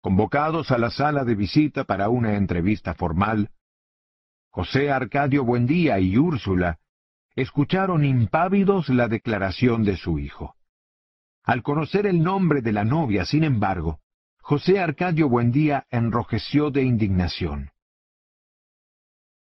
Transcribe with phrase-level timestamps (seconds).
[0.00, 3.50] convocados a la sala de visita para una entrevista formal,
[4.50, 6.78] José Arcadio Buendía y Úrsula
[7.36, 10.56] escucharon impávidos la declaración de su hijo.
[11.44, 14.00] Al conocer el nombre de la novia, sin embargo,
[14.40, 17.70] José Arcadio Buendía enrojeció de indignación.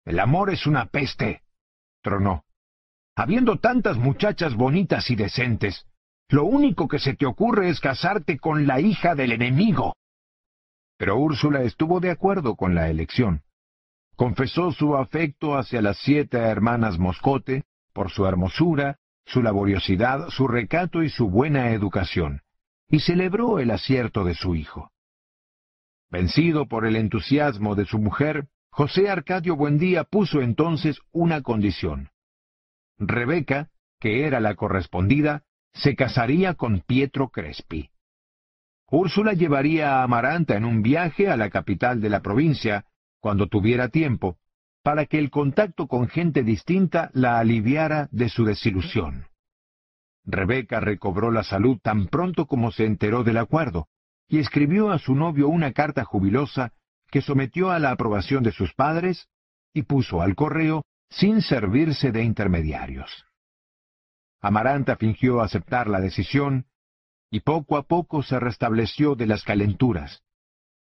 [0.05, 1.43] El amor es una peste,
[2.03, 2.45] tronó.
[3.15, 5.87] Habiendo tantas muchachas bonitas y decentes,
[6.29, 9.95] lo único que se te ocurre es casarte con la hija del enemigo.
[10.99, 13.43] Pero Úrsula estuvo de acuerdo con la elección.
[14.17, 21.03] Confesó su afecto hacia las siete hermanas Moscote por su hermosura, su laboriosidad, su recato
[21.03, 22.43] y su buena educación,
[22.89, 24.91] y celebró el acierto de su hijo.
[26.11, 32.11] Vencido por el entusiasmo de su mujer, José Arcadio Buendía puso entonces una condición.
[32.99, 35.45] Rebeca, que era la correspondida,
[35.75, 37.91] se casaría con Pietro Crespi.
[38.91, 42.87] Úrsula llevaría a Amaranta en un viaje a la capital de la provincia,
[43.21, 44.39] cuando tuviera tiempo,
[44.83, 49.27] para que el contacto con gente distinta la aliviara de su desilusión.
[50.25, 53.89] Rebeca recobró la salud tan pronto como se enteró del acuerdo,
[54.29, 56.73] y escribió a su novio una carta jubilosa
[57.11, 59.29] que sometió a la aprobación de sus padres
[59.75, 63.25] y puso al correo sin servirse de intermediarios.
[64.41, 66.67] Amaranta fingió aceptar la decisión
[67.31, 70.23] y poco a poco se restableció de las calenturas,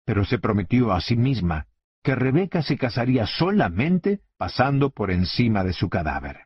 [0.06, 1.68] pero se prometió a sí misma
[2.04, 6.46] que Rebeca se casaría solamente pasando por encima de su cadáver.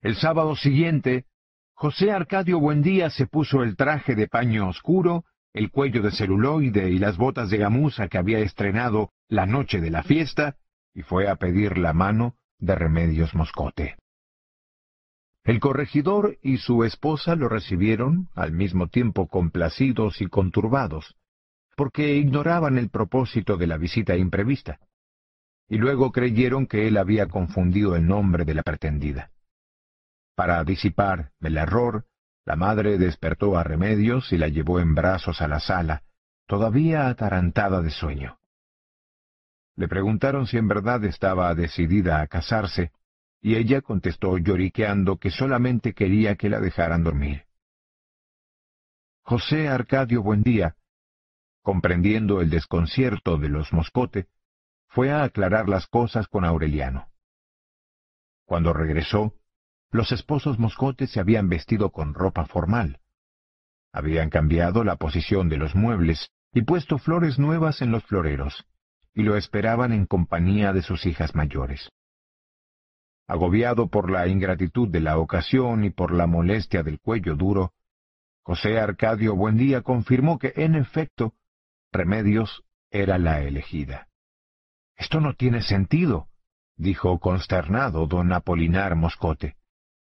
[0.00, 1.26] El sábado siguiente,
[1.74, 6.98] José Arcadio Buendía se puso el traje de paño oscuro, el cuello de celuloide y
[6.98, 10.56] las botas de gamuza que había estrenado la noche de la fiesta,
[10.94, 13.96] y fue a pedir la mano de Remedios Moscote.
[15.48, 21.16] El corregidor y su esposa lo recibieron, al mismo tiempo complacidos y conturbados,
[21.74, 24.78] porque ignoraban el propósito de la visita imprevista,
[25.66, 29.30] y luego creyeron que él había confundido el nombre de la pretendida.
[30.34, 32.04] Para disipar el error,
[32.44, 36.02] la madre despertó a Remedios y la llevó en brazos a la sala,
[36.46, 38.38] todavía atarantada de sueño.
[39.76, 42.92] Le preguntaron si en verdad estaba decidida a casarse,
[43.40, 47.44] y ella contestó lloriqueando que solamente quería que la dejaran dormir.
[49.22, 50.76] José Arcadio Buendía,
[51.62, 54.26] comprendiendo el desconcierto de los Moscote,
[54.88, 57.08] fue a aclarar las cosas con Aureliano.
[58.46, 59.34] Cuando regresó,
[59.90, 63.00] los esposos Moscote se habían vestido con ropa formal.
[63.92, 68.66] Habían cambiado la posición de los muebles y puesto flores nuevas en los floreros,
[69.14, 71.90] y lo esperaban en compañía de sus hijas mayores.
[73.28, 77.74] Agobiado por la ingratitud de la ocasión y por la molestia del cuello duro,
[78.42, 81.34] José Arcadio Buendía confirmó que, en efecto,
[81.92, 84.08] Remedios era la elegida.
[84.96, 86.28] Esto no tiene sentido,
[86.76, 89.56] dijo consternado don Apolinar Moscote.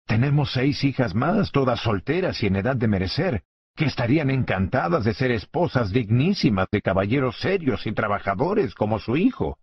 [0.08, 3.44] Tenemos seis hijas más, todas solteras y en edad de merecer,
[3.76, 9.60] que estarían encantadas de ser esposas dignísimas de caballeros serios y trabajadores como su hijo.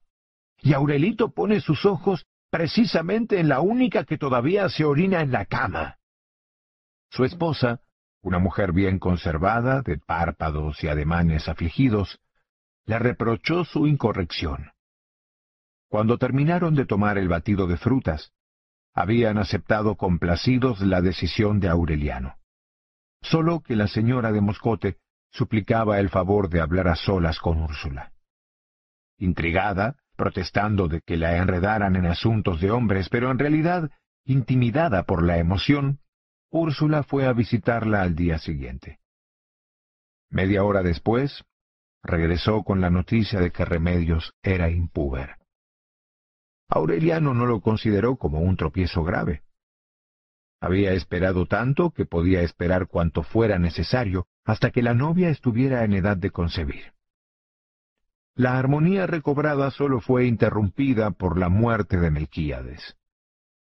[0.62, 5.44] Y Aurelito pone sus ojos precisamente en la única que todavía se orina en la
[5.46, 5.98] cama.
[7.10, 7.80] Su esposa,
[8.22, 12.20] una mujer bien conservada, de párpados y ademanes afligidos,
[12.86, 14.72] le reprochó su incorrección.
[15.88, 18.32] Cuando terminaron de tomar el batido de frutas,
[18.94, 22.36] habían aceptado complacidos la decisión de Aureliano.
[23.22, 24.98] Solo que la señora de Moscote
[25.30, 28.12] suplicaba el favor de hablar a solas con Úrsula.
[29.18, 33.88] Intrigada, protestando de que la enredaran en asuntos de hombres, pero en realidad,
[34.24, 36.00] intimidada por la emoción,
[36.50, 38.98] Úrsula fue a visitarla al día siguiente.
[40.28, 41.44] Media hora después,
[42.02, 45.36] regresó con la noticia de que Remedios era impúber.
[46.68, 49.44] Aureliano no lo consideró como un tropiezo grave.
[50.60, 55.92] Había esperado tanto que podía esperar cuanto fuera necesario hasta que la novia estuviera en
[55.92, 56.97] edad de concebir.
[58.38, 62.96] La armonía recobrada sólo fue interrumpida por la muerte de Melquíades.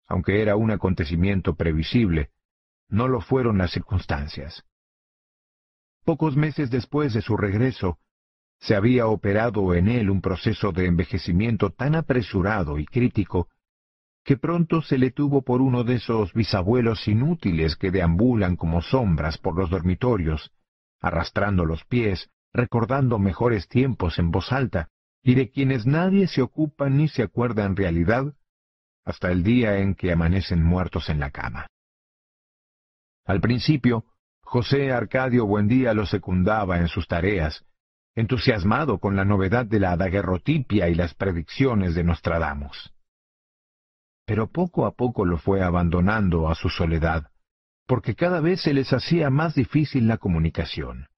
[0.06, 2.28] Aunque era un acontecimiento previsible,
[2.90, 4.62] no lo fueron las circunstancias.
[6.04, 8.00] Pocos meses después de su regreso,
[8.58, 13.48] se había operado en él un proceso de envejecimiento tan apresurado y crítico
[14.24, 19.38] que pronto se le tuvo por uno de esos bisabuelos inútiles que deambulan como sombras
[19.38, 20.52] por los dormitorios,
[21.00, 24.88] arrastrando los pies recordando mejores tiempos en voz alta,
[25.22, 28.34] y de quienes nadie se ocupa ni se acuerda en realidad
[29.04, 31.66] hasta el día en que amanecen muertos en la cama.
[33.26, 34.04] Al principio,
[34.42, 37.64] José Arcadio Buendía lo secundaba en sus tareas,
[38.14, 42.92] entusiasmado con la novedad de la daguerrotipia y las predicciones de Nostradamus.
[44.26, 47.30] Pero poco a poco lo fue abandonando a su soledad,
[47.86, 51.09] porque cada vez se les hacía más difícil la comunicación.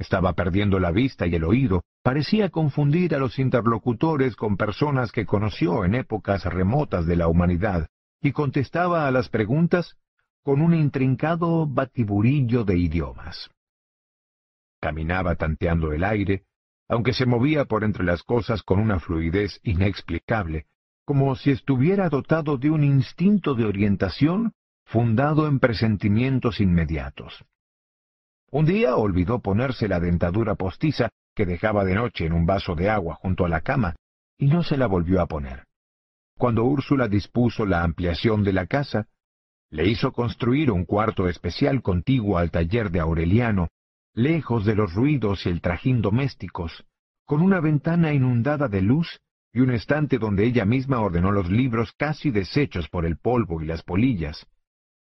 [0.00, 5.26] Estaba perdiendo la vista y el oído, parecía confundir a los interlocutores con personas que
[5.26, 7.86] conoció en épocas remotas de la humanidad,
[8.22, 9.98] y contestaba a las preguntas
[10.42, 13.50] con un intrincado batiburillo de idiomas.
[14.80, 16.44] Caminaba tanteando el aire,
[16.88, 20.64] aunque se movía por entre las cosas con una fluidez inexplicable,
[21.04, 24.54] como si estuviera dotado de un instinto de orientación
[24.86, 27.44] fundado en presentimientos inmediatos.
[28.52, 32.90] Un día olvidó ponerse la dentadura postiza que dejaba de noche en un vaso de
[32.90, 33.94] agua junto a la cama,
[34.36, 35.66] y no se la volvió a poner.
[36.36, 39.06] Cuando Úrsula dispuso la ampliación de la casa,
[39.70, 43.68] le hizo construir un cuarto especial contiguo al taller de Aureliano,
[44.14, 46.84] lejos de los ruidos y el trajín domésticos,
[47.24, 49.20] con una ventana inundada de luz
[49.52, 53.66] y un estante donde ella misma ordenó los libros casi deshechos por el polvo y
[53.66, 54.46] las polillas,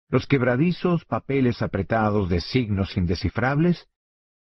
[0.08, 3.88] los quebradizos papeles apretados de signos indescifrables,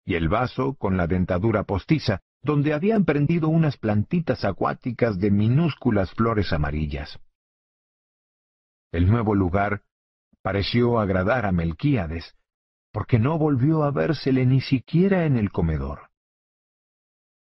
[0.04, 6.12] y el vaso con la dentadura postiza, donde habían prendido unas plantitas acuáticas de minúsculas
[6.12, 7.18] flores amarillas.
[8.92, 9.82] El nuevo lugar
[10.42, 12.34] pareció agradar a Melquíades,
[12.92, 16.08] porque no volvió a vérsele ni siquiera en el comedor.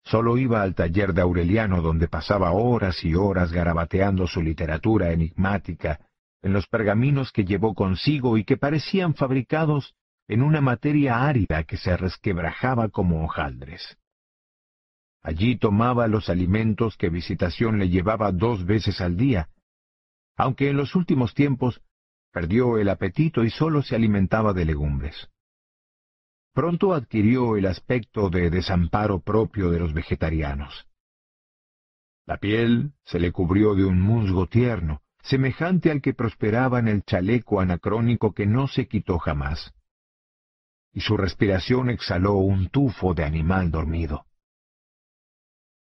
[0.03, 6.06] Solo iba al taller de Aureliano donde pasaba horas y horas garabateando su literatura enigmática
[6.47, 9.93] en los pergaminos que llevó consigo y que parecían fabricados
[10.29, 13.97] en una materia árida que se resquebrajaba como hojaldres.
[15.21, 19.49] Allí tomaba los alimentos que Visitación le llevaba dos veces al día,
[20.37, 21.81] aunque en los últimos tiempos
[22.31, 25.29] perdió el apetito y sólo se alimentaba de legumbres.
[26.53, 30.87] Pronto adquirió el aspecto de desamparo propio de los vegetarianos.
[32.25, 37.03] La piel se le cubrió de un musgo tierno, semejante al que prosperaba en el
[37.03, 39.73] chaleco anacrónico que no se quitó jamás.
[40.93, 44.25] Y su respiración exhaló un tufo de animal dormido.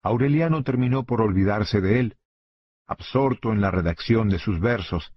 [0.01, 2.17] Aureliano terminó por olvidarse de él,
[2.87, 5.13] absorto en la redacción de sus versos,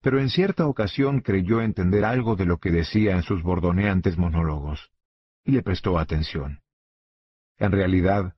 [0.00, 4.90] pero en cierta ocasión creyó entender algo de lo que decía en sus bordoneantes monólogos,
[5.44, 6.60] y le prestó atención.
[7.56, 8.34] En realidad,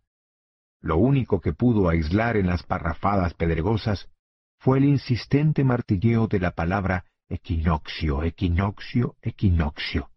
[0.81, 4.11] lo único que pudo aislar en las parrafadas pedregosas
[4.59, 10.11] fue el insistente martilleo de la palabra equinoccio, equinoccio, equinoccio,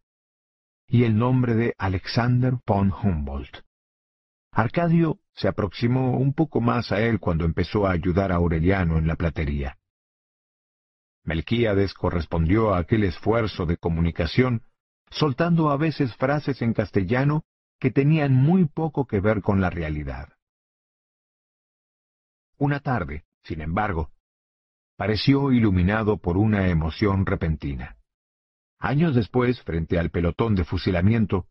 [0.88, 3.64] y el nombre de Alexander von Humboldt.
[4.52, 9.08] Arcadio se aproximó un poco más a él cuando empezó a ayudar a Aureliano en
[9.08, 9.78] la platería.
[11.24, 14.64] Melquíades correspondió a aquel esfuerzo de comunicación,
[15.12, 17.44] soltando a veces frases en castellano
[17.80, 20.30] que tenían muy poco que ver con la realidad.
[22.58, 24.12] Una tarde, sin embargo,
[25.00, 27.96] pareció iluminado por una emoción repentina.
[28.80, 31.48] Años después, frente al pelotón de fusilamiento,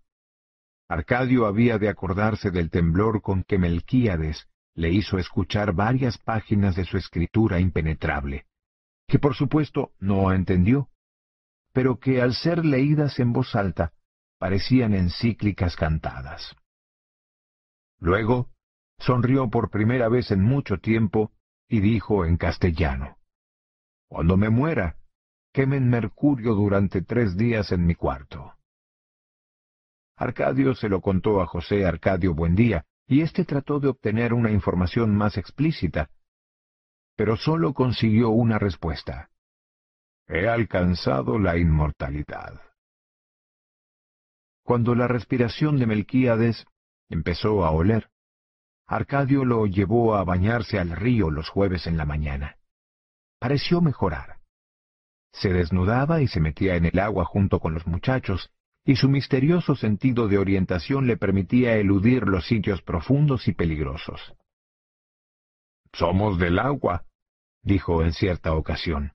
[0.86, 6.84] Arcadio había de acordarse del temblor con que Melquíades le hizo escuchar varias páginas de
[6.84, 8.44] su escritura impenetrable
[9.06, 10.90] que por supuesto no entendió,
[11.72, 13.94] pero que al ser leídas en voz alta
[14.38, 16.54] parecían encíclicas cantadas.
[17.98, 18.50] Luego
[18.98, 21.32] sonrió por primera vez en mucho tiempo
[21.66, 23.17] y dijo en castellano,
[24.08, 24.96] Cuando me muera,
[25.52, 28.54] quemen mercurio durante tres días en mi cuarto.
[30.16, 35.16] Arcadio se lo contó a José Arcadio Buendía, y éste trató de obtener una información
[35.16, 36.10] más explícita,
[37.16, 39.30] pero sólo consiguió una respuesta.
[40.26, 42.60] He alcanzado la inmortalidad.
[44.62, 46.66] Cuando la respiración de Melquíades
[47.08, 48.10] empezó a oler,
[48.86, 52.57] Arcadio lo llevó a bañarse al río los jueves en la mañana.
[53.38, 54.38] Pareció mejorar.
[55.32, 58.50] Se desnudaba y se metía en el agua junto con los muchachos,
[58.84, 64.34] y su misterioso sentido de orientación le permitía eludir los sitios profundos y peligrosos.
[65.92, 67.04] Somos del agua,
[67.62, 69.12] dijo en cierta ocasión.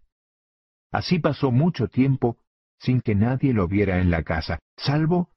[0.92, 2.38] Así pasó mucho tiempo
[2.80, 5.30] sin que nadie lo viera en la casa, salvo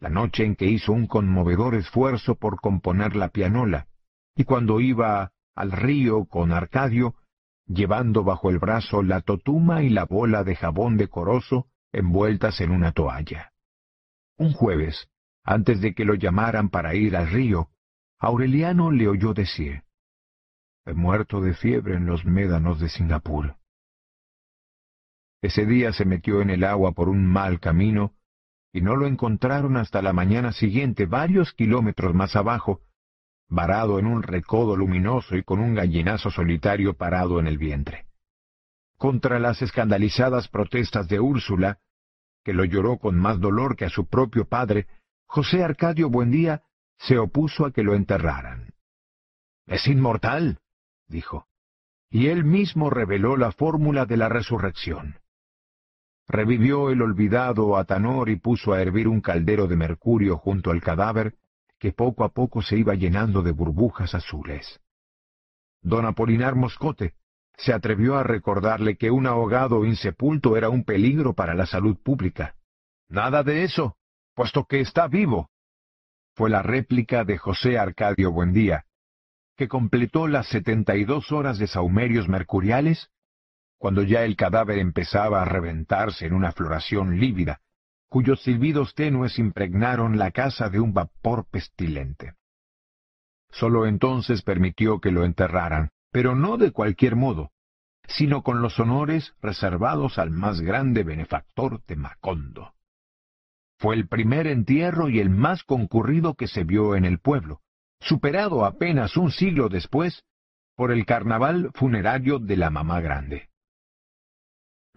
[0.00, 3.88] la noche en que hizo un conmovedor esfuerzo por componer la pianola,
[4.36, 7.16] y cuando iba al río con Arcadio,
[7.68, 12.92] llevando bajo el brazo la totuma y la bola de jabón decoroso envueltas en una
[12.92, 13.52] toalla.
[14.36, 15.08] Un jueves,
[15.44, 17.68] antes de que lo llamaran para ir al río,
[18.18, 19.82] Aureliano le oyó decir,
[20.84, 23.56] He muerto de fiebre en los médanos de Singapur.
[25.42, 28.14] Ese día se metió en el agua por un mal camino
[28.72, 32.80] y no lo encontraron hasta la mañana siguiente, varios kilómetros más abajo,
[33.48, 38.06] varado en un recodo luminoso y con un gallinazo solitario parado en el vientre.
[38.96, 41.78] Contra las escandalizadas protestas de Úrsula,
[42.44, 44.86] que lo lloró con más dolor que a su propio padre,
[45.26, 46.62] José Arcadio Buendía
[46.98, 48.72] se opuso a que lo enterraran.
[49.66, 50.58] Es inmortal,
[51.06, 51.46] dijo,
[52.10, 55.20] y él mismo reveló la fórmula de la resurrección.
[56.26, 61.34] Revivió el olvidado Atanor y puso a hervir un caldero de mercurio junto al cadáver,
[61.78, 64.80] que poco a poco se iba llenando de burbujas azules.
[65.80, 67.14] Don Apolinar Moscote
[67.56, 72.54] se atrevió a recordarle que un ahogado insepulto era un peligro para la salud pública.
[73.08, 73.96] Nada de eso,
[74.34, 75.50] puesto que está vivo.
[76.34, 78.84] Fue la réplica de José Arcadio Buendía,
[79.56, 83.10] que completó las setenta y dos horas de saumerios mercuriales,
[83.76, 87.60] cuando ya el cadáver empezaba a reventarse en una floración lívida,
[88.08, 92.34] cuyos silbidos tenues impregnaron la casa de un vapor pestilente.
[93.50, 97.50] Sólo entonces permitió que lo enterraran, pero no de cualquier modo,
[98.06, 102.74] sino con los honores reservados al más grande benefactor de Macondo.
[103.78, 107.60] Fue el primer entierro y el más concurrido que se vio en el pueblo,
[108.00, 110.24] superado apenas un siglo después
[110.74, 113.48] por el carnaval funerario de la Mamá Grande.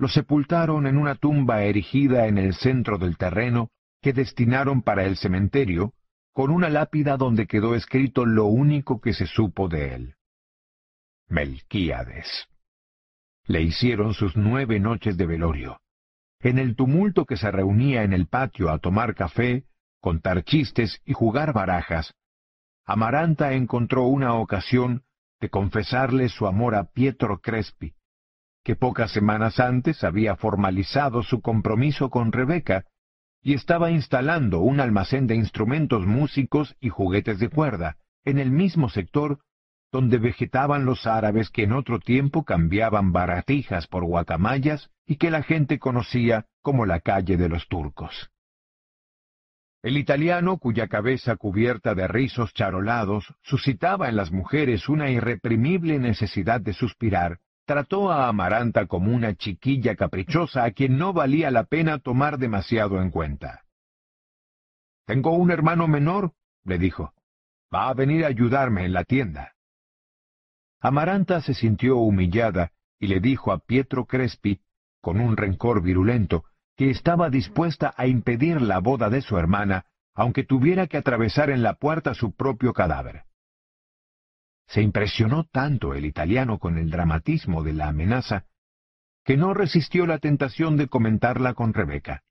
[0.01, 3.69] Lo sepultaron en una tumba erigida en el centro del terreno
[4.01, 5.93] que destinaron para el cementerio,
[6.33, 10.15] con una lápida donde quedó escrito lo único que se supo de él.
[11.27, 12.47] Melquíades.
[13.45, 15.79] Le hicieron sus nueve noches de velorio.
[16.39, 19.65] En el tumulto que se reunía en el patio a tomar café,
[19.99, 22.15] contar chistes y jugar barajas,
[22.87, 25.03] Amaranta encontró una ocasión
[25.39, 27.93] de confesarle su amor a Pietro Crespi,
[28.63, 32.85] que pocas semanas antes había formalizado su compromiso con Rebeca
[33.41, 38.89] y estaba instalando un almacén de instrumentos músicos y juguetes de cuerda en el mismo
[38.89, 39.39] sector
[39.91, 45.43] donde vegetaban los árabes que en otro tiempo cambiaban baratijas por guacamayas y que la
[45.43, 48.31] gente conocía como la calle de los turcos.
[49.83, 56.61] El italiano, cuya cabeza cubierta de rizos charolados suscitaba en las mujeres una irreprimible necesidad
[56.61, 57.39] de suspirar,
[57.71, 63.01] trató a Amaranta como una chiquilla caprichosa a quien no valía la pena tomar demasiado
[63.01, 63.63] en cuenta.
[65.05, 66.33] Tengo un hermano menor,
[66.65, 67.13] le dijo.
[67.73, 69.53] Va a venir a ayudarme en la tienda.
[70.81, 74.59] Amaranta se sintió humillada y le dijo a Pietro Crespi,
[74.99, 76.43] con un rencor virulento,
[76.75, 81.63] que estaba dispuesta a impedir la boda de su hermana, aunque tuviera que atravesar en
[81.63, 83.23] la puerta su propio cadáver.
[84.71, 88.45] Se impresionó tanto el italiano con el dramatismo de la amenaza,
[89.25, 92.23] que no resistió la tentación de comentarla con Rebeca.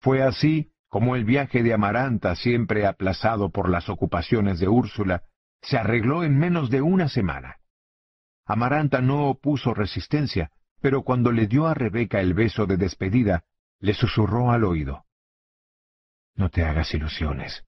[0.00, 5.22] Fue así como el viaje de Amaranta, siempre aplazado por las ocupaciones de Úrsula,
[5.62, 7.60] se arregló en menos de una semana.
[8.44, 10.50] Amaranta no opuso resistencia,
[10.80, 13.44] pero cuando le dio a Rebeca el beso de despedida,
[13.78, 15.04] le susurró al oído.
[16.34, 17.64] No te hagas ilusiones.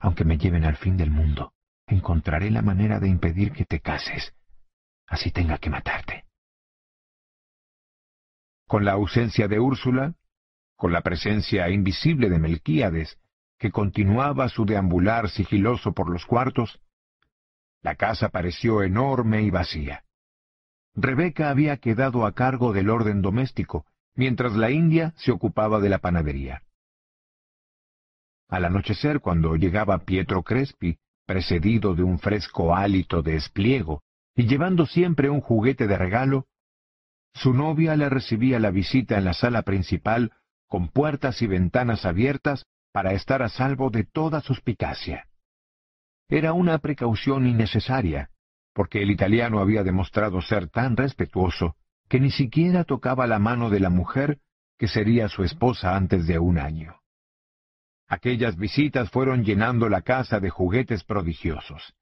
[0.00, 1.52] Aunque me lleven al fin del mundo,
[1.86, 4.34] encontraré la manera de impedir que te cases,
[5.06, 6.24] así tenga que matarte.
[8.66, 10.14] Con la ausencia de Úrsula,
[10.76, 13.18] con la presencia invisible de Melquíades,
[13.58, 16.80] que continuaba su deambular sigiloso por los cuartos,
[17.82, 20.04] la casa pareció enorme y vacía.
[20.94, 25.98] Rebeca había quedado a cargo del orden doméstico, mientras la India se ocupaba de la
[25.98, 26.62] panadería.
[28.48, 34.02] Al anochecer, cuando llegaba Pietro Crespi, precedido de un fresco hálito de espliego
[34.34, 36.46] y llevando siempre un juguete de regalo,
[37.34, 40.32] su novia le recibía la visita en la sala principal
[40.68, 45.28] con puertas y ventanas abiertas para estar a salvo de toda suspicacia.
[46.28, 48.30] Era una precaución innecesaria,
[48.72, 51.76] porque el italiano había demostrado ser tan respetuoso
[52.08, 54.38] que ni siquiera tocaba la mano de la mujer
[54.78, 57.00] que sería su esposa antes de un año.
[58.08, 61.94] Aquellas visitas fueron llenando la casa de juguetes prodigiosos.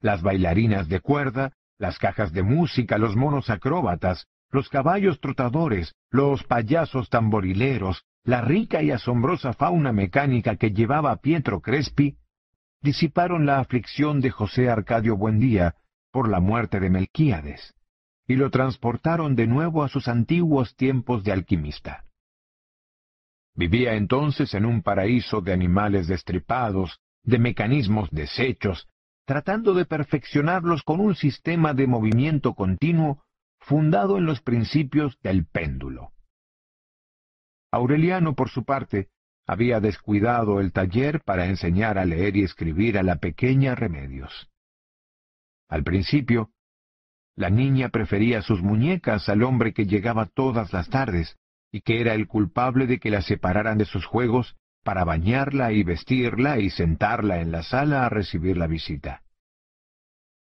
[0.00, 6.44] Las bailarinas de cuerda, las cajas de música, los monos acróbatas, los caballos trotadores, los
[6.44, 12.16] payasos tamborileros, la rica y asombrosa fauna mecánica que llevaba Pietro Crespi,
[12.82, 15.74] disiparon la aflicción de José Arcadio Buendía
[16.10, 17.74] por la muerte de Melquíades,
[18.26, 22.05] y lo transportaron de nuevo a sus antiguos tiempos de alquimista.
[23.56, 28.86] Vivía entonces en un paraíso de animales destripados, de mecanismos deshechos,
[29.24, 33.24] tratando de perfeccionarlos con un sistema de movimiento continuo
[33.58, 36.12] fundado en los principios del péndulo.
[37.72, 39.08] Aureliano, por su parte,
[39.46, 44.50] había descuidado el taller para enseñar a leer y escribir a la pequeña Remedios.
[45.68, 46.50] Al principio,
[47.36, 51.38] la niña prefería sus muñecas al hombre que llegaba todas las tardes
[51.72, 55.82] y que era el culpable de que la separaran de sus juegos para bañarla y
[55.82, 59.22] vestirla y sentarla en la sala a recibir la visita.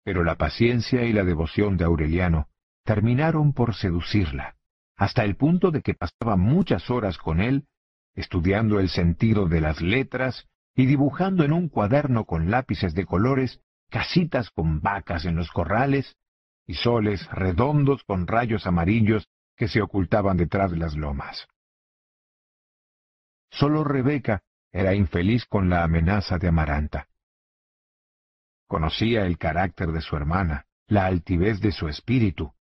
[0.04, 2.48] Pero la paciencia y la devoción de Aureliano
[2.84, 4.56] terminaron por seducirla,
[4.96, 7.66] hasta el punto de que pasaba muchas horas con él,
[8.14, 13.60] estudiando el sentido de las letras y dibujando en un cuaderno con lápices de colores
[13.90, 16.16] casitas con vacas en los corrales
[16.66, 21.48] y soles redondos con rayos amarillos que se ocultaban detrás de las lomas.
[23.50, 27.08] Solo Rebeca era infeliz con la amenaza de Amaranta.
[28.66, 32.52] Conocía el carácter de su hermana, la altivez de su espíritu,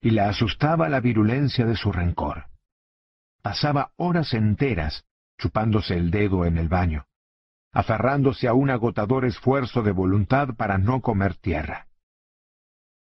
[0.00, 2.46] y la asustaba la virulencia de su rencor.
[3.42, 5.04] Pasaba horas enteras
[5.38, 7.06] chupándose el dedo en el baño,
[7.72, 11.88] aferrándose a un agotador esfuerzo de voluntad para no comer tierra.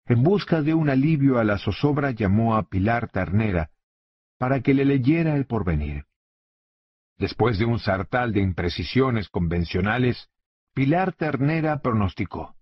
[0.09, 3.71] En busca de un alivio a la zozobra llamó a Pilar Ternera
[4.39, 6.07] para que le leyera el porvenir.
[7.19, 10.31] Después de un sartal de imprecisiones convencionales,
[10.73, 12.57] Pilar Ternera pronosticó.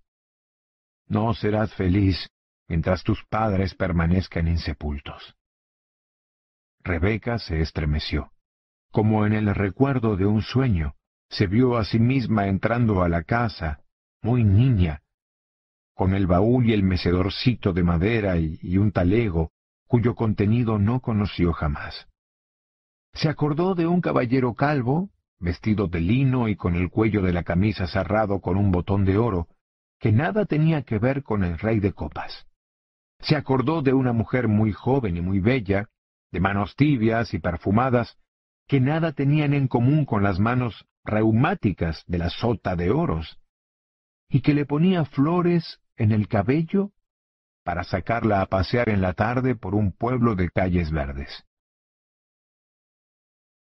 [1.07, 2.29] No serás feliz
[2.67, 5.37] mientras tus padres permanezcan insepultos.
[6.83, 8.33] Rebeca se estremeció.
[8.91, 10.97] Como en el recuerdo de un sueño,
[11.29, 13.85] se vio a sí misma entrando a la casa,
[14.23, 15.03] muy niña,
[15.97, 19.51] con el baúl y el mecedorcito de madera y, y un talego
[19.87, 22.07] cuyo contenido no conoció jamás.
[23.15, 27.45] Se acordó de un caballero calvo, vestido de lino y con el cuello de la
[27.45, 29.49] camisa cerrado con un botón de oro,
[29.99, 32.47] que nada tenía que ver con el rey de copas.
[33.21, 35.89] Se acordó de una mujer muy joven y muy bella,
[36.31, 38.19] de manos tibias y perfumadas,
[38.69, 43.39] que nada tenían en común con las manos reumáticas de la sota de oros,
[44.29, 46.93] y que le ponía flores en el cabello
[47.65, 51.45] para sacarla a pasear en la tarde por un pueblo de calles verdes.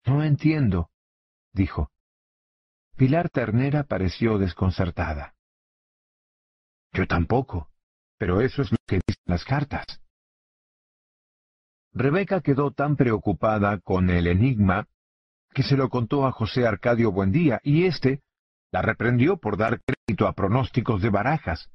[0.06, 0.90] No entiendo,
[1.54, 1.92] dijo.
[2.96, 5.36] Pilar Ternera pareció desconcertada.
[6.92, 7.70] Yo tampoco,
[8.18, 10.02] pero eso es lo que dicen las cartas.
[11.92, 14.88] Rebeca quedó tan preocupada con el enigma
[15.54, 18.24] que se lo contó a José Arcadio Buendía, y éste
[18.72, 21.70] la reprendió por dar crédito a pronósticos de barajas,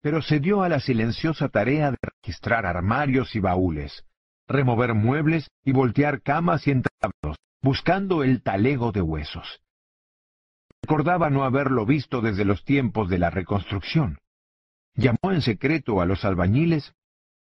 [0.00, 4.04] pero se dio a la silenciosa tarea de registrar armarios y baúles,
[4.46, 9.60] remover muebles y voltear camas y entablos, buscando el talego de huesos.
[10.82, 14.18] Recordaba no haberlo visto desde los tiempos de la reconstrucción.
[14.94, 16.94] Llamó en secreto a los albañiles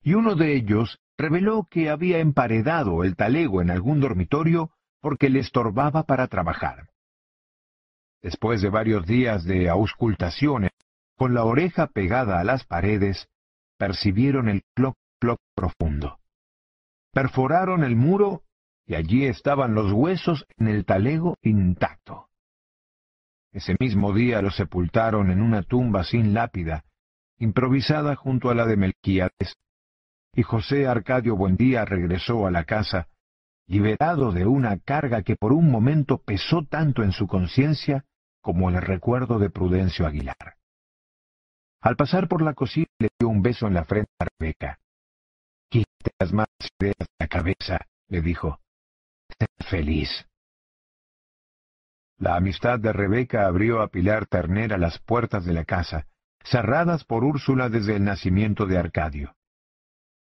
[0.01, 5.39] y uno de ellos reveló que había emparedado el talego en algún dormitorio porque le
[5.39, 6.89] estorbaba para trabajar.
[8.21, 10.71] Después de varios días de auscultaciones,
[11.15, 13.29] con la oreja pegada a las paredes,
[13.77, 16.19] percibieron el cloc-cloc profundo.
[17.11, 18.43] Perforaron el muro
[18.85, 22.29] y allí estaban los huesos en el talego intacto.
[23.51, 26.83] Ese mismo día lo sepultaron en una tumba sin lápida,
[27.37, 29.57] improvisada junto a la de Melquíades,
[30.33, 33.07] y José Arcadio Buendía regresó a la casa,
[33.67, 38.03] liberado de una carga que por un momento pesó tanto en su conciencia
[38.41, 40.54] como el recuerdo de Prudencio Aguilar.
[41.85, 44.79] Al pasar por la cocina le dio un beso en la frente a Rebeca.
[45.69, 48.59] Quítate las malas ideas de la cabeza, le dijo.
[49.37, 50.09] Sé feliz.
[52.17, 56.07] La amistad de Rebeca abrió a Pilar Ternera las puertas de la casa,
[56.43, 59.35] cerradas por Úrsula desde el nacimiento de Arcadio.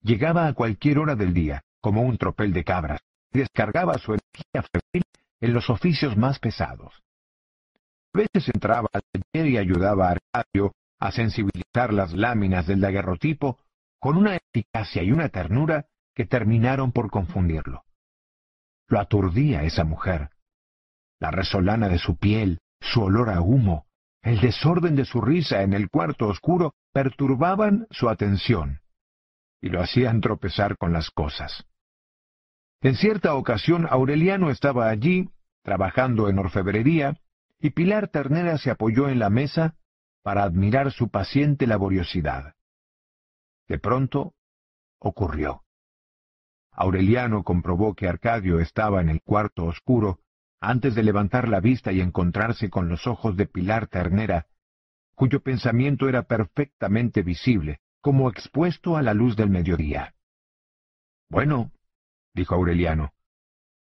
[0.02, 3.02] Llegaba a cualquier hora del día, como un tropel de cabras,
[3.34, 5.04] y descargaba su energía febril
[5.42, 7.04] en los oficios más pesados.
[8.14, 13.60] A veces entraba al taller y ayudaba a Arcadio a sensibilizar las láminas del daguerrotipo
[14.00, 17.84] con una eficacia y una ternura que terminaron por confundirlo.
[18.88, 20.30] Lo aturdía esa mujer.
[21.20, 23.86] La resolana de su piel, su olor a humo,
[24.22, 28.82] el desorden de su risa en el cuarto oscuro perturbaban su atención
[29.62, 31.66] y lo hacían tropezar con las cosas.
[32.82, 35.30] En cierta ocasión Aureliano estaba allí,
[35.64, 37.18] trabajando en orfebrería,
[37.60, 39.76] y Pilar Ternera se apoyó en la mesa
[40.30, 42.54] para admirar su paciente laboriosidad.
[43.68, 44.36] De pronto
[45.00, 45.64] ocurrió.
[46.72, 50.20] Aureliano comprobó que Arcadio estaba en el cuarto oscuro
[50.60, 54.46] antes de levantar la vista y encontrarse con los ojos de Pilar Ternera,
[55.16, 60.14] cuyo pensamiento era perfectamente visible, como expuesto a la luz del mediodía.
[61.28, 61.72] Bueno,
[62.36, 63.14] dijo Aureliano,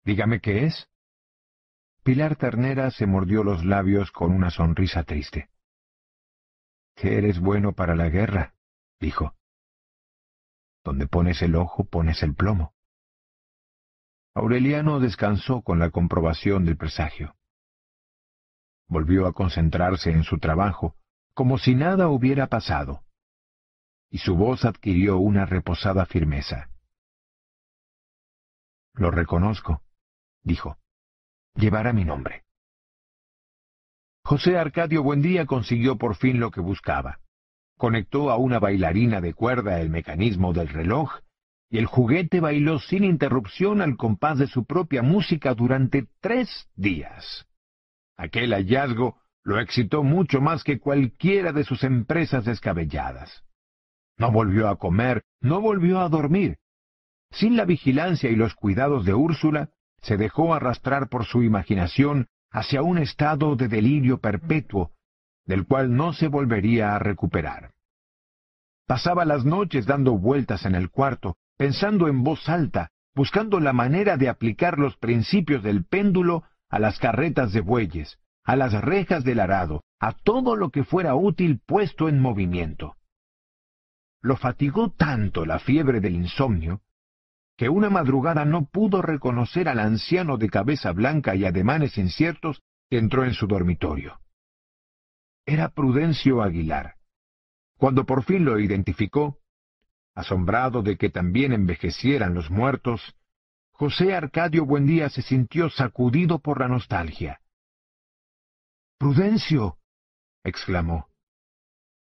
[0.04, 0.90] Dígame qué es.
[2.04, 5.53] Pilar Ternera se mordió los labios con una sonrisa triste.
[6.96, 8.54] Que eres bueno para la guerra,
[9.00, 9.36] dijo.
[10.84, 12.74] Donde pones el ojo, pones el plomo.
[14.36, 17.36] Aureliano descansó con la comprobación del presagio.
[18.88, 20.96] Volvió a concentrarse en su trabajo,
[21.34, 23.04] como si nada hubiera pasado,
[24.10, 26.70] y su voz adquirió una reposada firmeza.
[28.94, 29.82] Lo reconozco,
[30.44, 30.78] dijo.
[31.56, 32.43] Llevará mi nombre.
[34.26, 37.20] José Arcadio Buendía consiguió por fin lo que buscaba.
[37.78, 41.20] Conectó a una bailarina de cuerda el mecanismo del reloj,
[41.70, 47.46] y el juguete bailó sin interrupción al compás de su propia música durante tres días.
[48.16, 53.44] Aquel hallazgo lo excitó mucho más que cualquiera de sus empresas descabelladas.
[54.18, 56.60] No volvió a comer, no volvió a dormir.
[57.32, 62.84] Sin la vigilancia y los cuidados de Úrsula, se dejó arrastrar por su imaginación hacia
[62.84, 64.92] un estado de delirio perpetuo,
[65.46, 67.72] del cual no se volvería a recuperar.
[68.86, 74.18] Pasaba las noches dando vueltas en el cuarto, pensando en voz alta, buscando la manera
[74.18, 79.40] de aplicar los principios del péndulo a las carretas de bueyes, a las rejas del
[79.40, 82.96] arado, a todo lo que fuera útil puesto en movimiento.
[84.22, 86.82] Lo fatigó tanto la fiebre del insomnio,
[87.64, 92.98] que una madrugada no pudo reconocer al anciano de cabeza blanca y ademanes inciertos que
[92.98, 94.20] entró en su dormitorio.
[95.46, 96.96] Era Prudencio Aguilar.
[97.78, 99.40] Cuando por fin lo identificó,
[100.14, 103.16] asombrado de que también envejecieran los muertos,
[103.72, 107.40] José Arcadio Buendía se sintió sacudido por la nostalgia.
[108.98, 109.78] Prudencio,
[110.44, 111.08] exclamó,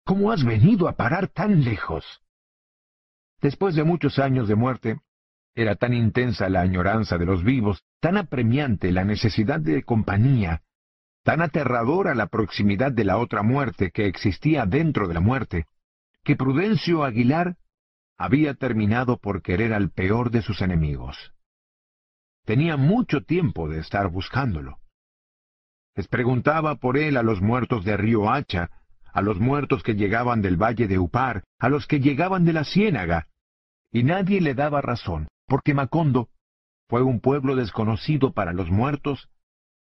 [0.05, 2.23] ¿cómo has venido a parar tan lejos?
[3.41, 5.01] Después de muchos años de muerte,
[5.55, 10.61] era tan intensa la añoranza de los vivos, tan apremiante la necesidad de compañía,
[11.23, 15.65] tan aterradora la proximidad de la otra muerte que existía dentro de la muerte,
[16.23, 17.55] que Prudencio Aguilar
[18.17, 21.33] había terminado por querer al peor de sus enemigos.
[22.43, 24.77] Tenía mucho tiempo de estar buscándolo.
[25.95, 28.69] Les preguntaba por él a los muertos de Río Hacha,
[29.13, 32.65] a los muertos que llegaban del valle de Upar, a los que llegaban de la
[32.65, 33.27] Ciénaga,
[33.91, 36.29] y nadie le daba razón, porque Macondo
[36.87, 39.29] fue un pueblo desconocido para los muertos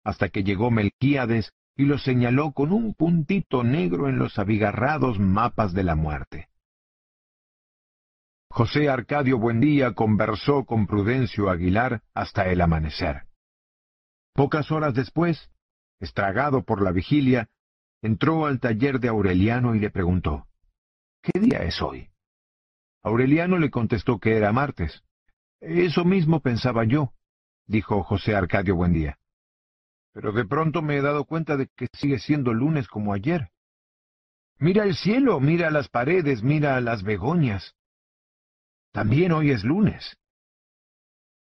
[0.05, 5.73] hasta que llegó Melquíades y lo señaló con un puntito negro en los abigarrados mapas
[5.73, 6.49] de la muerte.
[8.51, 13.23] José Arcadio Buendía conversó con Prudencio Aguilar hasta el amanecer.
[14.35, 15.51] Pocas horas después,
[16.01, 17.49] estragado por la vigilia,
[18.03, 20.47] entró al taller de Aureliano y le preguntó,
[21.23, 22.11] ¿Qué día es hoy?
[23.03, 25.03] Aureliano le contestó que era martes.
[25.63, 27.13] Eso mismo pensaba yo,
[27.67, 29.21] dijo José Arcadio Buendía.
[30.13, 33.51] Pero de pronto me he dado cuenta de que sigue siendo lunes como ayer.
[34.59, 37.77] Mira el cielo, mira las paredes, mira las begonias.
[38.91, 40.19] También hoy es lunes.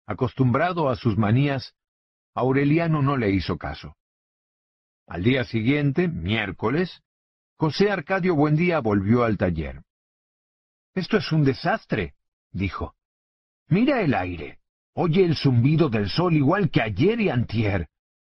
[0.08, 1.76] Acostumbrado a sus manías,
[2.34, 3.96] Aureliano no le hizo caso.
[5.06, 7.04] Al día siguiente, miércoles,
[7.58, 9.84] José Arcadio Buendía volvió al taller.
[10.96, 12.16] Esto es un desastre,
[12.52, 12.96] dijo.
[13.70, 14.60] Mira el aire.
[14.96, 17.88] Oye el zumbido del sol igual que ayer y antier.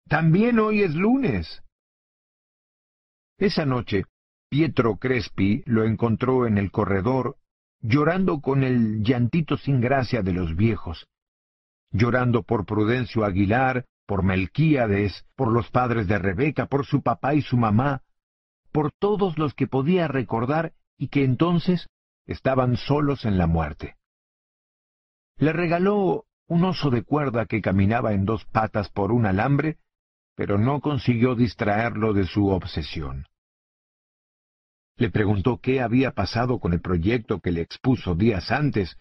[0.06, 1.62] También hoy es lunes.
[3.38, 4.04] Esa noche,
[4.50, 7.38] Pietro Crespi lo encontró en el corredor,
[7.80, 11.08] llorando con el llantito sin gracia de los viejos,
[11.90, 17.40] llorando por Prudencio Aguilar, por Melquíades, por los padres de Rebeca, por su papá y
[17.40, 18.02] su mamá,
[18.70, 21.88] por todos los que podía recordar y que entonces
[22.26, 23.96] estaban solos en la muerte.
[25.42, 29.78] Le regaló un oso de cuerda que caminaba en dos patas por un alambre,
[30.36, 33.26] pero no consiguió distraerlo de su obsesión.
[34.98, 38.96] Le preguntó qué había pasado con el proyecto que le expuso días antes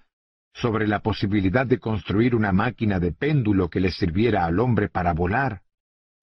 [0.52, 5.14] sobre la posibilidad de construir una máquina de péndulo que le sirviera al hombre para
[5.14, 5.62] volar.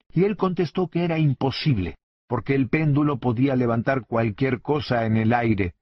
[0.09, 1.95] Y él contestó que era imposible,
[2.27, 5.75] porque el péndulo podía levantar cualquier cosa en el aire,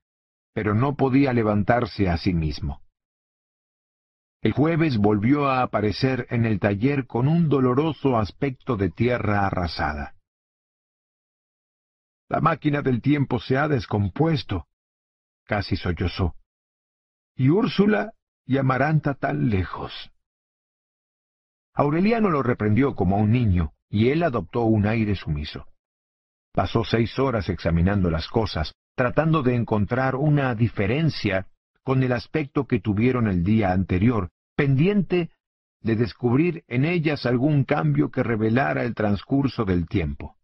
[0.53, 2.83] pero no podía levantarse a sí mismo.
[4.41, 10.15] El jueves volvió a aparecer en el taller con un doloroso aspecto de tierra arrasada.
[12.29, 14.67] La máquina del tiempo se ha descompuesto,
[15.45, 16.35] casi sollozó.
[17.35, 18.13] Y Úrsula
[18.45, 20.11] y Amaranta tan lejos.
[21.73, 25.67] Aureliano lo reprendió como a un niño, y él adoptó un aire sumiso.
[26.51, 31.47] Pasó seis horas examinando las cosas, tratando de encontrar una diferencia
[31.87, 35.31] con el aspecto que tuvieron el día anterior, pendiente
[35.79, 40.35] de descubrir en ellas algún cambio que revelara el transcurso del tiempo.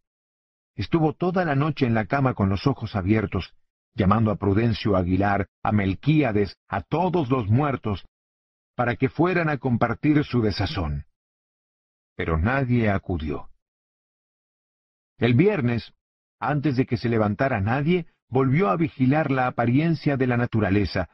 [0.74, 3.54] Estuvo toda la noche en la cama con los ojos abiertos,
[3.94, 8.06] llamando a Prudencio Aguilar, a Melquíades, a todos los muertos,
[8.74, 11.08] para que fueran a compartir su desazón.
[12.16, 13.50] Pero nadie acudió.
[15.18, 15.94] El viernes,
[16.40, 21.10] antes de que se levantara nadie, volvió a vigilar la apariencia de la naturaleza,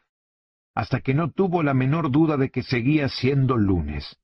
[0.79, 4.17] hasta que no tuvo la menor duda de que seguía siendo lunes.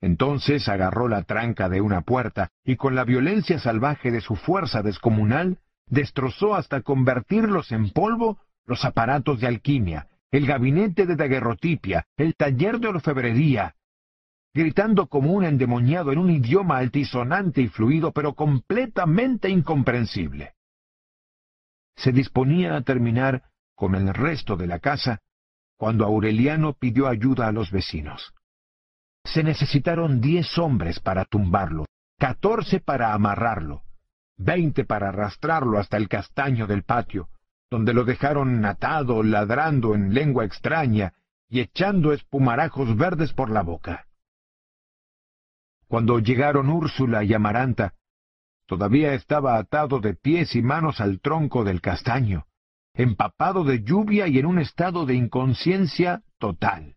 [0.00, 4.80] Entonces agarró la tranca de una puerta y con la violencia salvaje de su fuerza
[4.80, 12.34] descomunal, destrozó hasta convertirlos en polvo los aparatos de alquimia, el gabinete de daguerrotipia, el
[12.34, 13.74] taller de orfebrería,
[14.54, 20.54] gritando como un endemoniado en un idioma altisonante y fluido, pero completamente incomprensible.
[21.96, 23.51] Se disponía a terminar
[23.82, 25.18] con el resto de la casa
[25.76, 28.32] cuando Aureliano pidió ayuda a los vecinos.
[29.24, 33.82] Se necesitaron diez hombres para tumbarlo, catorce para amarrarlo,
[34.36, 37.28] veinte para arrastrarlo hasta el castaño del patio,
[37.72, 41.14] donde lo dejaron atado, ladrando en lengua extraña
[41.48, 44.06] y echando espumarajos verdes por la boca.
[45.88, 47.94] Cuando llegaron Úrsula y Amaranta,
[48.66, 52.46] todavía estaba atado de pies y manos al tronco del castaño,
[52.94, 56.96] empapado de lluvia y en un estado de inconsciencia total.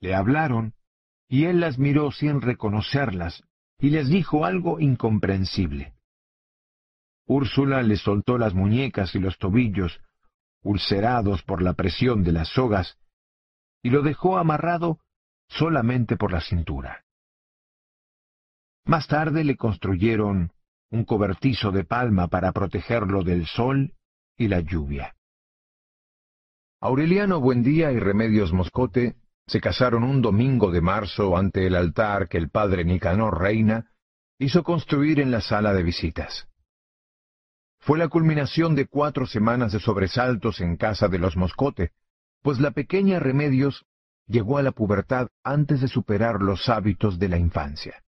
[0.00, 0.74] Le hablaron,
[1.28, 3.42] y él las miró sin reconocerlas,
[3.78, 5.94] y les dijo algo incomprensible.
[7.26, 10.00] Úrsula le soltó las muñecas y los tobillos,
[10.62, 12.98] ulcerados por la presión de las sogas,
[13.82, 14.98] y lo dejó amarrado
[15.48, 17.04] solamente por la cintura.
[18.84, 20.52] Más tarde le construyeron
[20.90, 23.94] un cobertizo de palma para protegerlo del sol
[24.38, 25.14] y la lluvia.
[26.80, 32.38] Aureliano Buendía y Remedios Moscote se casaron un domingo de marzo ante el altar que
[32.38, 33.90] el padre Nicanor Reina
[34.38, 36.48] hizo construir en la sala de visitas.
[37.80, 41.92] Fue la culminación de cuatro semanas de sobresaltos en casa de los Moscote,
[42.42, 43.86] pues la pequeña Remedios
[44.26, 48.04] llegó a la pubertad antes de superar los hábitos de la infancia.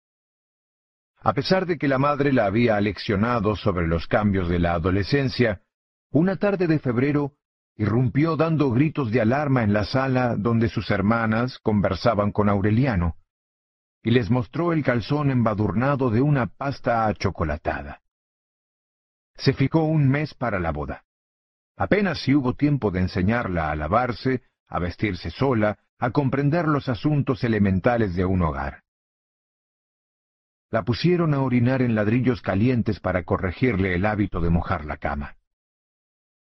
[1.22, 5.62] A pesar de que la madre la había aleccionado sobre los cambios de la adolescencia,
[6.12, 7.34] una tarde de febrero
[7.76, 13.16] irrumpió dando gritos de alarma en la sala donde sus hermanas conversaban con Aureliano,
[14.02, 18.02] y les mostró el calzón embadurnado de una pasta achocolatada.
[19.36, 21.04] Se fijó un mes para la boda.
[21.76, 27.44] Apenas si hubo tiempo de enseñarla a lavarse, a vestirse sola, a comprender los asuntos
[27.44, 28.82] elementales de un hogar.
[30.70, 35.36] La pusieron a orinar en ladrillos calientes para corregirle el hábito de mojar la cama.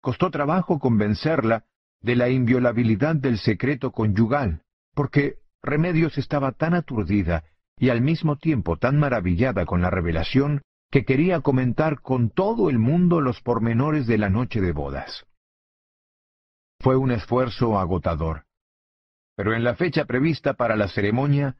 [0.01, 1.65] Costó trabajo convencerla
[2.01, 4.61] de la inviolabilidad del secreto conyugal,
[4.93, 7.43] porque Remedios estaba tan aturdida
[7.77, 12.79] y al mismo tiempo tan maravillada con la revelación que quería comentar con todo el
[12.79, 15.25] mundo los pormenores de la noche de bodas.
[16.79, 18.45] Fue un esfuerzo agotador,
[19.35, 21.57] pero en la fecha prevista para la ceremonia,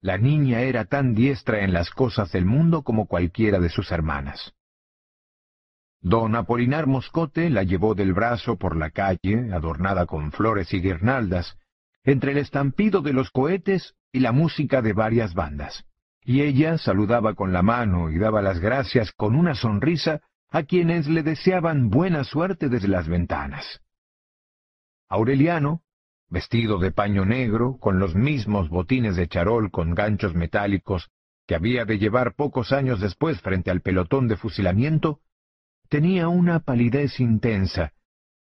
[0.00, 4.54] la niña era tan diestra en las cosas del mundo como cualquiera de sus hermanas.
[6.02, 11.56] Don Apolinar Moscote la llevó del brazo por la calle, adornada con flores y guirnaldas,
[12.02, 15.84] entre el estampido de los cohetes y la música de varias bandas.
[16.24, 21.06] Y ella saludaba con la mano y daba las gracias con una sonrisa a quienes
[21.06, 23.80] le deseaban buena suerte desde las ventanas.
[25.08, 25.82] Aureliano,
[26.28, 31.10] vestido de paño negro, con los mismos botines de charol con ganchos metálicos
[31.46, 35.20] que había de llevar pocos años después frente al pelotón de fusilamiento,
[35.92, 37.92] tenía una palidez intensa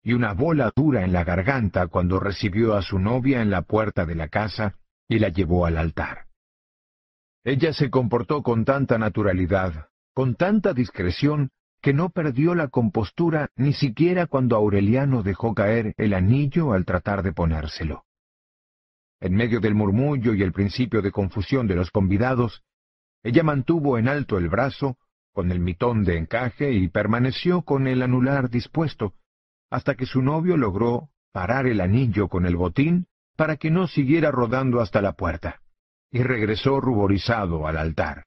[0.03, 4.05] y una bola dura en la garganta cuando recibió a su novia en la puerta
[4.05, 4.75] de la casa
[5.07, 6.27] y la llevó al altar.
[7.45, 13.73] Ella se comportó con tanta naturalidad, con tanta discreción, que no perdió la compostura ni
[13.73, 18.05] siquiera cuando Aureliano dejó caer el anillo al tratar de ponérselo.
[19.21, 22.65] En medio del murmullo y el principio de confusión de los convidados,
[23.23, 24.99] ella mantuvo en alto el brazo,
[25.39, 29.15] con el mitón de encaje y permaneció con el anular dispuesto,
[29.71, 34.33] hasta que su novio logró parar el anillo con el botín para que no siguiera
[34.33, 35.61] rodando hasta la puerta,
[36.11, 38.25] y regresó ruborizado al altar.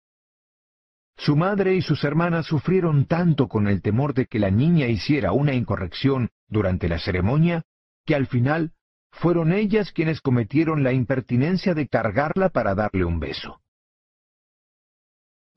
[1.18, 5.34] Su madre y sus hermanas sufrieron tanto con el temor de que la niña hiciera
[5.34, 7.64] una incorrección durante la ceremonia,
[8.06, 8.72] que al final
[9.12, 13.61] fueron ellas quienes cometieron la impertinencia de cargarla para darle un beso.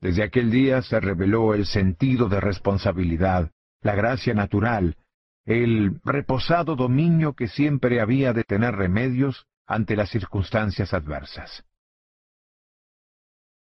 [0.01, 4.97] Desde aquel día se reveló el sentido de responsabilidad, la gracia natural,
[5.45, 11.63] el reposado dominio que siempre había de tener remedios ante las circunstancias adversas.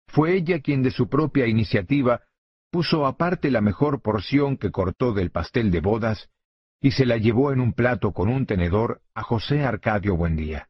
[0.07, 2.21] Fue ella quien de su propia iniciativa
[2.71, 6.29] puso aparte la mejor porción que cortó del pastel de bodas
[6.81, 10.69] y se la llevó en un plato con un tenedor a José Arcadio Buendía.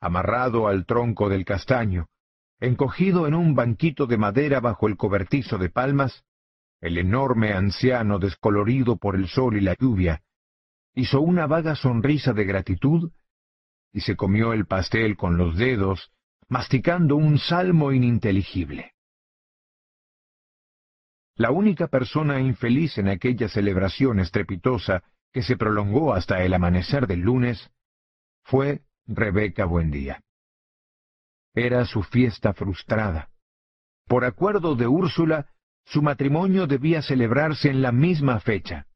[0.00, 2.08] Amarrado al tronco del castaño,
[2.60, 6.24] encogido en un banquito de madera bajo el cobertizo de palmas,
[6.80, 10.22] el enorme anciano descolorido por el sol y la lluvia,
[10.94, 13.12] hizo una vaga sonrisa de gratitud
[13.92, 16.12] y se comió el pastel con los dedos,
[16.48, 18.92] masticando un salmo ininteligible.
[21.34, 27.20] La única persona infeliz en aquella celebración estrepitosa que se prolongó hasta el amanecer del
[27.20, 27.70] lunes
[28.42, 30.22] fue Rebeca Buendía.
[31.56, 33.30] Era su fiesta frustrada.
[34.06, 35.46] Por acuerdo de Úrsula,
[35.86, 38.86] su matrimonio debía celebrarse en la misma fecha,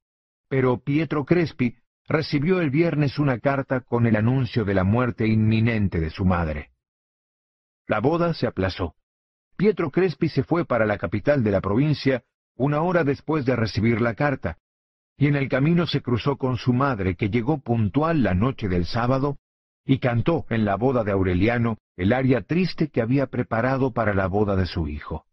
[0.51, 6.01] pero Pietro Crespi recibió el viernes una carta con el anuncio de la muerte inminente
[6.01, 6.71] de su madre.
[7.87, 8.95] La boda se aplazó.
[9.57, 12.25] Pietro Crespi se fue para la capital de la provincia
[12.57, 14.59] una hora después de recibir la carta,
[15.17, 18.85] y en el camino se cruzó con su madre, que llegó puntual la noche del
[18.85, 19.39] sábado,
[19.85, 24.27] y cantó en la boda de Aureliano el aria triste que había preparado para la
[24.27, 25.27] boda de su hijo.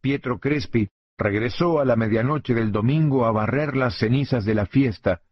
[0.00, 5.22] Pietro Crespi regresó a la medianoche del domingo a barrer las cenizas de la fiesta,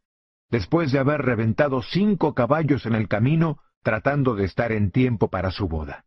[0.50, 5.50] después de haber reventado cinco caballos en el camino tratando de estar en tiempo para
[5.50, 6.04] su boda.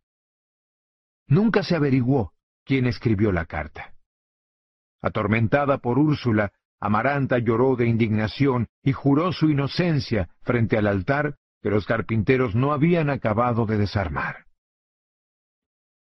[1.28, 2.32] Nunca se averiguó
[2.64, 3.94] quién escribió la carta.
[5.00, 11.70] Atormentada por Úrsula, Amaranta lloró de indignación y juró su inocencia frente al altar que
[11.70, 14.46] los carpinteros no habían acabado de desarmar.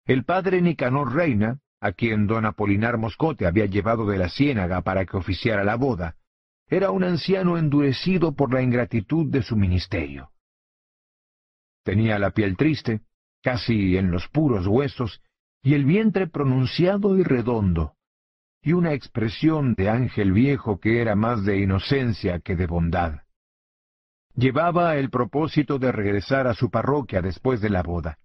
[0.05, 5.05] El padre Nicanor Reina, a quien don Apolinar Moscote había llevado de la ciénaga para
[5.05, 6.15] que oficiara la boda,
[6.67, 10.31] era un anciano endurecido por la ingratitud de su ministerio.
[11.83, 13.01] Tenía la piel triste,
[13.41, 15.21] casi en los puros huesos,
[15.63, 17.95] y el vientre pronunciado y redondo,
[18.61, 23.21] y una expresión de ángel viejo que era más de inocencia que de bondad.
[24.35, 28.17] Llevaba el propósito de regresar a su parroquia después de la boda,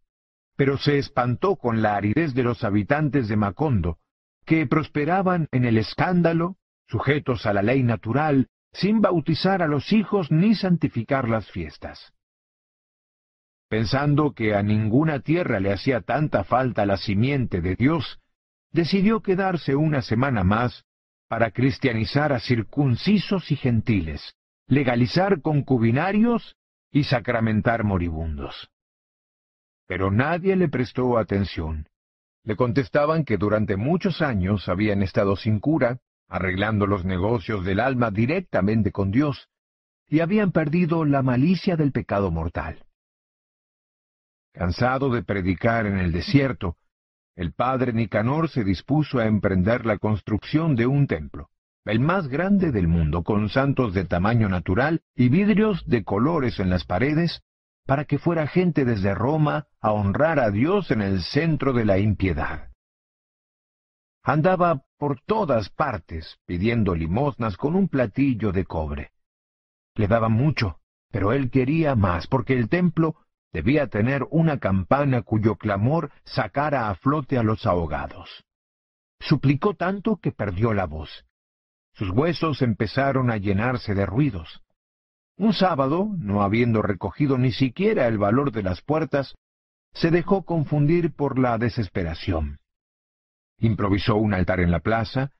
[0.56, 3.98] pero se espantó con la aridez de los habitantes de Macondo,
[4.44, 10.30] que prosperaban en el escándalo, sujetos a la ley natural, sin bautizar a los hijos
[10.30, 12.12] ni santificar las fiestas.
[13.68, 18.20] Pensando que a ninguna tierra le hacía tanta falta la simiente de Dios,
[18.74, 20.84] decidió quedarse una semana más
[21.28, 24.34] para cristianizar a circuncisos y gentiles,
[24.66, 26.56] legalizar concubinarios
[26.90, 28.68] y sacramentar moribundos.
[29.86, 31.88] Pero nadie le prestó atención.
[32.42, 38.10] Le contestaban que durante muchos años habían estado sin cura, arreglando los negocios del alma
[38.10, 39.48] directamente con Dios,
[40.08, 42.84] y habían perdido la malicia del pecado mortal.
[44.52, 46.76] Cansado de predicar en el desierto,
[47.36, 51.50] el padre Nicanor se dispuso a emprender la construcción de un templo,
[51.84, 56.70] el más grande del mundo, con santos de tamaño natural y vidrios de colores en
[56.70, 57.42] las paredes,
[57.86, 61.98] para que fuera gente desde Roma a honrar a Dios en el centro de la
[61.98, 62.70] impiedad.
[64.22, 69.10] Andaba por todas partes pidiendo limosnas con un platillo de cobre.
[69.96, 70.78] Le daba mucho,
[71.10, 73.16] pero él quería más, porque el templo
[73.54, 78.44] debía tener una campana cuyo clamor sacara a flote a los ahogados.
[79.20, 81.24] Suplicó tanto que perdió la voz.
[81.92, 84.60] Sus huesos empezaron a llenarse de ruidos.
[85.36, 89.36] Un sábado, no habiendo recogido ni siquiera el valor de las puertas,
[89.92, 92.58] se dejó confundir por la desesperación.
[93.58, 95.30] Improvisó un altar en la plaza,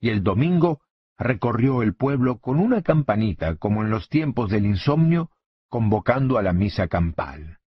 [0.00, 0.80] y el domingo
[1.16, 5.30] recorrió el pueblo con una campanita como en los tiempos del insomnio,
[5.68, 7.59] convocando a la misa campal.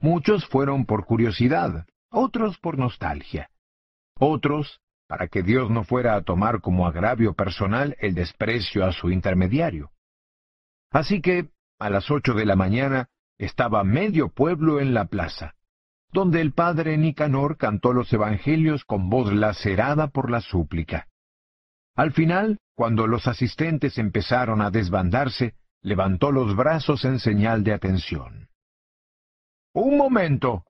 [0.00, 3.50] Muchos fueron por curiosidad, otros por nostalgia,
[4.18, 9.10] otros para que Dios no fuera a tomar como agravio personal el desprecio a su
[9.10, 9.90] intermediario.
[10.90, 15.54] Así que, a las ocho de la mañana, estaba medio pueblo en la plaza,
[16.12, 21.08] donde el padre Nicanor cantó los evangelios con voz lacerada por la súplica.
[21.96, 28.49] Al final, cuando los asistentes empezaron a desbandarse, levantó los brazos en señal de atención.
[29.72, 30.64] Un momento,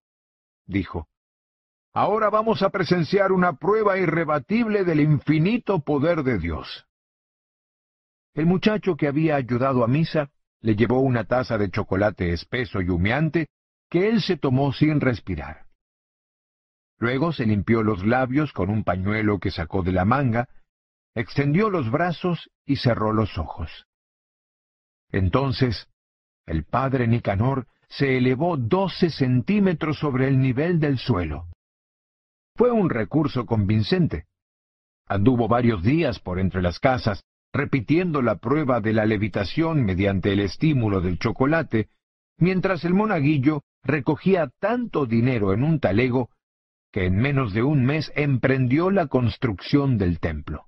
[0.67, 1.09] dijo.
[1.93, 6.87] Ahora vamos a presenciar una prueba irrebatible del infinito poder de Dios.
[8.35, 10.31] El muchacho que había ayudado a misa
[10.61, 13.49] le llevó una taza de chocolate espeso y humeante
[13.89, 15.67] que él se tomó sin respirar.
[16.99, 20.49] Luego se limpió los labios con un pañuelo que sacó de la manga,
[21.15, 23.87] extendió los brazos y cerró los ojos.
[25.11, 25.89] Entonces,
[26.47, 31.49] el padre Nicanor se elevó doce centímetros sobre el nivel del suelo.
[32.57, 34.27] Fue un recurso convincente.
[35.07, 40.41] Anduvo varios días por entre las casas, repitiendo la prueba de la levitación mediante el
[40.41, 41.89] estímulo del chocolate,
[42.39, 46.31] mientras el monaguillo recogía tanto dinero en un talego
[46.93, 50.67] que en menos de un mes emprendió la construcción del templo.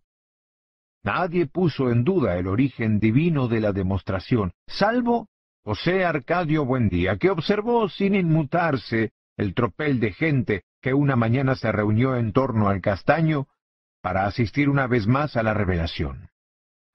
[1.04, 5.28] Nadie puso en duda el origen divino de la demostración, salvo
[5.64, 11.70] José Arcadio Buendía, que observó sin inmutarse el tropel de gente que una mañana se
[11.70, 13.46] reunió en torno al castaño
[14.00, 16.30] para asistir una vez más a la revelación.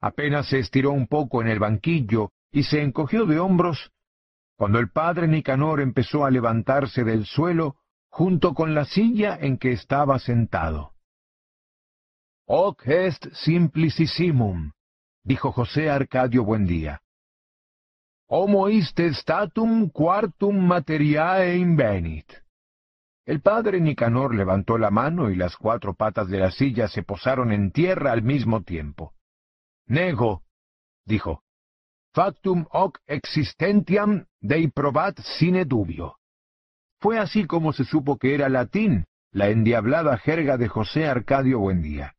[0.00, 3.90] Apenas se estiró un poco en el banquillo y se encogió de hombros
[4.56, 7.76] cuando el padre Nicanor empezó a levantarse del suelo
[8.10, 10.94] junto con la silla en que estaba sentado.
[12.46, 14.72] Hoc est simplicissimum,
[15.22, 17.00] dijo José Arcadio Buendía.
[18.30, 22.34] Homo iste statum quartum materiae invenit.
[23.24, 27.52] El padre Nicanor levantó la mano y las cuatro patas de la silla se posaron
[27.52, 29.14] en tierra al mismo tiempo.
[29.86, 30.42] Nego,
[31.06, 31.42] dijo,
[32.12, 36.18] factum hoc existentiam dei probat sine dubio.
[37.00, 42.17] Fue así como se supo que era latín, la endiablada jerga de José Arcadio Buendía.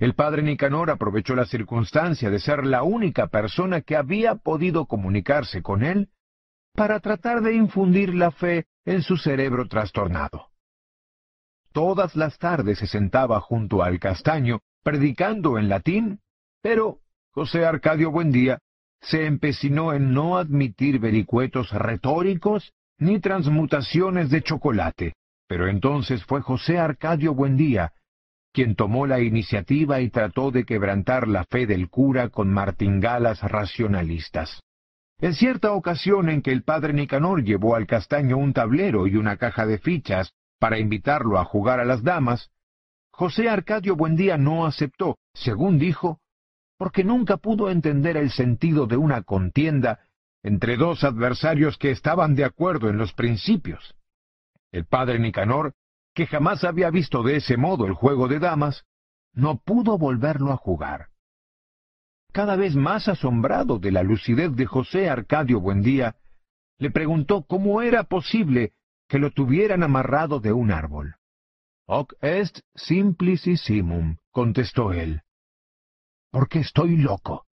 [0.00, 5.62] El padre Nicanor aprovechó la circunstancia de ser la única persona que había podido comunicarse
[5.62, 6.08] con él
[6.74, 10.46] para tratar de infundir la fe en su cerebro trastornado.
[11.72, 16.20] Todas las tardes se sentaba junto al castaño, predicando en latín,
[16.62, 17.00] pero
[17.32, 18.58] José Arcadio Buendía
[19.02, 25.12] se empecinó en no admitir vericuetos retóricos ni transmutaciones de chocolate.
[25.46, 27.92] Pero entonces fue José Arcadio Buendía
[28.52, 34.62] quien tomó la iniciativa y trató de quebrantar la fe del cura con martingalas racionalistas.
[35.20, 39.36] En cierta ocasión en que el padre Nicanor llevó al castaño un tablero y una
[39.36, 42.50] caja de fichas para invitarlo a jugar a las damas,
[43.12, 46.20] José Arcadio Buendía no aceptó, según dijo,
[46.78, 50.00] porque nunca pudo entender el sentido de una contienda
[50.42, 53.94] entre dos adversarios que estaban de acuerdo en los principios.
[54.72, 55.74] El padre Nicanor
[56.14, 58.84] que jamás había visto de ese modo el juego de damas,
[59.32, 61.08] no pudo volverlo a jugar.
[62.32, 66.16] Cada vez más asombrado de la lucidez de José Arcadio Buendía,
[66.78, 68.72] le preguntó cómo era posible
[69.08, 71.16] que lo tuvieran amarrado de un árbol.
[71.86, 75.22] Hoc est simplicissimum, contestó él.
[76.30, 77.46] Porque estoy loco.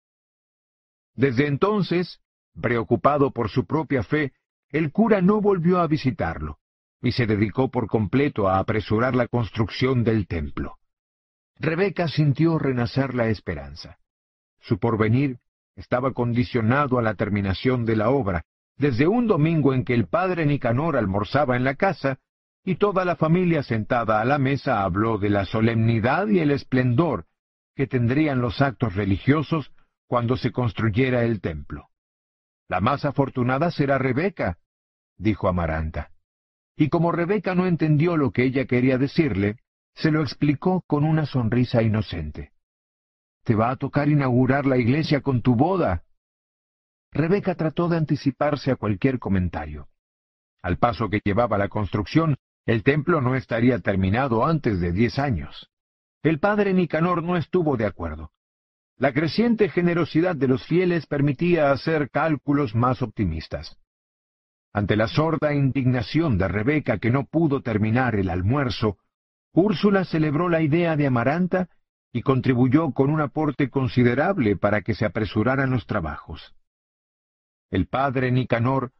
[1.13, 2.19] Desde entonces,
[2.61, 4.33] preocupado por su propia fe,
[4.69, 6.59] el cura no volvió a visitarlo
[7.05, 10.79] y se dedicó por completo a apresurar la construcción del templo.
[11.59, 13.99] Rebeca sintió renacer la esperanza.
[14.59, 15.37] Su porvenir
[15.75, 18.41] estaba condicionado a la terminación de la obra,
[18.77, 22.17] desde un domingo en que el padre Nicanor almorzaba en la casa,
[22.63, 27.27] y toda la familia sentada a la mesa habló de la solemnidad y el esplendor
[27.75, 29.71] que tendrían los actos religiosos
[30.07, 31.89] cuando se construyera el templo.
[32.67, 34.57] La más afortunada será Rebeca,
[35.17, 36.14] dijo Amaranta.
[36.75, 39.57] Y como Rebeca no entendió lo que ella quería decirle,
[39.93, 42.51] se lo explicó con una sonrisa inocente.
[43.43, 46.03] Te va a tocar inaugurar la iglesia con tu boda.
[47.11, 49.87] Rebeca trató de anticiparse a cualquier comentario.
[50.61, 55.69] Al paso que llevaba la construcción, el templo no estaría terminado antes de diez años.
[56.23, 58.31] El padre Nicanor no estuvo de acuerdo.
[58.97, 63.77] La creciente generosidad de los fieles permitía hacer cálculos más optimistas.
[64.75, 68.97] Ante la sorda indignación de Rebeca que no pudo terminar el almuerzo,
[69.53, 71.69] Úrsula celebró la idea de Amaranta
[72.11, 76.53] y contribuyó con un aporte considerable para que se apresuraran los trabajos.
[77.71, 78.91] El padre Nicanor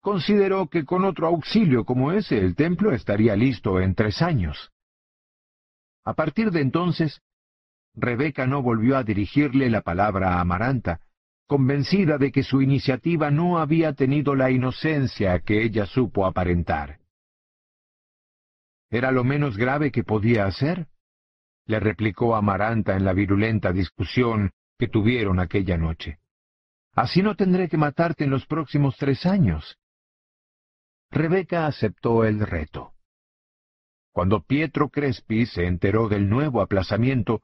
[0.00, 4.70] consideró que con otro auxilio como ese el templo estaría listo en tres años.
[6.04, 7.20] A partir de entonces,
[7.96, 11.00] Rebeca no volvió a dirigirle la palabra a Amaranta,
[11.46, 16.98] convencida de que su iniciativa no había tenido la inocencia que ella supo aparentar.
[18.90, 20.88] ¿Era lo menos grave que podía hacer?
[21.66, 26.20] le replicó Amaranta en la virulenta discusión que tuvieron aquella noche.
[26.94, 29.76] Así no tendré que matarte en los próximos tres años.
[31.10, 32.92] Rebeca aceptó el reto.
[34.12, 37.42] Cuando Pietro Crespi se enteró del nuevo aplazamiento,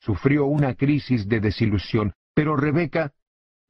[0.00, 3.12] sufrió una crisis de desilusión, pero Rebeca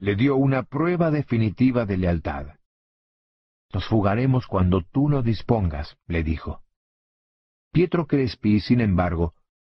[0.03, 2.57] le dio una prueba definitiva de lealtad.
[3.73, 6.65] Nos fugaremos cuando tú lo dispongas, le dijo.
[7.71, 9.35] Pietro Crespi, sin embargo,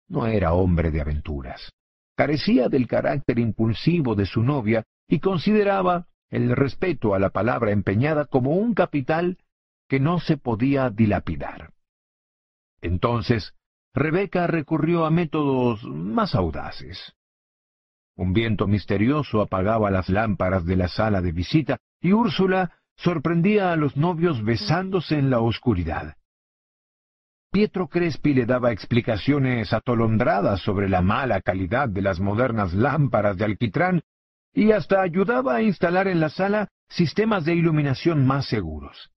[0.10, 1.72] no era hombre de aventuras.
[2.18, 8.26] Carecía del carácter impulsivo de su novia y consideraba el respeto a la palabra empeñada
[8.26, 9.38] como un capital
[9.88, 11.72] que no se podía dilapidar.
[12.82, 13.54] Entonces,
[13.94, 17.16] Rebeca recurrió a métodos más audaces.
[18.18, 23.76] Un viento misterioso apagaba las lámparas de la sala de visita y Úrsula sorprendía a
[23.76, 26.16] los novios besándose en la oscuridad.
[27.52, 33.46] Pietro Crespi le daba explicaciones atolondradas sobre la mala calidad de las modernas lámparas de
[33.46, 34.02] alquitrán
[34.52, 39.12] y hasta ayudaba a instalar en la sala sistemas de iluminación más seguros.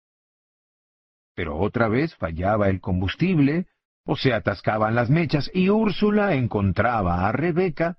[1.35, 3.67] Pero otra vez fallaba el combustible,
[4.05, 7.97] o se atascaban las mechas, y Úrsula encontraba a Rebeca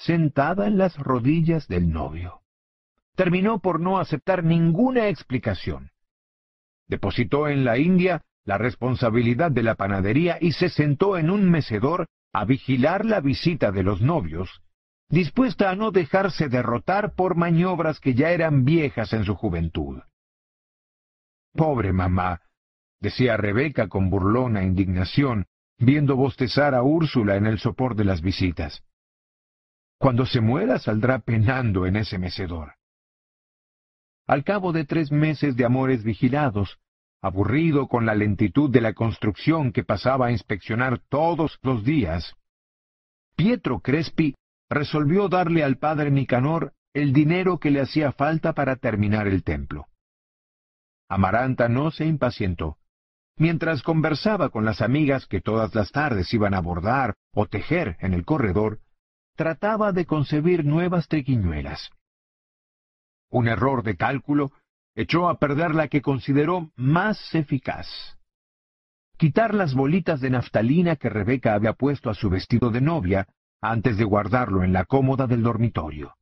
[0.00, 2.40] sentada en las rodillas del novio.
[3.14, 5.90] Terminó por no aceptar ninguna explicación.
[6.88, 12.06] Depositó en la India la responsabilidad de la panadería y se sentó en un mecedor
[12.32, 14.62] a vigilar la visita de los novios,
[15.08, 20.00] dispuesta a no dejarse derrotar por maniobras que ya eran viejas en su juventud.
[21.52, 22.40] Pobre mamá,
[23.00, 25.46] decía Rebeca con burlona indignación,
[25.78, 28.84] viendo bostezar a Úrsula en el sopor de las visitas.
[30.00, 32.72] Cuando se muera saldrá penando en ese mecedor.
[34.26, 36.78] Al cabo de tres meses de amores vigilados,
[37.20, 42.34] aburrido con la lentitud de la construcción que pasaba a inspeccionar todos los días,
[43.36, 44.34] Pietro Crespi
[44.70, 49.86] resolvió darle al padre Nicanor el dinero que le hacía falta para terminar el templo.
[51.10, 52.78] Amaranta no se impacientó.
[53.36, 58.14] Mientras conversaba con las amigas que todas las tardes iban a bordar o tejer en
[58.14, 58.80] el corredor,
[59.34, 61.90] trataba de concebir nuevas triquiñuelas.
[63.30, 64.52] Un error de cálculo
[64.94, 67.86] echó a perder la que consideró más eficaz.
[69.16, 73.28] Quitar las bolitas de naftalina que Rebeca había puesto a su vestido de novia
[73.60, 76.16] antes de guardarlo en la cómoda del dormitorio.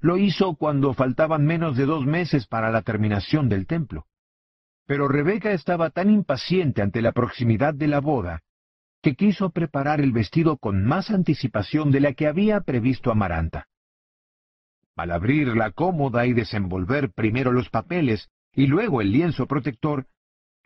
[0.00, 4.06] Lo hizo cuando faltaban menos de dos meses para la terminación del templo.
[4.86, 8.42] Pero Rebeca estaba tan impaciente ante la proximidad de la boda
[9.02, 13.66] que quiso preparar el vestido con más anticipación de la que había previsto Amaranta.
[14.96, 20.06] Al abrir la cómoda y desenvolver primero los papeles y luego el lienzo protector,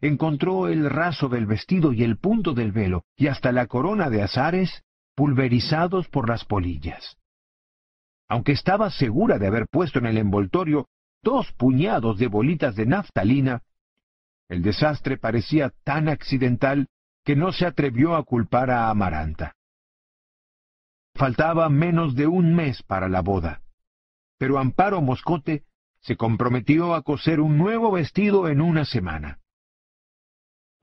[0.00, 4.22] encontró el raso del vestido y el punto del velo y hasta la corona de
[4.22, 4.82] azares
[5.14, 7.16] pulverizados por las polillas.
[8.28, 10.88] Aunque estaba segura de haber puesto en el envoltorio
[11.22, 13.62] dos puñados de bolitas de naftalina,
[14.48, 16.88] el desastre parecía tan accidental
[17.26, 19.56] que no se atrevió a culpar a Amaranta.
[21.16, 23.62] Faltaba menos de un mes para la boda,
[24.38, 25.64] pero Amparo Moscote
[26.00, 29.40] se comprometió a coser un nuevo vestido en una semana.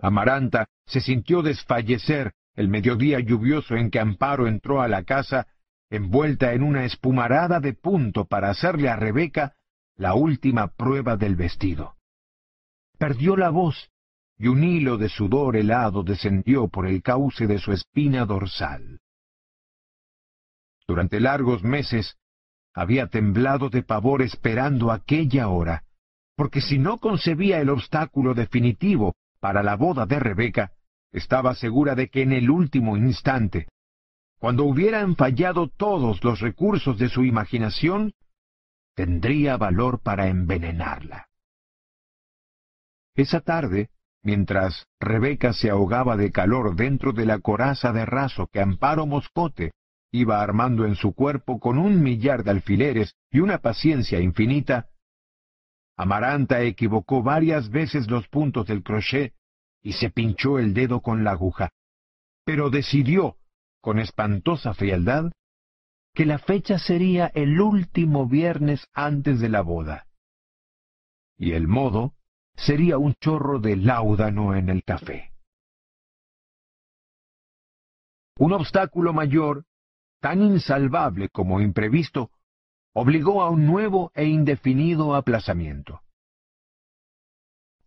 [0.02, 5.48] Amaranta se sintió desfallecer el mediodía lluvioso en que Amparo entró a la casa
[5.90, 9.56] envuelta en una espumarada de punto para hacerle a Rebeca
[9.96, 11.96] la última prueba del vestido.
[12.98, 13.93] Perdió la voz
[14.44, 19.00] y un hilo de sudor helado descendió por el cauce de su espina dorsal.
[20.86, 22.18] Durante largos meses
[22.74, 25.86] había temblado de pavor esperando aquella hora,
[26.36, 30.74] porque si no concebía el obstáculo definitivo para la boda de Rebeca,
[31.14, 33.70] estaba segura de que en el último instante,
[34.40, 38.14] cuando hubieran fallado todos los recursos de su imaginación,
[38.94, 41.30] tendría valor para envenenarla.
[43.16, 43.90] Esa tarde,
[44.24, 49.74] mientras Rebeca se ahogaba de calor dentro de la coraza de raso que Amparo Moscote
[50.12, 54.90] iba armando en su cuerpo con un millar de alfileres y una paciencia infinita,
[55.96, 59.34] Amaranta equivocó varias veces los puntos del crochet
[59.82, 61.70] y se pinchó el dedo con la aguja,
[62.46, 63.38] pero decidió,
[63.82, 65.32] con espantosa frialdad,
[66.14, 70.08] que la fecha sería el último viernes antes de la boda.
[71.38, 72.14] Y el modo
[72.56, 75.32] sería un chorro de láudano en el café.
[78.38, 79.66] Un obstáculo mayor,
[80.20, 82.32] tan insalvable como imprevisto,
[82.94, 86.02] obligó a un nuevo e indefinido aplazamiento.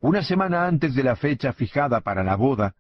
[0.01, 2.75] Una semana antes de la fecha fijada para la boda,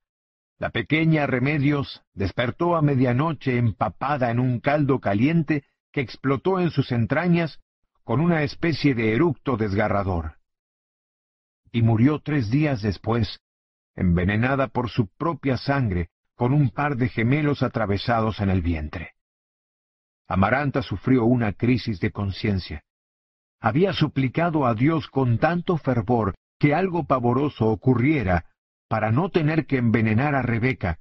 [0.59, 6.93] la pequeña Remedios despertó a medianoche empapada en un caldo caliente que explotó en sus
[6.93, 7.61] entrañas
[8.05, 10.36] con una especie de eructo desgarrador
[11.77, 13.39] y murió tres días después,
[13.95, 19.11] envenenada por su propia sangre, con un par de gemelos atravesados en el vientre.
[20.27, 22.83] Amaranta sufrió una crisis de conciencia.
[23.61, 28.47] Había suplicado a Dios con tanto fervor que algo pavoroso ocurriera
[28.89, 30.99] para no tener que envenenar a Rebeca,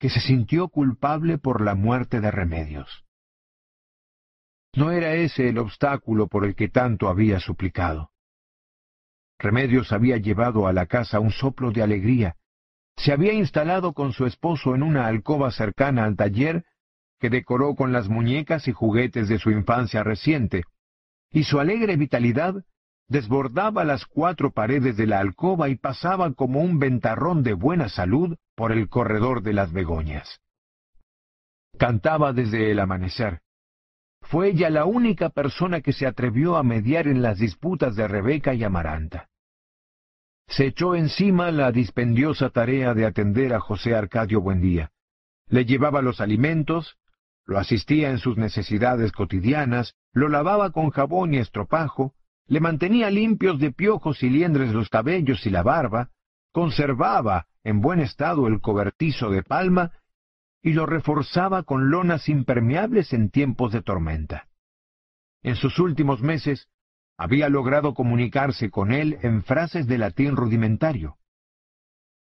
[0.00, 3.04] que se sintió culpable por la muerte de Remedios.
[4.74, 8.10] no era ese el obstáculo por el que tanto había suplicado.
[9.38, 12.36] Remedios había llevado a la casa un soplo de alegría.
[12.96, 16.64] Se había instalado con su esposo en una alcoba cercana al taller
[17.20, 20.64] que decoró con las muñecas y juguetes de su infancia reciente,
[21.30, 22.64] y su alegre vitalidad
[23.08, 28.36] desbordaba las cuatro paredes de la alcoba y pasaba como un ventarrón de buena salud
[28.54, 30.40] por el corredor de las begonias.
[31.78, 33.40] Cantaba desde el amanecer.
[34.28, 38.52] Fue ella la única persona que se atrevió a mediar en las disputas de Rebeca
[38.52, 39.30] y Amaranta.
[40.46, 44.90] Se echó encima la dispendiosa tarea de atender a José Arcadio Buendía.
[45.48, 46.98] Le llevaba los alimentos,
[47.46, 52.12] lo asistía en sus necesidades cotidianas, lo lavaba con jabón y estropajo,
[52.46, 56.10] le mantenía limpios de piojos y liendres los cabellos y la barba,
[56.52, 59.92] conservaba en buen estado el cobertizo de palma
[60.62, 64.48] y lo reforzaba con lonas impermeables en tiempos de tormenta.
[65.42, 66.68] En sus últimos meses
[67.16, 71.16] había logrado comunicarse con él en frases de latín rudimentario.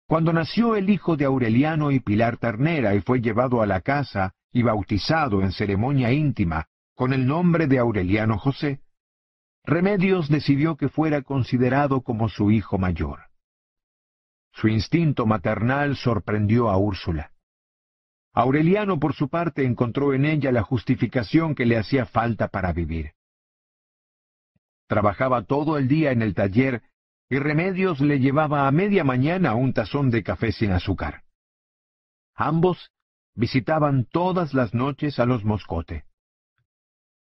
[0.08, 4.34] Cuando nació el hijo de Aureliano y Pilar Ternera y fue llevado a la casa
[4.52, 8.82] y bautizado en ceremonia íntima con el nombre de Aureliano José,
[9.64, 13.22] Remedios decidió que fuera considerado como su hijo mayor.
[14.52, 17.32] Su instinto maternal sorprendió a Úrsula.
[18.36, 23.14] Aureliano, por su parte, encontró en ella la justificación que le hacía falta para vivir.
[24.88, 26.84] Trabajaba todo el día en el taller
[27.30, 31.24] y Remedios le llevaba a media mañana un tazón de café sin azúcar.
[32.36, 32.92] Ambos
[33.36, 36.04] visitaban todas las noches a los Moscote.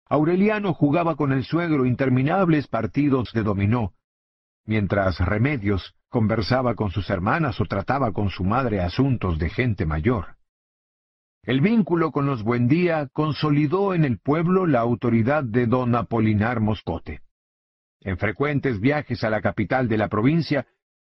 [0.07, 3.93] Aureliano jugaba con el suegro interminables partidos de dominó,
[4.65, 10.37] mientras Remedios conversaba con sus hermanas o trataba con su madre asuntos de gente mayor.
[11.43, 17.19] El vínculo con los Buendía consolidó en el pueblo la autoridad de don Apolinar Moscote.
[17.99, 20.65] En frecuentes viajes a la capital de la provincia,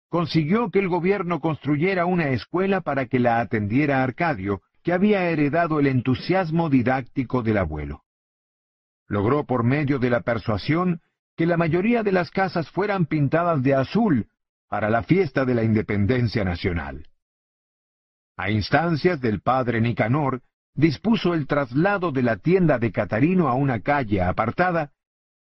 [0.08, 5.78] consiguió que el gobierno construyera una escuela para que la atendiera Arcadio, que había heredado
[5.78, 8.02] el entusiasmo didáctico del abuelo.
[9.06, 11.00] Logró por medio de la persuasión
[11.36, 14.26] que la mayoría de las casas fueran pintadas de azul
[14.68, 17.06] para la fiesta de la independencia nacional.
[18.36, 20.42] A instancias del padre Nicanor,
[20.74, 24.90] dispuso el traslado de la tienda de Catarino a una calle apartada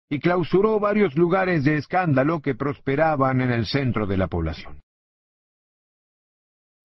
[0.09, 4.79] y clausuró varios lugares de escándalo que prosperaban en el centro de la población.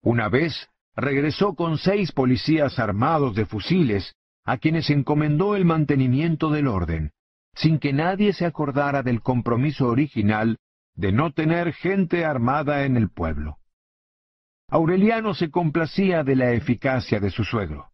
[0.01, 6.67] Una vez regresó con seis policías armados de fusiles, a quienes encomendó el mantenimiento del
[6.67, 7.11] orden,
[7.53, 10.57] sin que nadie se acordara del compromiso original
[10.95, 13.58] de no tener gente armada en el pueblo.
[14.71, 17.89] Aureliano se complacía de la eficacia de su suegro.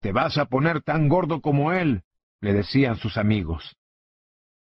[0.00, 2.02] Te vas a poner tan gordo como él,
[2.40, 3.76] le decían sus amigos.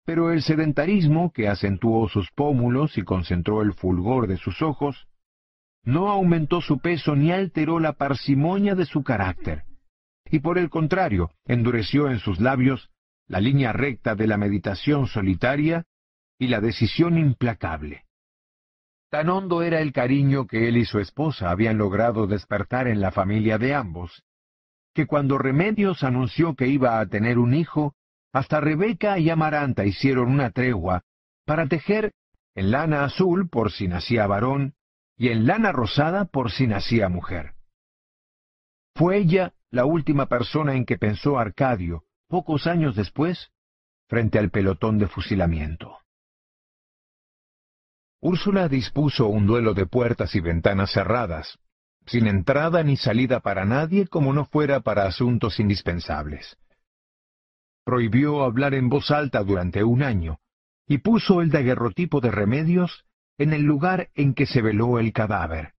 [0.06, 5.08] Pero el sedentarismo, que acentuó sus pómulos y concentró el fulgor de sus ojos,
[5.84, 9.64] no aumentó su peso ni alteró la parsimonia de su carácter,
[10.26, 12.90] y por el contrario, endureció en sus labios
[13.28, 15.86] la línea recta de la meditación solitaria
[16.40, 18.05] y la decisión implacable.
[19.16, 23.12] Tan hondo era el cariño que él y su esposa habían logrado despertar en la
[23.12, 24.26] familia de ambos,
[24.94, 27.96] que cuando Remedios anunció que iba a tener un hijo,
[28.34, 31.04] hasta Rebeca y Amaranta hicieron una tregua
[31.46, 32.12] para tejer
[32.56, 34.74] en lana azul por si nacía varón
[35.16, 37.54] y en lana rosada por si nacía mujer.
[38.96, 43.50] Fue ella la última persona en que pensó Arcadio, pocos años después,
[44.10, 46.00] frente al pelotón de fusilamiento.
[48.28, 51.60] Úrsula dispuso un duelo de puertas y ventanas cerradas,
[52.08, 56.58] sin entrada ni salida para nadie como no fuera para asuntos indispensables.
[57.84, 60.40] Prohibió hablar en voz alta durante un año,
[60.88, 63.06] y puso el daguerrotipo de remedios
[63.38, 65.74] en el lugar en que se veló el cadáver,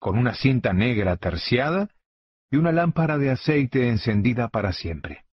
[0.00, 1.90] con una cinta negra terciada
[2.50, 5.24] y una lámpara de aceite encendida para siempre.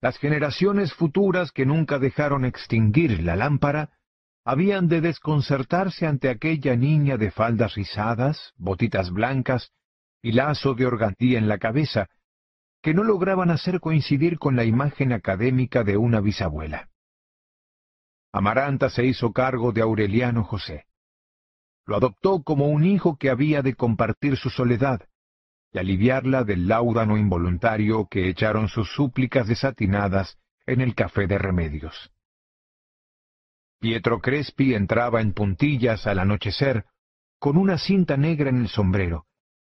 [0.00, 3.90] Las generaciones futuras que nunca dejaron extinguir la lámpara
[4.48, 9.72] habían de desconcertarse ante aquella niña de faldas rizadas, botitas blancas
[10.22, 12.08] y lazo de organdía en la cabeza,
[12.80, 16.88] que no lograban hacer coincidir con la imagen académica de una bisabuela.
[18.32, 20.86] Amaranta se hizo cargo de Aureliano José.
[21.84, 25.02] Lo adoptó como un hijo que había de compartir su soledad
[25.72, 32.10] y aliviarla del láudano involuntario que echaron sus súplicas desatinadas en el café de remedios.
[33.80, 36.84] Pietro Crespi entraba en puntillas al anochecer,
[37.38, 39.26] con una cinta negra en el sombrero,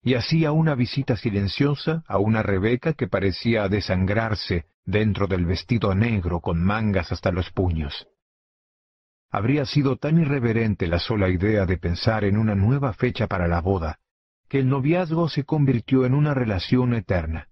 [0.02, 6.40] y hacía una visita silenciosa a una Rebeca que parecía desangrarse dentro del vestido negro
[6.40, 8.06] con mangas hasta los puños.
[9.30, 13.62] Habría sido tan irreverente la sola idea de pensar en una nueva fecha para la
[13.62, 13.98] boda,
[14.48, 17.48] que el noviazgo se convirtió en una relación eterna.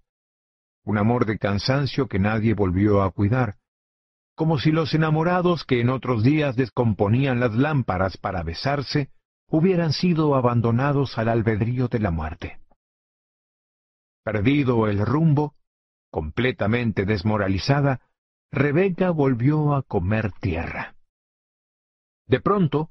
[0.83, 3.55] Un amor de cansancio que nadie volvió a cuidar,
[4.35, 9.09] como si los enamorados que en otros días descomponían las lámparas para besarse,
[9.47, 12.59] hubieran sido abandonados al albedrío de la muerte.
[14.23, 15.53] Perdido el rumbo,
[16.09, 18.01] completamente desmoralizada,
[18.51, 20.95] Rebeca volvió a comer tierra.
[22.27, 22.89] De pronto,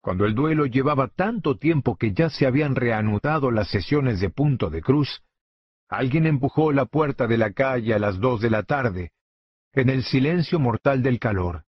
[0.00, 4.70] cuando el duelo llevaba tanto tiempo que ya se habían reanudado las sesiones de punto
[4.70, 5.22] de cruz,
[5.88, 9.12] alguien empujó la puerta de la calle a las dos de la tarde,
[9.74, 11.64] en el silencio mortal del calor,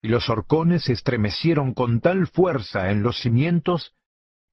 [0.00, 3.94] y los horcones se estremecieron con tal fuerza en los cimientos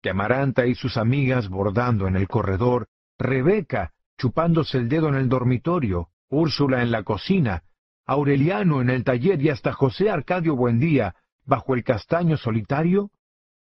[0.02, 2.88] que Amaranta y sus amigas bordando en el corredor,
[3.18, 7.64] Rebeca chupándose el dedo en el dormitorio, Úrsula en la cocina,
[8.06, 13.12] Aureliano en el taller y hasta José Arcadio Buendía bajo el castaño solitario,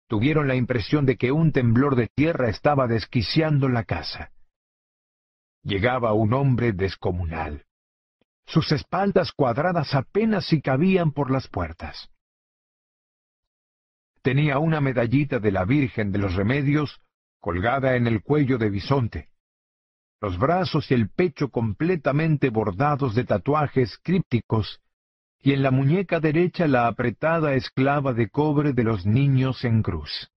[0.07, 4.31] tuvieron la impresión de que un temblor de tierra estaba desquiciando la casa.
[5.63, 7.64] Llegaba un hombre descomunal.
[8.45, 12.09] Sus espaldas cuadradas apenas si cabían por las puertas.
[14.21, 17.01] Tenía una medallita de la Virgen de los Remedios
[17.39, 19.29] colgada en el cuello de bisonte,
[20.19, 24.81] los brazos y el pecho completamente bordados de tatuajes crípticos,
[25.39, 30.31] y en la muñeca derecha la apretada esclava de cobre de los niños en cruz.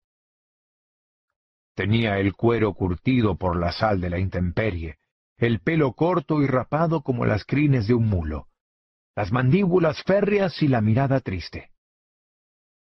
[1.75, 4.97] Tenía el cuero curtido por la sal de la intemperie,
[5.37, 8.47] el pelo corto y rapado como las crines de un mulo,
[9.15, 11.71] las mandíbulas férreas y la mirada triste.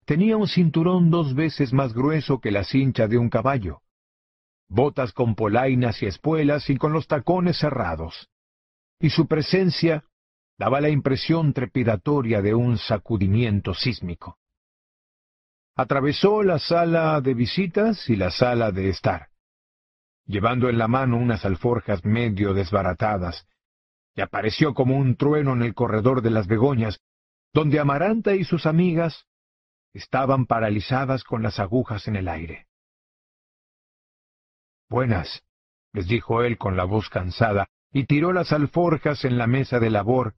[0.06, 3.82] Tenía un cinturón dos veces más grueso que la cincha de un caballo,
[4.68, 8.30] botas con polainas y espuelas y con los tacones cerrados,
[9.00, 10.06] y su presencia
[10.58, 14.38] daba la impresión trepidatoria de un sacudimiento sísmico.
[15.76, 19.30] Atravesó la sala de visitas y la sala de estar
[20.30, 23.48] llevando en la mano unas alforjas medio desbaratadas,
[24.16, 27.02] y apareció como un trueno en el corredor de las Begoñas,
[27.52, 29.26] donde Amaranta y sus amigas
[29.92, 32.68] estaban paralizadas con las agujas en el aire.
[34.88, 35.44] Buenas,
[35.94, 39.90] les dijo él con la voz cansada, y tiró las alforjas en la mesa de
[39.90, 40.36] labor,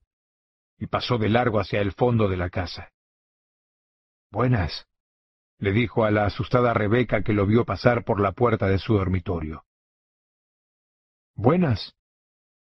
[0.77, 2.93] y pasó de largo hacia el fondo de la casa.
[4.31, 4.87] Buenas,
[5.57, 8.93] le dijo a la asustada Rebeca que lo vio pasar por la puerta de su
[8.93, 9.65] dormitorio.
[11.35, 11.95] Buenas,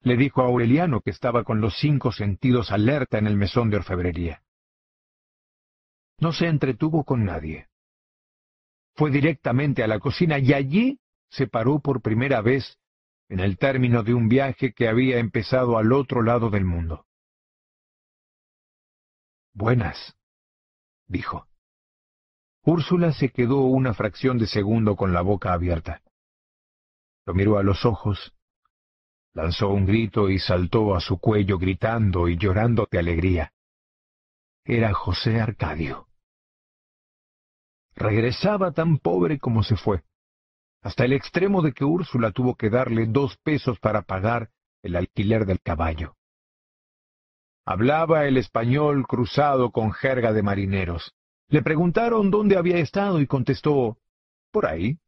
[0.03, 3.77] le dijo a Aureliano que estaba con los cinco sentidos alerta en el mesón de
[3.77, 4.43] orfebrería.
[6.19, 7.69] No se entretuvo con nadie.
[8.95, 11.01] Fue directamente a la cocina y allí
[11.31, 12.79] se paró por primera vez
[13.29, 17.07] en el término de un viaje que había empezado al otro lado del mundo.
[19.53, 20.17] Buenas,
[21.07, 21.47] dijo.
[22.63, 26.03] Úrsula se quedó una fracción de segundo con la boca abierta.
[27.25, 28.35] Lo miró a los ojos
[29.33, 33.53] Lanzó un grito y saltó a su cuello gritando y llorando de alegría.
[34.65, 36.09] Era José Arcadio.
[37.95, 40.03] Regresaba tan pobre como se fue,
[40.83, 44.51] hasta el extremo de que Úrsula tuvo que darle dos pesos para pagar
[44.83, 46.17] el alquiler del caballo.
[47.65, 51.15] Hablaba el español cruzado con jerga de marineros.
[51.49, 53.99] Le preguntaron dónde había estado y contestó,
[54.51, 54.99] por ahí.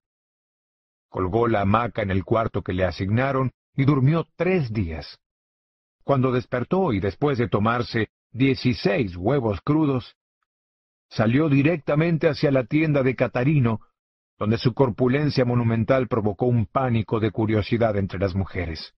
[1.09, 5.19] Colgó la hamaca en el cuarto que le asignaron y durmió tres días.
[6.05, 10.17] Cuando despertó y después de tomarse dieciséis huevos crudos,
[11.09, 13.81] salió directamente hacia la tienda de Catarino,
[14.39, 18.95] donde su corpulencia monumental provocó un pánico de curiosidad entre las mujeres.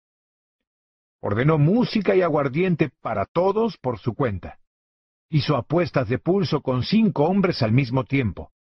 [1.20, 4.58] Ordenó música y aguardiente para todos por su cuenta.
[5.28, 8.52] Hizo apuestas de pulso con cinco hombres al mismo tiempo.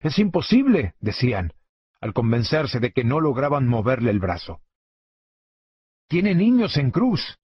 [0.00, 1.52] Es imposible, decían,
[2.00, 4.60] al convencerse de que no lograban moverle el brazo.
[6.08, 7.38] Tiene niños en cruz.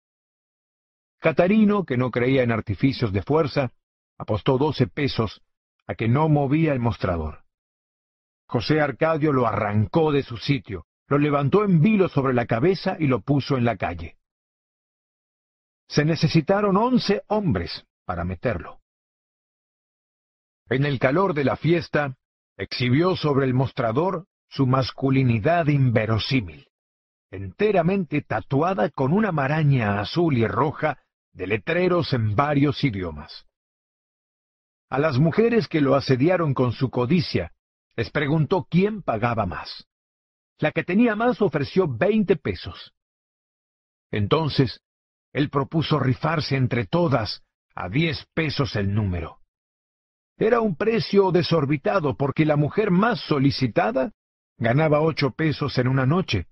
[1.19, 3.71] Catarino, que no creía en artificios de fuerza,
[4.17, 5.41] apostó doce pesos
[5.87, 7.43] a que no movía el mostrador.
[8.47, 13.07] José Arcadio lo arrancó de su sitio, lo levantó en vilo sobre la cabeza y
[13.07, 14.17] lo puso en la calle.
[15.87, 18.81] Se necesitaron once hombres para meterlo.
[20.69, 22.15] En el calor de la fiesta,
[22.57, 26.68] exhibió sobre el mostrador su masculinidad inverosímil
[27.31, 30.99] enteramente tatuada con una maraña azul y roja
[31.33, 33.45] de letreros en varios idiomas.
[34.89, 37.53] A las mujeres que lo asediaron con su codicia,
[37.95, 39.85] les preguntó quién pagaba más,
[40.57, 42.93] La que tenía más ofreció veinte pesos.
[44.11, 44.81] Entonces,
[45.31, 47.43] él propuso rifarse entre todas
[47.75, 49.39] a diez pesos el número.
[50.37, 54.11] Era un precio desorbitado porque la mujer más solicitada
[54.57, 56.47] ganaba ocho pesos en una noche,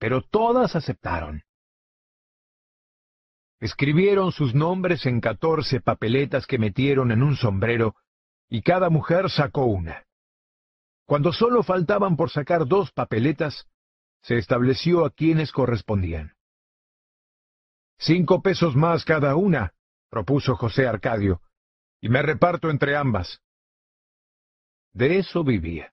[0.00, 1.42] pero todas aceptaron.
[3.60, 7.94] Escribieron sus nombres en catorce papeletas que metieron en un sombrero,
[8.48, 10.06] y cada mujer sacó una.
[11.04, 13.68] Cuando solo faltaban por sacar dos papeletas,
[14.22, 16.32] se estableció a quienes correspondían.
[17.98, 19.74] Cinco pesos más cada una,
[20.08, 21.42] propuso José Arcadio,
[22.00, 23.42] y me reparto entre ambas.
[24.94, 25.92] De eso vivía.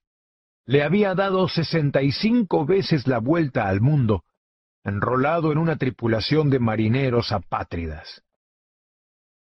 [0.67, 4.25] Le había dado sesenta y cinco veces la vuelta al mundo,
[4.83, 8.21] enrolado en una tripulación de marineros apátridas.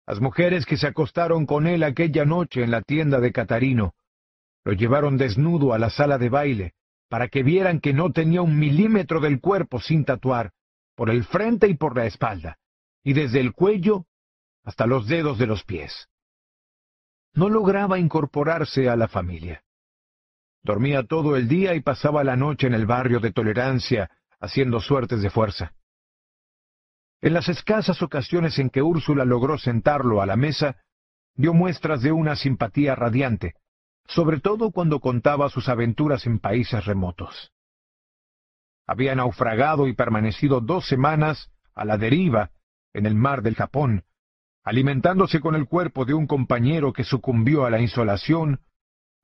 [0.07, 3.95] Las mujeres que se acostaron con él aquella noche en la tienda de Catarino
[4.65, 6.75] lo llevaron desnudo a la sala de baile
[7.09, 10.53] para que vieran que no tenía un milímetro del cuerpo sin tatuar,
[10.95, 12.59] por el frente y por la espalda,
[13.03, 14.07] y desde el cuello
[14.63, 16.09] hasta los dedos de los pies.
[17.33, 19.63] No lograba incorporarse a la familia.
[20.65, 24.11] Dormía todo el día y pasaba la noche en el barrio de Tolerancia
[24.41, 25.75] haciendo suertes de fuerza.
[27.21, 30.77] En las escasas ocasiones en que Úrsula logró sentarlo a la mesa,
[31.35, 33.55] dio muestras de una simpatía radiante,
[34.07, 37.53] sobre todo cuando contaba sus aventuras en países remotos.
[38.87, 42.51] Había naufragado y permanecido dos semanas a la deriva
[42.93, 44.05] en el mar del Japón,
[44.63, 48.61] alimentándose con el cuerpo de un compañero que sucumbió a la insolación,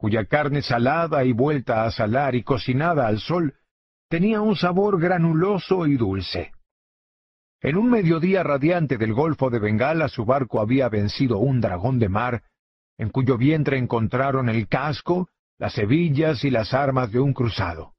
[0.01, 3.57] cuya carne salada y vuelta a salar y cocinada al sol
[4.09, 6.53] tenía un sabor granuloso y dulce.
[7.61, 12.09] En un mediodía radiante del Golfo de Bengala su barco había vencido un dragón de
[12.09, 12.43] mar,
[12.97, 15.29] en cuyo vientre encontraron el casco,
[15.59, 17.93] las hebillas y las armas de un cruzado.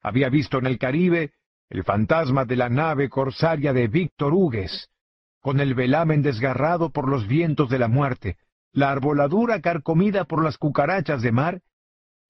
[0.00, 1.34] Había visto en el Caribe
[1.68, 4.88] el fantasma de la nave corsaria de Víctor Hugues,
[5.42, 8.38] con el velamen desgarrado por los vientos de la muerte,
[8.72, 11.62] la arboladura carcomida por las cucarachas de mar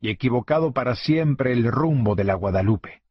[0.00, 3.02] y equivocado para siempre el rumbo de la Guadalupe.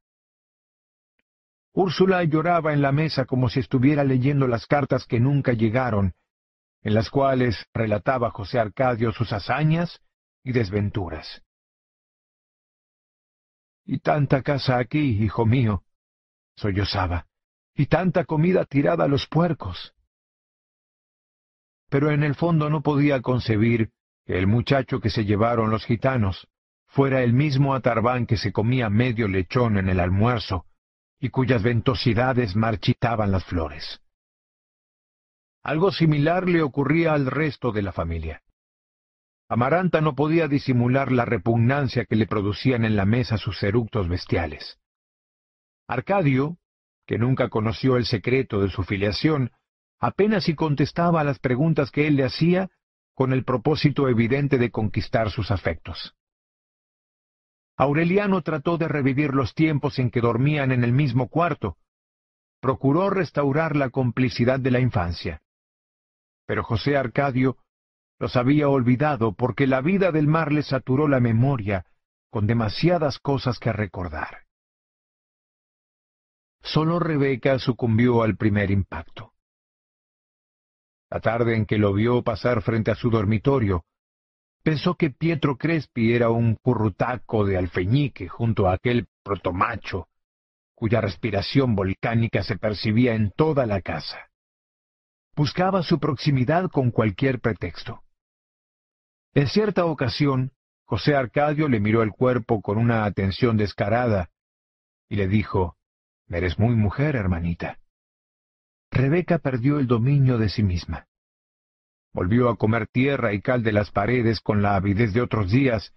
[1.74, 6.14] Úrsula lloraba en la mesa como si estuviera leyendo las cartas que nunca llegaron,
[6.82, 10.02] en las cuales relataba José Arcadio sus hazañas
[10.44, 11.42] y desventuras.
[13.86, 15.84] Y tanta casa aquí, hijo mío,
[16.56, 17.28] sollozaba,
[17.74, 19.94] y tanta comida tirada a los puercos.
[21.92, 23.92] Pero en el fondo no podía concebir
[24.26, 26.48] que el muchacho que se llevaron los gitanos
[26.88, 30.66] fuera el mismo Atarbán que se comía medio lechón en el almuerzo
[31.20, 34.00] y cuyas ventosidades marchitaban las flores.
[35.64, 38.42] Algo similar le ocurría al resto de la familia.
[39.50, 44.80] Amaranta no podía disimular la repugnancia que le producían en la mesa sus eructos bestiales.
[45.90, 46.56] Arcadio,
[47.06, 49.52] que nunca conoció el secreto de su filiación,
[50.02, 52.70] apenas si contestaba a las preguntas que él le hacía
[53.14, 56.16] con el propósito evidente de conquistar sus afectos.
[57.78, 61.78] Aureliano trató de revivir los tiempos en que dormían en el mismo cuarto.
[62.60, 65.42] Procuró restaurar la complicidad de la infancia.
[66.46, 67.58] Pero José Arcadio
[68.20, 71.86] los había olvidado porque la vida del mar le saturó la memoria
[72.30, 74.46] con demasiadas cosas que recordar.
[76.62, 79.34] Solo Rebeca sucumbió al primer impacto.
[81.12, 83.84] La tarde en que lo vio pasar frente a su dormitorio,
[84.64, 90.08] Pensó que Pietro Crespi era un currutaco de alfeñique junto a aquel protomacho,
[90.76, 94.30] cuya respiración volcánica se percibía en toda la casa.
[95.36, 98.04] Buscaba su proximidad con cualquier pretexto.
[99.34, 100.52] En cierta ocasión,
[100.86, 104.30] José Arcadio le miró el cuerpo con una atención descarada
[105.10, 105.76] y le dijo,
[106.28, 107.81] Eres muy mujer, hermanita.
[108.92, 111.08] Rebeca perdió el dominio de sí misma.
[112.14, 115.94] Volvió a comer tierra y cal de las paredes con la avidez de otros días,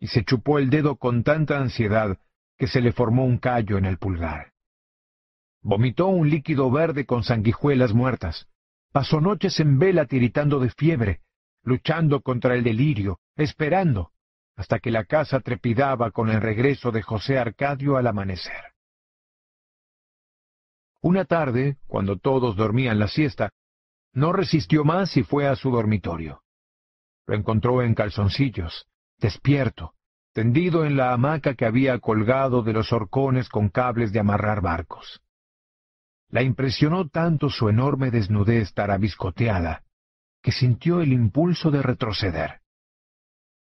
[0.00, 2.18] y se chupó el dedo con tanta ansiedad
[2.58, 4.52] que se le formó un callo en el pulgar.
[5.62, 8.48] Vomitó un líquido verde con sanguijuelas muertas.
[8.90, 11.20] Pasó noches en vela tiritando de fiebre,
[11.62, 14.10] luchando contra el delirio, esperando,
[14.56, 18.71] hasta que la casa trepidaba con el regreso de José Arcadio al amanecer.
[21.02, 23.50] Una tarde, cuando todos dormían la siesta,
[24.14, 26.42] no resistió más y fue a su dormitorio.
[27.26, 28.86] Lo encontró en calzoncillos,
[29.18, 29.94] despierto,
[30.32, 35.20] tendido en la hamaca que había colgado de los horcones con cables de amarrar barcos.
[36.28, 39.82] La impresionó tanto su enorme desnudez tarabiscoteada,
[40.40, 42.60] que sintió el impulso de retroceder.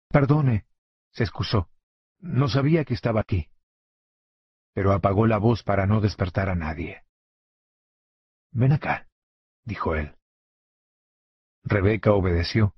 [0.09, 0.65] Perdone,
[1.11, 1.69] se excusó.
[2.19, 3.47] No sabía que estaba aquí.
[4.73, 7.03] Pero apagó la voz para no despertar a nadie.
[8.51, 9.07] Ven acá,
[9.63, 10.15] dijo él.
[11.63, 12.73] Rebeca obedeció.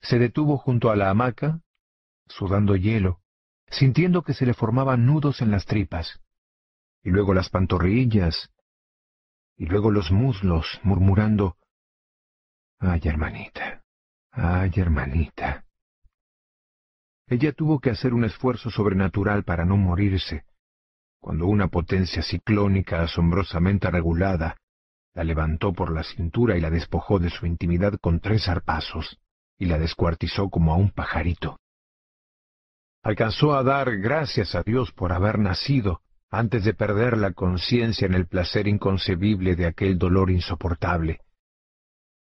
[0.00, 1.60] Se detuvo junto a la hamaca,
[2.26, 3.20] sudando hielo,
[3.68, 6.20] sintiendo que se le formaban nudos en las tripas,
[7.02, 8.50] y luego las pantorrillas,
[9.56, 11.56] y luego los muslos, murmurando,
[12.78, 13.84] Ay, hermanita,
[14.32, 15.64] ay, hermanita.
[17.28, 20.44] Ella tuvo que hacer un esfuerzo sobrenatural para no morirse,
[21.20, 24.56] cuando una potencia ciclónica asombrosamente regulada
[25.14, 29.18] la levantó por la cintura y la despojó de su intimidad con tres zarpazos,
[29.58, 31.58] y la descuartizó como a un pajarito.
[33.02, 38.14] Alcanzó a dar gracias a Dios por haber nacido antes de perder la conciencia en
[38.14, 41.20] el placer inconcebible de aquel dolor insoportable,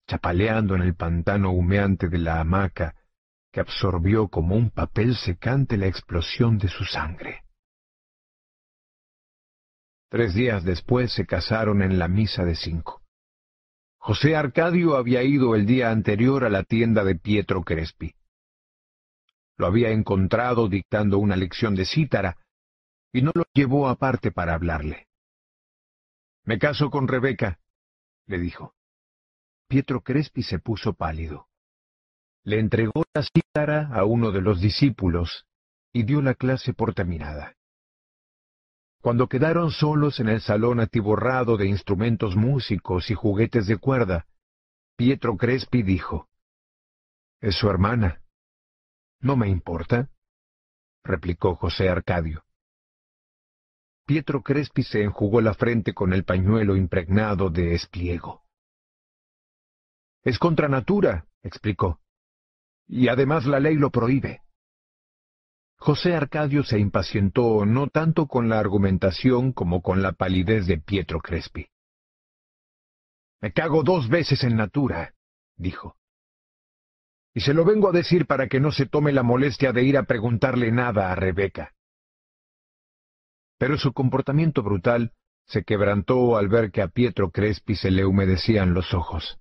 [0.09, 2.97] chapaleando en el pantano humeante de la hamaca
[3.53, 7.45] que absorbió como un papel secante la explosión de su sangre.
[10.13, 13.01] Tres días después se casaron en la misa de cinco.
[13.97, 18.15] José Arcadio había ido el día anterior a la tienda de Pietro Crespi.
[19.57, 22.37] Lo había encontrado dictando una lección de cítara
[23.11, 25.09] y no lo llevó aparte para hablarle.
[26.45, 27.59] Me caso con Rebeca,
[28.27, 28.75] le dijo.
[29.67, 31.49] Pietro Crespi se puso pálido.
[32.45, 35.47] Le entregó la cítara a uno de los discípulos
[35.91, 37.57] y dio la clase por terminada.
[39.03, 44.29] Cuando quedaron solos en el salón atiborrado de instrumentos músicos y juguetes de cuerda,
[44.97, 46.29] Pietro Crespi dijo,
[47.41, 48.23] Es su hermana.
[49.19, 50.09] No me importa,
[51.03, 52.45] replicó José Arcadio.
[54.07, 58.45] Pietro Crespi se enjugó la frente con el pañuelo impregnado de espliego.
[60.23, 62.01] Es contra natura, explicó.
[62.87, 64.43] Y además la ley lo prohíbe.
[65.85, 71.19] José Arcadio se impacientó no tanto con la argumentación como con la palidez de Pietro
[71.19, 71.67] Crespi.
[73.41, 75.17] Me cago dos veces en Natura,
[75.57, 75.97] dijo.
[77.35, 79.99] Y se lo vengo a decir para que no se tome la molestia de ir
[79.99, 81.75] a preguntarle nada a Rebeca.
[83.59, 85.13] Pero su comportamiento brutal
[85.47, 89.41] se quebrantó al ver que a Pietro Crespi se le humedecían los ojos.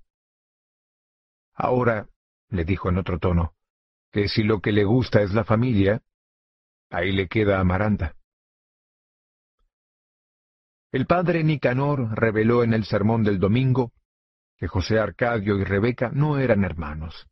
[1.54, 2.08] Ahora,
[2.50, 3.54] le dijo en otro tono,
[4.12, 6.02] que si lo que le gusta es la familia,
[6.92, 8.16] Ahí le queda Amaranta.
[10.92, 13.94] El padre Nicanor reveló en el sermón del domingo
[14.58, 17.28] que José Arcadio y Rebeca no eran hermanos.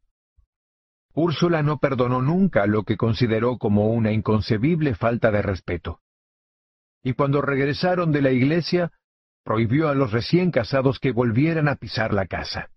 [1.14, 6.00] Úrsula no perdonó nunca lo que consideró como una inconcebible falta de respeto.
[7.04, 8.94] Y cuando regresaron de la iglesia,
[9.44, 12.70] prohibió a los recién casados que volvieran a pisar la casa.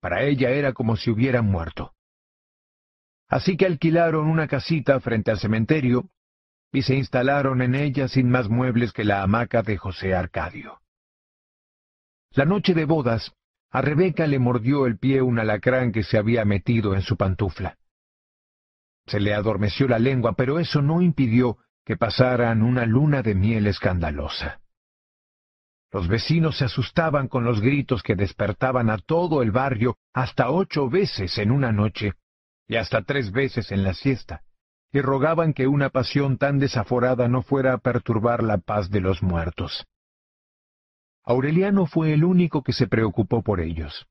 [0.00, 1.94] Para ella era como si hubieran muerto.
[3.30, 6.10] Así que alquilaron una casita frente al cementerio
[6.72, 10.80] y se instalaron en ella sin más muebles que la hamaca de José Arcadio.
[12.32, 13.32] La noche de bodas,
[13.70, 17.78] a Rebeca le mordió el pie un alacrán que se había metido en su pantufla.
[19.06, 23.68] Se le adormeció la lengua, pero eso no impidió que pasaran una luna de miel
[23.68, 24.60] escandalosa.
[25.92, 30.90] Los vecinos se asustaban con los gritos que despertaban a todo el barrio hasta ocho
[30.90, 32.14] veces en una noche
[32.70, 34.44] y hasta tres veces en la siesta,
[34.92, 39.24] y rogaban que una pasión tan desaforada no fuera a perturbar la paz de los
[39.24, 39.88] muertos.
[41.24, 44.06] Aureliano fue el único que se preocupó por ellos.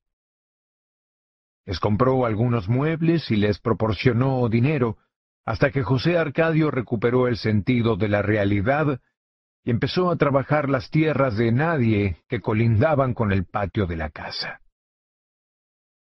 [1.66, 4.98] Les compró algunos muebles y les proporcionó dinero,
[5.46, 9.00] hasta que José Arcadio recuperó el sentido de la realidad
[9.64, 14.10] y empezó a trabajar las tierras de nadie que colindaban con el patio de la
[14.10, 14.60] casa.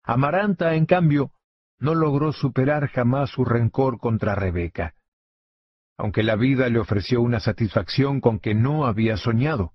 [0.04, 1.32] Amaranta, en cambio,
[1.78, 4.94] no logró superar jamás su rencor contra Rebeca,
[5.98, 9.72] aunque la vida le ofreció una satisfacción con que no había soñado.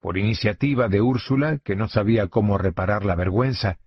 [0.00, 3.78] Por iniciativa de Úrsula, que no sabía cómo reparar la vergüenza,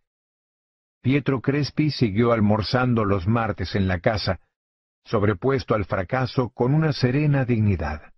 [1.01, 4.39] Pietro Crespi siguió almorzando los martes en la casa,
[5.05, 8.13] sobrepuesto al fracaso con una serena dignidad.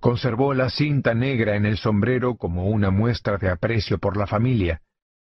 [0.00, 4.82] Conservó la cinta negra en el sombrero como una muestra de aprecio por la familia,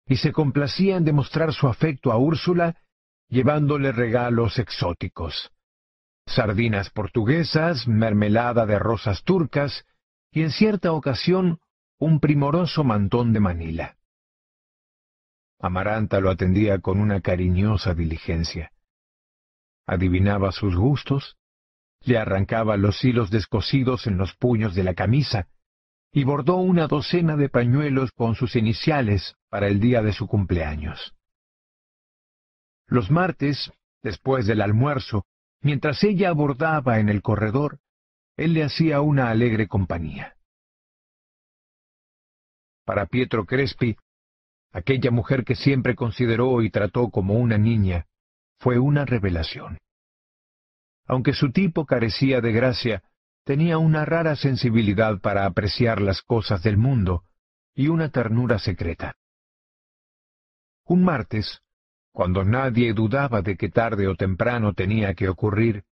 [0.05, 2.75] y se complacía en demostrar su afecto a Úrsula
[3.29, 5.51] llevándole regalos exóticos.
[6.25, 9.85] Sardinas portuguesas, mermelada de rosas turcas
[10.31, 11.59] y en cierta ocasión
[11.99, 13.97] un primoroso mantón de Manila.
[15.59, 18.71] Amaranta lo atendía con una cariñosa diligencia.
[19.85, 21.37] Adivinaba sus gustos,
[22.01, 25.47] le arrancaba los hilos descosidos en los puños de la camisa,
[26.13, 31.13] y bordó una docena de pañuelos con sus iniciales para el día de su cumpleaños.
[32.87, 35.25] Los martes, después del almuerzo,
[35.63, 37.79] Mientras ella abordaba en el corredor,
[38.35, 40.35] él le hacía una alegre compañía.
[42.83, 43.95] Para Pietro Crespi,
[44.73, 48.07] aquella mujer que siempre consideró y trató como una niña,
[48.59, 49.77] fue una revelación.
[51.05, 53.03] Aunque su tipo carecía de gracia,
[53.43, 57.23] tenía una rara sensibilidad para apreciar las cosas del mundo
[57.75, 59.15] y una ternura secreta.
[60.85, 61.61] Un martes,
[62.11, 65.83] cuando nadie dudaba de que tarde o temprano tenía que ocurrir,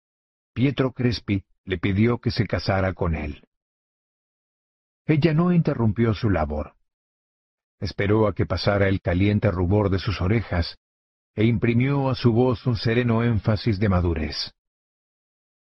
[0.53, 3.47] Pietro Crespi le pidió que se casara con él.
[5.05, 6.75] Ella no interrumpió su labor.
[7.79, 10.77] Esperó a que pasara el caliente rubor de sus orejas
[11.33, 14.53] e imprimió a su voz un sereno énfasis de madurez.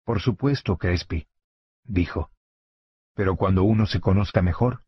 [0.04, 1.26] Por supuesto, Crespi,
[1.88, 2.30] dijo,
[3.14, 4.84] pero cuando uno se conozca mejor,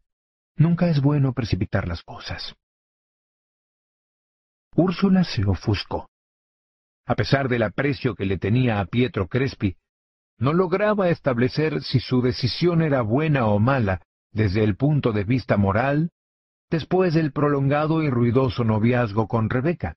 [0.54, 2.54] nunca es bueno precipitar las cosas.
[4.76, 6.08] Úrsula se ofuscó.
[7.06, 9.76] A pesar del aprecio que le tenía a Pietro Crespi,
[10.38, 14.00] no lograba establecer si su decisión era buena o mala
[14.32, 16.10] desde el punto de vista moral,
[16.70, 19.96] después del prolongado y ruidoso noviazgo con Rebeca.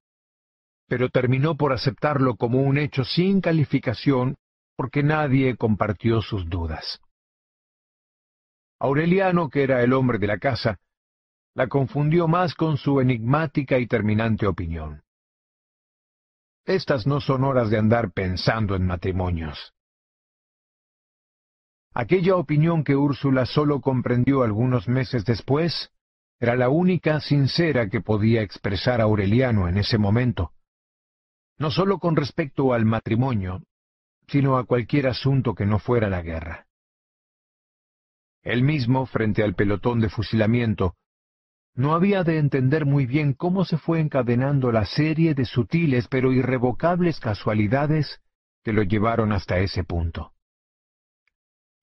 [0.87, 4.35] Pero terminó por aceptarlo como un hecho sin calificación
[4.75, 7.01] porque nadie compartió sus dudas.
[8.79, 10.79] Aureliano, que era el hombre de la casa,
[11.55, 15.03] la confundió más con su enigmática y terminante opinión.
[16.65, 19.73] Estas no son horas de andar pensando en matrimonios.
[21.93, 25.91] Aquella opinión que Úrsula sólo comprendió algunos meses después
[26.39, 30.51] era la única sincera que podía expresar Aureliano en ese momento,
[31.57, 33.61] no sólo con respecto al matrimonio,
[34.27, 36.67] sino a cualquier asunto que no fuera la guerra.
[38.41, 40.95] Él mismo, frente al pelotón de fusilamiento,
[41.75, 46.31] no había de entender muy bien cómo se fue encadenando la serie de sutiles pero
[46.31, 48.21] irrevocables casualidades
[48.63, 50.33] que lo llevaron hasta ese punto.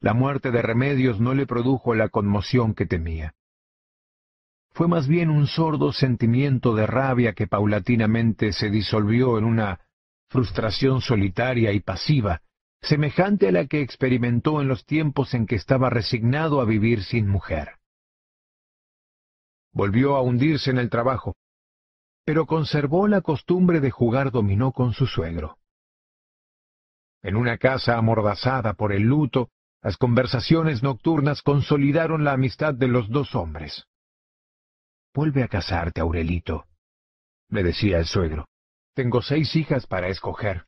[0.00, 3.34] La muerte de Remedios no le produjo la conmoción que temía.
[4.72, 9.80] Fue más bien un sordo sentimiento de rabia que paulatinamente se disolvió en una
[10.30, 12.40] frustración solitaria y pasiva,
[12.80, 17.28] semejante a la que experimentó en los tiempos en que estaba resignado a vivir sin
[17.28, 17.72] mujer.
[19.72, 21.34] Volvió a hundirse en el trabajo,
[22.24, 25.58] pero conservó la costumbre de jugar dominó con su suegro.
[27.22, 29.50] En una casa amordazada por el luto,
[29.82, 33.84] las conversaciones nocturnas consolidaron la amistad de los dos hombres.
[35.12, 36.66] Vuelve a casarte, Aurelito,
[37.48, 38.46] le decía el suegro.
[38.94, 40.64] Tengo seis hijas para escoger.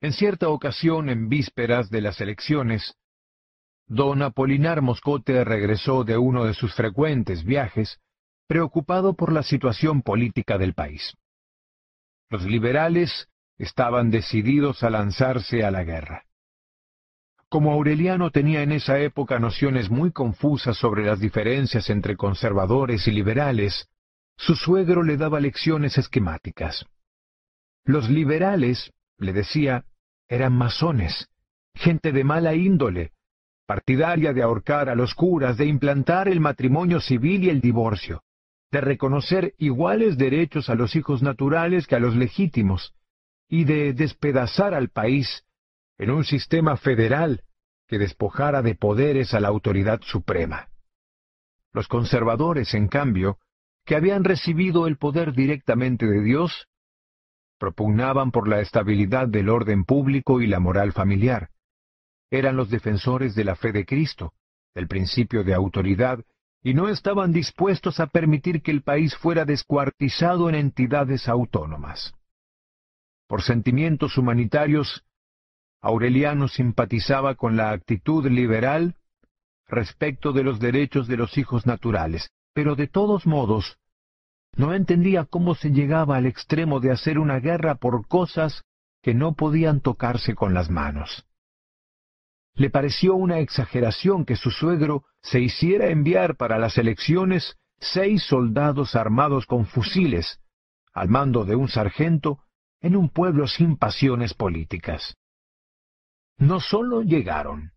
[0.00, 2.94] En cierta ocasión, en vísperas de las elecciones,
[3.86, 7.98] don Apolinar Moscote regresó de uno de sus frecuentes viajes,
[8.46, 11.16] preocupado por la situación política del país.
[12.28, 16.24] Los liberales estaban decididos a lanzarse a la guerra.
[17.48, 23.12] Como Aureliano tenía en esa época nociones muy confusas sobre las diferencias entre conservadores y
[23.12, 23.88] liberales,
[24.36, 26.86] su suegro le daba lecciones esquemáticas.
[27.84, 29.84] Los liberales, le decía,
[30.28, 31.28] eran masones,
[31.74, 33.12] gente de mala índole,
[33.66, 38.22] partidaria de ahorcar a los curas, de implantar el matrimonio civil y el divorcio,
[38.70, 42.94] de reconocer iguales derechos a los hijos naturales que a los legítimos,
[43.48, 45.44] y de despedazar al país
[45.98, 47.42] en un sistema federal
[47.86, 50.68] que despojara de poderes a la autoridad suprema.
[51.72, 53.38] Los conservadores, en cambio,
[53.86, 56.66] que habían recibido el poder directamente de Dios,
[57.58, 61.50] propugnaban por la estabilidad del orden público y la moral familiar.
[62.30, 64.32] Eran los defensores de la fe de Cristo,
[64.74, 66.22] del principio de autoridad,
[66.62, 72.12] y no estaban dispuestos a permitir que el país fuera descuartizado en entidades autónomas.
[73.28, 75.04] Por sentimientos humanitarios,
[75.80, 78.96] Aureliano simpatizaba con la actitud liberal
[79.68, 83.76] respecto de los derechos de los hijos naturales, pero de todos modos
[84.56, 88.64] no entendía cómo se llegaba al extremo de hacer una guerra por cosas
[89.02, 91.26] que no podían tocarse con las manos.
[92.54, 98.96] Le pareció una exageración que su suegro se hiciera enviar para las elecciones seis soldados
[98.96, 100.40] armados con fusiles,
[100.94, 102.40] al mando de un sargento,
[102.80, 105.14] en un pueblo sin pasiones políticas
[106.38, 107.72] no sólo llegaron,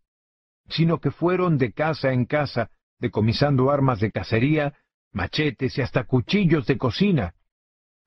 [0.68, 2.70] sino que fueron de casa en casa,
[3.00, 4.74] decomisando armas de cacería,
[5.12, 7.34] machetes y hasta cuchillos de cocina,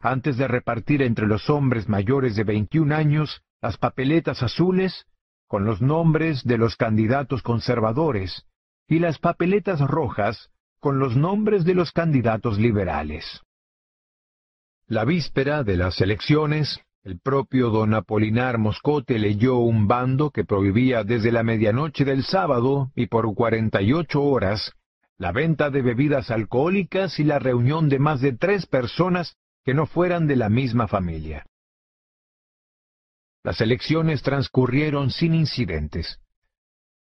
[0.01, 5.07] antes de repartir entre los hombres mayores de veintiún años las papeletas azules
[5.47, 8.47] con los nombres de los candidatos conservadores
[8.89, 10.51] y las papeletas rojas
[10.81, 13.41] con los nombres de los candidatos liberales.
[14.89, 21.05] La víspera de las elecciones, el propio don Apolinar Moscote leyó un bando que prohibía
[21.05, 24.73] desde la medianoche del sábado y por cuarenta y ocho horas
[25.23, 29.87] la venta de bebidas alcohólicas y la reunión de más de tres personas que no
[29.87, 31.47] fueran de la misma familia.
[33.45, 36.19] Las elecciones transcurrieron sin incidentes.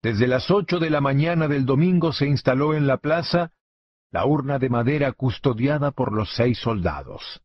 [0.02, 3.52] Desde las ocho de la mañana del domingo se instaló en la plaza
[4.10, 7.40] la urna de madera custodiada por los seis soldados.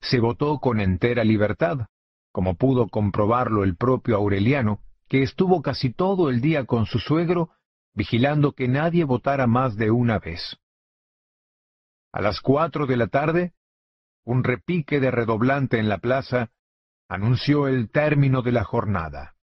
[0.00, 1.86] Se votó con entera libertad,
[2.32, 7.50] como pudo comprobarlo el propio Aureliano, que estuvo casi todo el día con su suegro,
[7.94, 10.56] vigilando que nadie votara más de una vez.
[12.12, 13.52] A las cuatro de la tarde,
[14.24, 16.50] un repique de redoblante en la plaza
[17.08, 19.34] anunció el término de la jornada,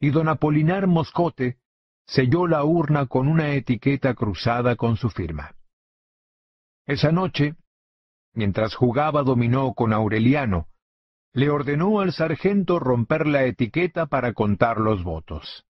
[0.00, 1.58] y don Apolinar Moscote
[2.06, 5.54] selló la urna con una etiqueta cruzada con su firma.
[6.86, 7.56] Esa noche,
[8.32, 10.68] mientras jugaba dominó con Aureliano,
[11.32, 15.64] le ordenó al sargento romper la etiqueta para contar los votos.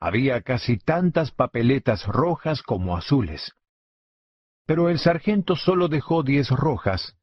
[0.00, 3.52] Había casi tantas papeletas rojas como azules,
[4.64, 7.16] pero el sargento solo dejó diez rojas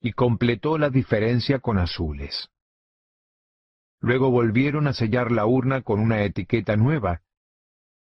[0.00, 2.50] y completó la diferencia con azules.
[4.00, 7.22] Luego volvieron a sellar la urna con una etiqueta nueva,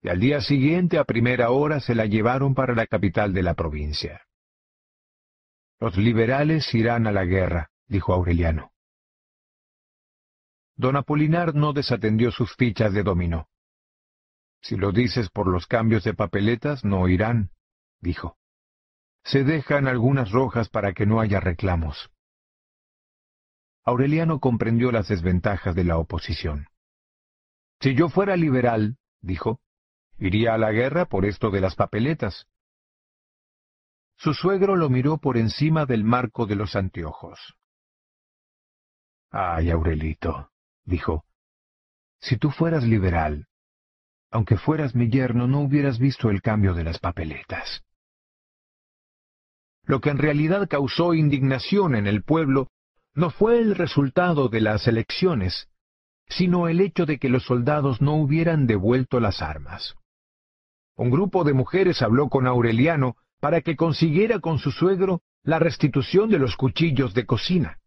[0.02, 3.54] y al día siguiente a primera hora se la llevaron para la capital de la
[3.54, 4.22] provincia.
[5.78, 8.72] Los liberales irán a la guerra, dijo Aureliano.
[10.74, 13.48] Don Apolinar no desatendió sus fichas de dominó.
[14.64, 17.50] Si lo dices por los cambios de papeletas, no irán,
[18.00, 18.36] dijo
[19.24, 22.10] se dejan algunas rojas para que no haya reclamos.
[23.82, 26.68] Aureliano comprendió las desventajas de la oposición.
[27.80, 29.60] Si yo fuera liberal, dijo,
[30.18, 32.46] iría a la guerra por esto de las papeletas.
[34.16, 37.56] Su suegro lo miró por encima del marco de los anteojos.
[39.30, 40.50] Ay, Aurelito,
[40.84, 41.24] dijo,
[42.20, 43.48] si tú fueras liberal,
[44.34, 47.84] aunque fueras mi yerno, no hubieras visto el cambio de las papeletas.
[49.84, 52.66] Lo que en realidad causó indignación en el pueblo
[53.14, 55.68] no fue el resultado de las elecciones,
[56.26, 59.94] sino el hecho de que los soldados no hubieran devuelto las armas.
[60.96, 66.28] Un grupo de mujeres habló con Aureliano para que consiguiera con su suegro la restitución
[66.28, 67.78] de los cuchillos de cocina.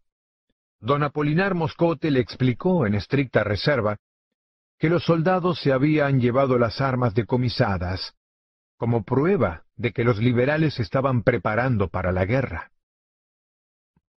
[0.80, 3.98] Don Apolinar Moscote le explicó en estricta reserva
[4.78, 8.14] que los soldados se habían llevado las armas decomisadas
[8.76, 12.70] como prueba de que los liberales estaban preparando para la guerra.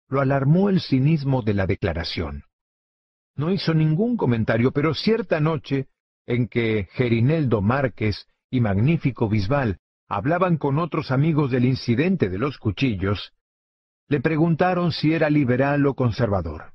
[0.08, 2.44] Lo alarmó el cinismo de la declaración.
[3.36, 5.88] No hizo ningún comentario, pero cierta noche
[6.28, 12.58] en que Gerineldo Márquez y Magnífico Bisbal hablaban con otros amigos del incidente de los
[12.58, 13.34] cuchillos,
[14.10, 16.74] le preguntaron si era liberal o conservador.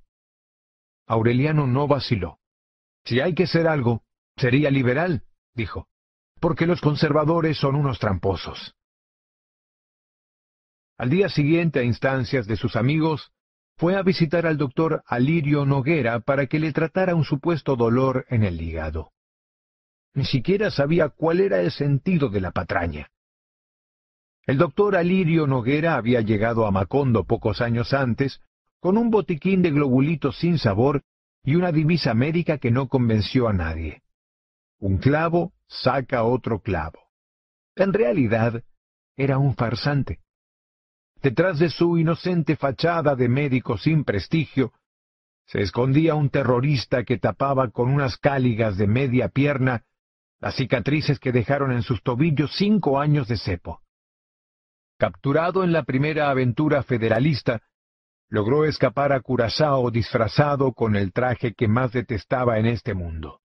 [1.06, 2.40] Aureliano no vaciló.
[3.06, 4.02] Si hay que ser algo,
[4.36, 5.22] sería liberal,
[5.54, 5.88] dijo
[6.40, 8.74] porque los conservadores son unos tramposos.
[10.98, 13.32] Al día siguiente, a instancias de sus amigos,
[13.76, 18.42] fue a visitar al doctor Alirio Noguera para que le tratara un supuesto dolor en
[18.42, 19.12] el hígado.
[20.14, 23.10] Ni siquiera sabía cuál era el sentido de la patraña.
[24.46, 28.40] El doctor Alirio Noguera había llegado a Macondo pocos años antes
[28.80, 31.02] con un botiquín de globulitos sin sabor
[31.46, 34.02] y una divisa médica que no convenció a nadie.
[34.80, 36.98] Un clavo saca otro clavo.
[37.76, 38.64] En realidad,
[39.16, 40.18] era un farsante.
[41.22, 44.72] Detrás de su inocente fachada de médico sin prestigio,
[45.46, 49.84] se escondía un terrorista que tapaba con unas cáligas de media pierna
[50.40, 53.82] las cicatrices que dejaron en sus tobillos cinco años de cepo.
[54.98, 57.62] Capturado en la primera aventura federalista,
[58.28, 63.40] logró escapar a Curazao disfrazado con el traje que más detestaba en este mundo.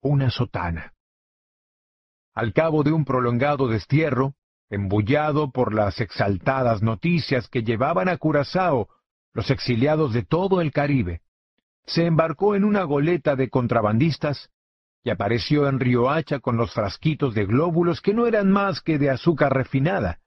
[0.00, 0.94] Una sotana.
[2.34, 4.34] Al cabo de un prolongado destierro,
[4.70, 8.88] embullado por las exaltadas noticias que llevaban a Curazao
[9.32, 11.22] los exiliados de todo el Caribe,
[11.86, 14.50] se embarcó en una goleta de contrabandistas
[15.02, 19.10] y apareció en Riohacha con los frasquitos de glóbulos que no eran más que de
[19.10, 20.20] azúcar refinada,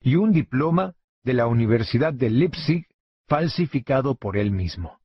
[0.00, 2.86] y un diploma de la Universidad de Leipzig
[3.26, 5.00] falsificado por él mismo.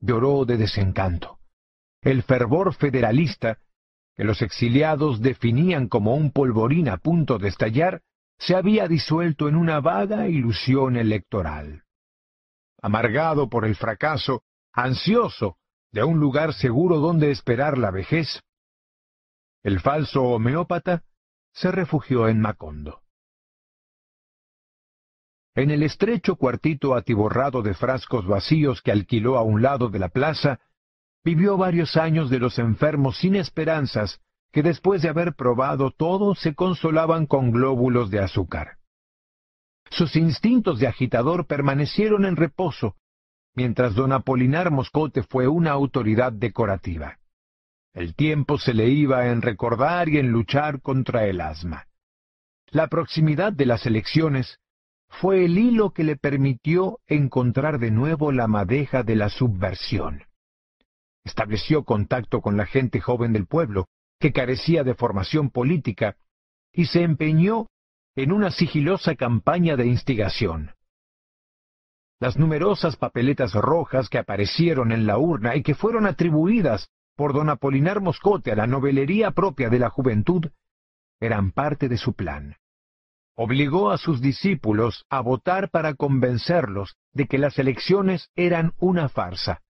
[0.00, 1.38] Lloró de desencanto.
[2.02, 3.58] El fervor federalista
[4.14, 8.02] que los exiliados definían como un polvorín a punto de estallar,
[8.38, 11.82] se había disuelto en una vaga ilusión electoral.
[12.80, 14.42] Amargado por el fracaso,
[14.72, 15.56] ansioso
[15.90, 18.40] de un lugar seguro donde esperar la vejez,
[19.62, 21.02] el falso homeópata
[21.52, 23.03] se refugió en Macondo.
[25.56, 30.08] En el estrecho cuartito atiborrado de frascos vacíos que alquiló a un lado de la
[30.08, 30.58] plaza,
[31.24, 34.20] vivió varios años de los enfermos sin esperanzas,
[34.52, 38.78] que después de haber probado todo se consolaban con glóbulos de azúcar.
[39.90, 42.96] Sus instintos de agitador permanecieron en reposo,
[43.54, 47.18] mientras don Apolinar Moscote fue una autoridad decorativa.
[47.92, 51.86] El tiempo se le iba en recordar y en luchar contra el asma.
[52.70, 54.58] La proximidad de las elecciones
[55.20, 60.22] fue el hilo que le permitió encontrar de nuevo la madeja de la subversión.
[61.24, 63.88] Estableció contacto con la gente joven del pueblo,
[64.18, 66.16] que carecía de formación política,
[66.72, 67.68] y se empeñó
[68.16, 70.72] en una sigilosa campaña de instigación.
[72.20, 77.48] Las numerosas papeletas rojas que aparecieron en la urna y que fueron atribuidas por don
[77.50, 80.50] Apolinar Moscote a la novelería propia de la juventud
[81.20, 82.56] eran parte de su plan.
[83.36, 89.62] Obligó a sus discípulos a votar para convencerlos de que las elecciones eran una farsa.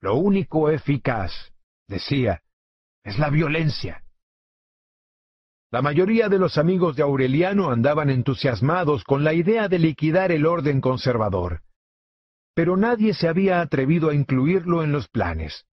[0.00, 1.32] Lo único eficaz,
[1.88, 2.42] decía,
[3.02, 4.04] es la violencia.
[5.70, 10.46] La mayoría de los amigos de Aureliano andaban entusiasmados con la idea de liquidar el
[10.46, 11.62] orden conservador.
[12.54, 15.66] Pero nadie se había atrevido a incluirlo en los planes,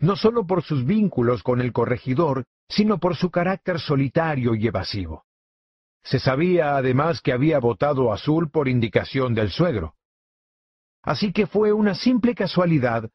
[0.00, 5.24] no sólo por sus vínculos con el corregidor, sino por su carácter solitario y evasivo.
[6.02, 9.94] Se sabía además que había votado azul por indicación del suegro.
[11.02, 13.10] Así que fue una simple casualidad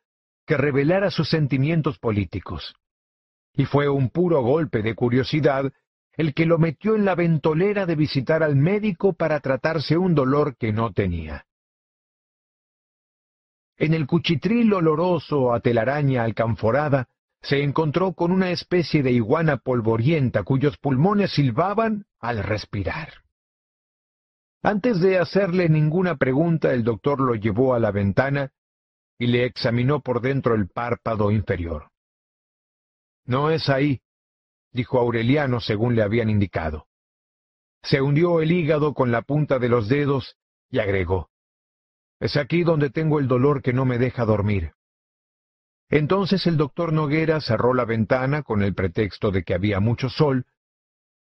[0.46, 2.76] que revelara sus sentimientos políticos.
[3.54, 5.72] Y fue un puro golpe de curiosidad
[6.16, 10.56] el que lo metió en la ventolera de visitar al médico para tratarse un dolor
[10.58, 11.46] que no tenía.
[13.78, 17.08] En el cuchitril oloroso a telaraña alcanforada,
[17.44, 23.10] se encontró con una especie de iguana polvorienta cuyos pulmones silbaban al respirar.
[24.62, 28.52] Antes de hacerle ninguna pregunta, el doctor lo llevó a la ventana
[29.20, 31.90] y le examinó por dentro el párpado inferior.
[33.26, 34.02] No es ahí,
[34.72, 36.88] dijo Aureliano según le habían indicado.
[37.84, 40.38] Se hundió el hígado con la punta de los dedos
[40.70, 41.30] y agregó,
[42.22, 44.72] Es aquí donde tengo el dolor que no me deja dormir.
[45.96, 50.48] Entonces el doctor Noguera cerró la ventana con el pretexto de que había mucho sol,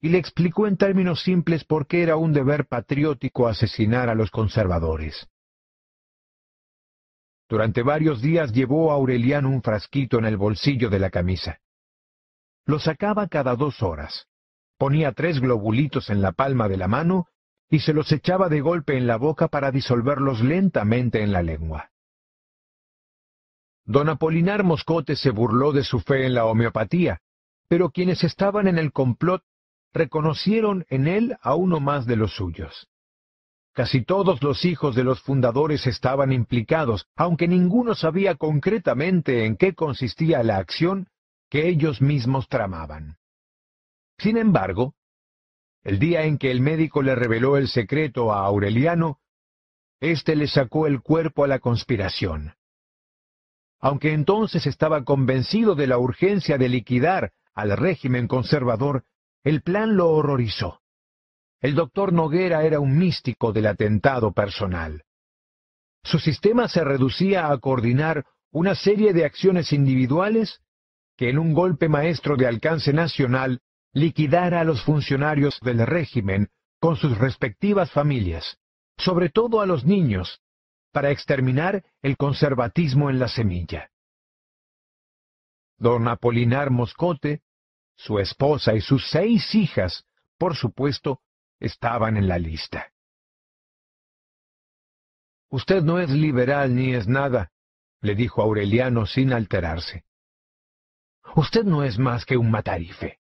[0.03, 4.31] y le explicó en términos simples por qué era un deber patriótico asesinar a los
[4.31, 5.27] conservadores.
[7.49, 11.59] Durante varios días llevó a Aureliano un frasquito en el bolsillo de la camisa.
[12.67, 14.27] Lo sacaba cada dos horas.
[14.77, 17.29] Ponía tres globulitos en la palma de la mano
[17.71, 21.91] y se los echaba de golpe en la boca para disolverlos lentamente en la lengua.
[23.85, 27.21] Don Apolinar Moscote se burló de su fe en la homeopatía,
[27.69, 29.43] pero quienes estaban en el complot
[29.93, 32.89] reconocieron en él a uno más de los suyos.
[33.73, 39.75] Casi todos los hijos de los fundadores estaban implicados, aunque ninguno sabía concretamente en qué
[39.75, 41.09] consistía la acción
[41.49, 43.17] que ellos mismos tramaban.
[44.19, 44.95] Sin embargo,
[45.83, 49.19] el día en que el médico le reveló el secreto a Aureliano,
[50.01, 52.55] éste le sacó el cuerpo a la conspiración.
[53.81, 59.05] Aunque entonces estaba convencido de la urgencia de liquidar al régimen conservador,
[59.43, 60.81] el plan lo horrorizó.
[61.61, 65.05] El doctor Noguera era un místico del atentado personal.
[66.03, 70.61] Su sistema se reducía a coordinar una serie de acciones individuales
[71.17, 73.61] que en un golpe maestro de alcance nacional
[73.93, 76.49] liquidara a los funcionarios del régimen
[76.81, 78.59] con sus respectivas familias,
[78.97, 80.41] sobre todo a los niños,
[80.93, 83.91] para exterminar el conservatismo en la semilla.
[85.77, 87.43] Don Apolinar Moscote,
[87.97, 90.05] su esposa y sus seis hijas,
[90.39, 91.21] por supuesto,
[91.59, 92.93] estaban en la lista.
[95.51, 97.51] Usted no es liberal ni es nada,
[98.01, 100.05] le dijo Aureliano sin alterarse.
[101.35, 103.19] Usted no es más que un matarife.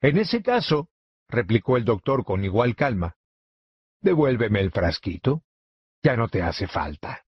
[0.00, 0.88] En ese caso,
[1.28, 3.16] replicó el doctor con igual calma,
[4.00, 5.42] devuélveme el frasquito.
[6.02, 7.24] Ya no te hace falta.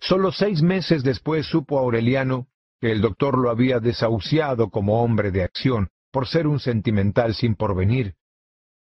[0.00, 2.48] Solo seis meses después supo Aureliano
[2.80, 7.54] que el doctor lo había desahuciado como hombre de acción por ser un sentimental sin
[7.54, 8.14] porvenir,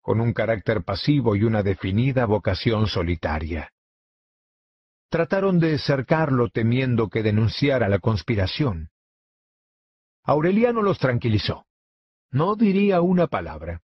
[0.01, 3.72] con un carácter pasivo y una definida vocación solitaria.
[5.09, 8.90] Trataron de cercarlo temiendo que denunciara la conspiración.
[10.24, 11.66] Aureliano los tranquilizó.
[12.30, 13.82] No diría una palabra.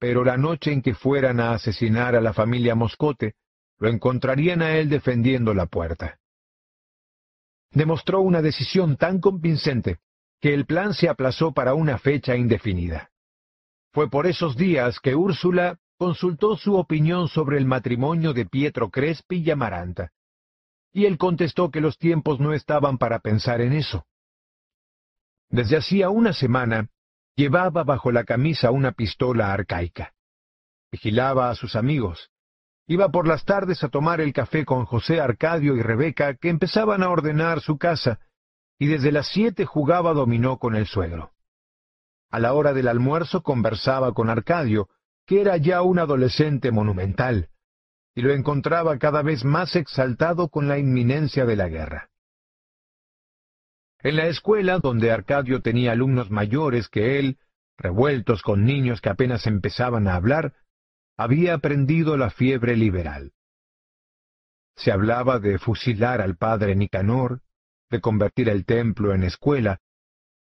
[0.00, 3.34] Pero la noche en que fueran a asesinar a la familia Moscote,
[3.78, 6.18] lo encontrarían a él defendiendo la puerta.
[7.70, 9.98] Demostró una decisión tan convincente
[10.40, 13.10] que el plan se aplazó para una fecha indefinida.
[13.92, 19.42] Fue por esos días que Úrsula consultó su opinión sobre el matrimonio de Pietro Crespi
[19.42, 20.12] y Amaranta,
[20.94, 24.06] y él contestó que los tiempos no estaban para pensar en eso.
[25.50, 26.88] Desde hacía una semana
[27.40, 30.12] llevaba bajo la camisa una pistola arcaica.
[30.92, 32.30] Vigilaba a sus amigos.
[32.86, 37.02] Iba por las tardes a tomar el café con José Arcadio y Rebeca, que empezaban
[37.02, 38.18] a ordenar su casa,
[38.78, 41.32] y desde las siete jugaba dominó con el suegro.
[42.30, 44.90] A la hora del almuerzo conversaba con Arcadio,
[45.24, 47.48] que era ya un adolescente monumental,
[48.14, 52.09] y lo encontraba cada vez más exaltado con la inminencia de la guerra.
[54.02, 57.38] En la escuela, donde Arcadio tenía alumnos mayores que él,
[57.76, 60.54] revueltos con niños que apenas empezaban a hablar,
[61.16, 63.32] había aprendido la fiebre liberal.
[64.76, 67.42] Se hablaba de fusilar al padre Nicanor,
[67.90, 69.80] de convertir el templo en escuela,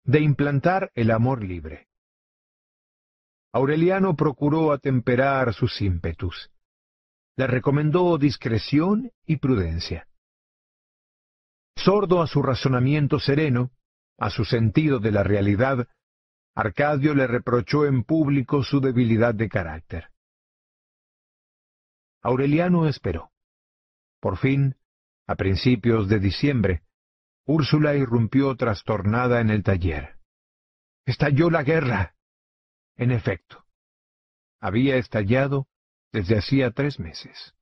[0.04, 1.88] de implantar el amor libre.
[3.52, 6.50] Aureliano procuró atemperar sus ímpetus.
[7.36, 10.06] Le recomendó discreción y prudencia.
[11.76, 13.70] Sordo a su razonamiento sereno,
[14.18, 15.86] a su sentido de la realidad,
[16.54, 20.08] Arcadio le reprochó en público su debilidad de carácter.
[22.22, 23.30] Aureliano esperó.
[24.20, 24.76] Por fin,
[25.26, 26.82] a principios de diciembre,
[27.44, 30.16] Úrsula irrumpió trastornada en el taller.
[31.04, 32.16] Estalló la guerra.
[32.96, 33.64] En efecto,
[34.60, 35.68] había estallado
[36.10, 37.54] desde hacía tres meses.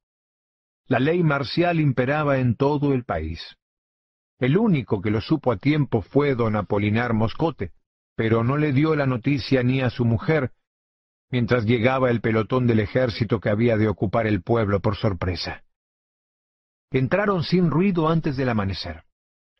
[0.87, 3.57] La ley marcial imperaba en todo el país.
[4.45, 7.73] El único que lo supo a tiempo fue don Apolinar Moscote,
[8.15, 10.53] pero no le dio la noticia ni a su mujer,
[11.31, 15.65] mientras llegaba el pelotón del ejército que había de ocupar el pueblo por sorpresa.
[16.91, 19.05] Entraron sin ruido antes del amanecer,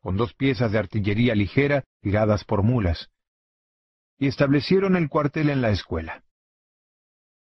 [0.01, 3.09] con dos piezas de artillería ligera tiradas por mulas,
[4.19, 6.25] y establecieron el cuartel en la escuela.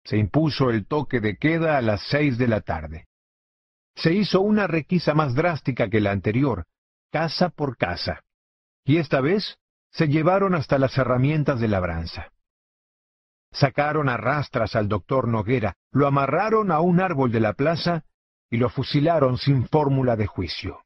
[0.04, 3.06] Se impuso el toque de queda a las seis de la tarde.
[3.96, 6.66] Se hizo una requisa más drástica que la anterior,
[7.12, 8.24] casa por casa,
[8.84, 9.58] y esta vez
[9.90, 12.32] se llevaron hasta las herramientas de labranza.
[13.52, 18.04] Sacaron a rastras al doctor Noguera, lo amarraron a un árbol de la plaza
[18.50, 20.80] y lo fusilaron sin fórmula de juicio.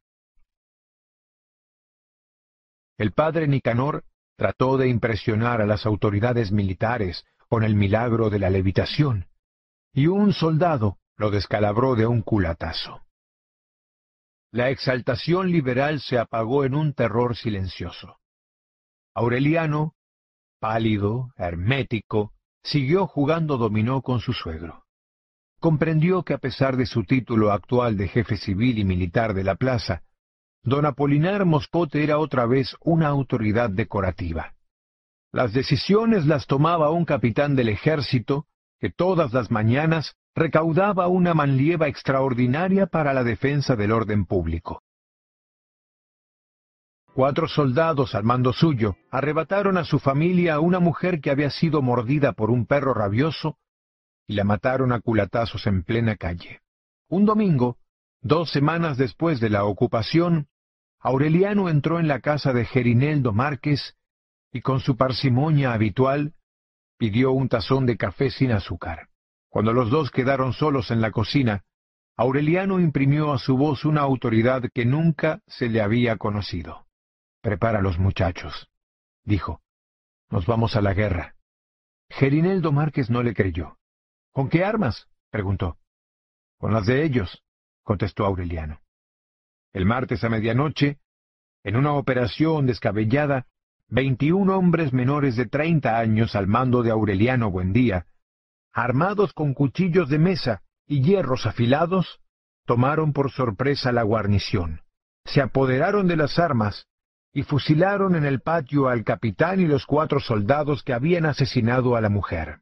[2.97, 4.03] El padre Nicanor
[4.35, 9.27] trató de impresionar a las autoridades militares con el milagro de la levitación,
[9.93, 13.06] y un soldado lo descalabró de un culatazo.
[14.51, 18.17] La exaltación liberal se apagó en un terror silencioso.
[19.13, 19.93] Aureliano,
[20.59, 22.33] pálido, hermético,
[22.63, 24.83] siguió jugando dominó con su suegro.
[25.59, 29.55] Comprendió que a pesar de su título actual de jefe civil y militar de la
[29.55, 30.03] plaza,
[30.63, 34.53] don Apolinar Moscote era otra vez una autoridad decorativa.
[35.31, 38.47] Las decisiones las tomaba un capitán del ejército
[38.79, 44.83] que todas las mañanas recaudaba una manlieva extraordinaria para la defensa del orden público.
[47.15, 51.81] Cuatro soldados al mando suyo arrebataron a su familia a una mujer que había sido
[51.81, 53.57] mordida por un perro rabioso
[54.27, 56.61] y la mataron a culatazos en plena calle.
[57.09, 57.77] Un domingo,
[58.21, 60.49] dos semanas después de la ocupación,
[60.99, 63.95] Aureliano entró en la casa de Gerineldo Márquez
[64.53, 66.35] y con su parsimonia habitual
[66.99, 69.09] pidió un tazón de café sin azúcar.
[69.49, 71.63] Cuando los dos quedaron solos en la cocina,
[72.15, 76.87] Aureliano imprimió a su voz una autoridad que nunca se le había conocido.
[77.41, 78.69] Prepara los muchachos,
[79.23, 79.61] dijo.
[80.29, 81.35] Nos vamos a la guerra.
[82.09, 83.77] Gerineldo Márquez no le creyó.
[84.33, 85.07] ¿Con qué armas?
[85.29, 85.77] preguntó.
[86.57, 87.43] Con las de ellos,
[87.83, 88.81] contestó Aureliano.
[89.73, 90.99] El martes a medianoche,
[91.63, 93.45] en una operación descabellada,
[93.87, 98.07] veintiún hombres menores de treinta años al mando de Aureliano Buendía,
[98.77, 102.19] armados con cuchillos de mesa y hierros afilados,
[102.67, 104.81] tomaron por sorpresa la guarnición,
[105.25, 106.85] se apoderaron de las armas
[107.33, 112.01] y fusilaron en el patio al capitán y los cuatro soldados que habían asesinado a
[112.01, 112.59] la mujer.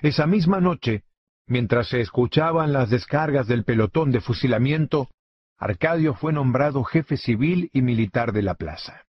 [0.00, 1.04] Esa misma noche,
[1.46, 5.08] mientras se escuchaban las descargas del pelotón de fusilamiento,
[5.56, 9.04] Arcadio fue nombrado jefe civil y militar de la plaza.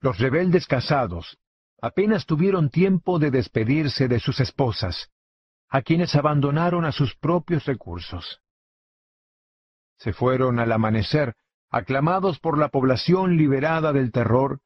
[0.00, 1.36] Los rebeldes casados
[1.82, 5.10] apenas tuvieron tiempo de despedirse de sus esposas,
[5.70, 8.42] a quienes abandonaron a sus propios recursos.
[9.98, 11.36] Se fueron al amanecer,
[11.70, 14.60] aclamados por la población liberada del terror,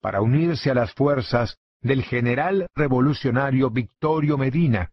[0.00, 4.92] para unirse a las fuerzas del general revolucionario Victorio Medina,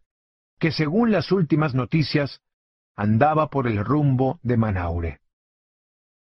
[0.58, 2.40] que según las últimas noticias
[2.94, 5.20] andaba por el rumbo de Manaure.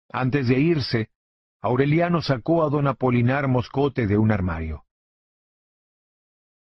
[0.09, 1.09] Antes de irse,
[1.61, 4.85] Aureliano sacó a don Apolinar Moscote de un armario.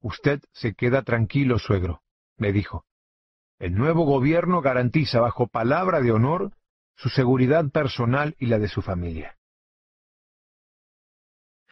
[0.01, 2.01] Usted se queda tranquilo, suegro,
[2.41, 2.85] me dijo.
[3.59, 6.51] el nuevo gobierno garantiza bajo palabra de honor
[6.95, 9.37] su seguridad personal y la de su familia.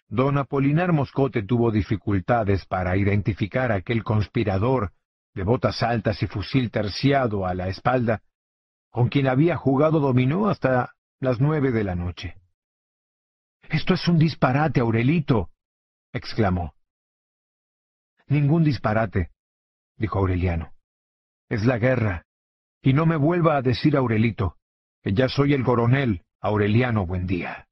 [0.08, 4.92] Don Apolinar Moscote tuvo dificultades para identificar a aquel conspirador
[5.34, 8.22] de botas altas y fusil terciado a la espalda,
[8.92, 12.36] con quien había jugado dominó hasta las nueve de la noche.
[13.70, 15.50] Esto es un disparate, Aurelito,
[16.14, 16.76] exclamó.
[18.28, 19.32] Ningún disparate,
[20.00, 20.72] dijo Aureliano.
[21.50, 22.26] Es la guerra.
[22.82, 24.56] Y no me vuelva a decir Aurelito,
[25.04, 27.68] que ya soy el coronel Aureliano Buendía.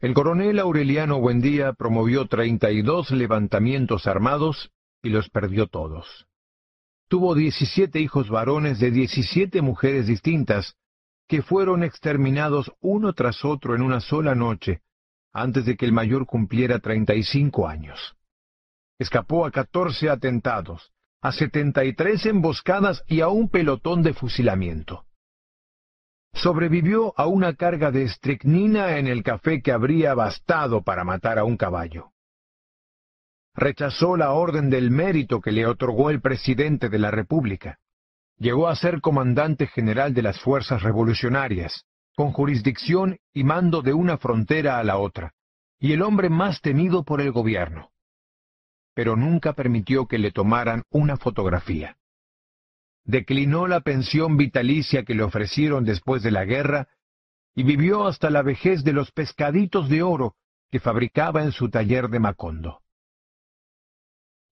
[0.00, 4.70] El coronel Aureliano Buendía promovió treinta y dos levantamientos armados
[5.02, 6.26] y los perdió todos.
[7.08, 10.76] Tuvo diecisiete hijos varones de diecisiete mujeres distintas,
[11.26, 14.82] que fueron exterminados uno tras otro en una sola noche,
[15.34, 18.16] antes de que el mayor cumpliera treinta y cinco años.
[18.98, 25.04] Escapó a catorce atentados, a setenta y tres emboscadas y a un pelotón de fusilamiento
[26.34, 31.44] sobrevivió a una carga de estricnina en el café que habría bastado para matar a
[31.44, 32.10] un caballo.
[33.54, 37.78] Rechazó la orden del mérito que le otorgó el presidente de la República.
[38.36, 41.84] Llegó a ser comandante general de las fuerzas revolucionarias,
[42.14, 45.34] con jurisdicción y mando de una frontera a la otra,
[45.78, 47.90] y el hombre más temido por el gobierno.
[48.94, 51.96] Pero nunca permitió que le tomaran una fotografía
[53.04, 56.88] declinó la pensión vitalicia que le ofrecieron después de la guerra
[57.54, 60.34] y vivió hasta la vejez de los pescaditos de oro
[60.70, 62.80] que fabricaba en su taller de Macondo.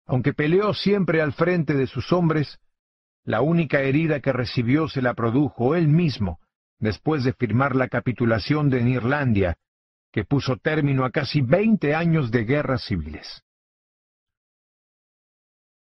[0.05, 2.59] Aunque peleó siempre al frente de sus hombres,
[3.23, 6.39] la única herida que recibió se la produjo él mismo
[6.79, 9.57] después de firmar la capitulación de Irlandia,
[10.11, 13.43] que puso término a casi veinte años de guerras civiles.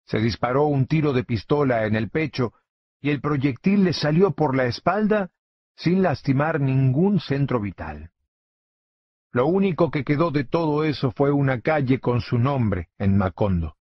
[0.05, 2.53] Se disparó un tiro de pistola en el pecho
[3.01, 5.31] y el proyectil le salió por la espalda
[5.75, 8.11] sin lastimar ningún centro vital.
[9.31, 13.75] Lo único que quedó de todo eso fue una calle con su nombre en Macondo.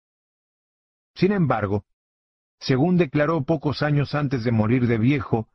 [1.14, 1.84] Sin embargo,
[2.60, 5.48] según declaró pocos años antes de morir de viejo,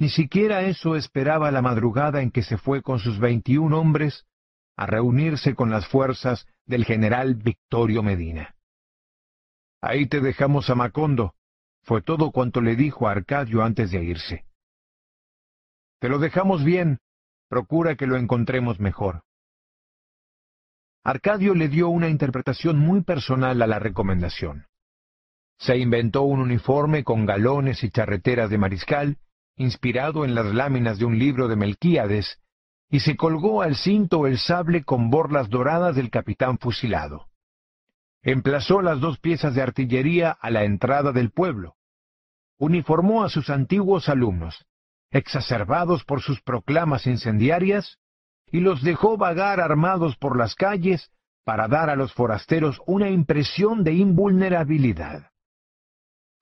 [0.00, 4.26] ni siquiera eso esperaba la madrugada en que se fue con sus veintiún hombres
[4.74, 8.54] a reunirse con las fuerzas del general Victorio Medina.
[9.82, 11.34] Ahí te dejamos a Macondo,
[11.82, 14.46] fue todo cuanto le dijo a Arcadio antes de irse.
[15.98, 17.00] Te lo dejamos bien,
[17.50, 19.24] procura que lo encontremos mejor.
[21.04, 24.64] Arcadio le dio una interpretación muy personal a la recomendación.
[25.58, 29.18] Se inventó un uniforme con galones y charreteras de mariscal,
[29.60, 32.40] inspirado en las láminas de un libro de Melquíades,
[32.88, 37.30] y se colgó al cinto el sable con borlas doradas del capitán fusilado
[38.22, 41.76] emplazó las dos piezas de artillería a la entrada del pueblo.
[42.58, 44.66] Uniformó a sus antiguos alumnos,
[45.10, 47.98] exacerbados por sus proclamas incendiarias,
[48.52, 51.10] y los dejó vagar armados por las calles
[51.44, 55.30] para dar a los forasteros una impresión de invulnerabilidad.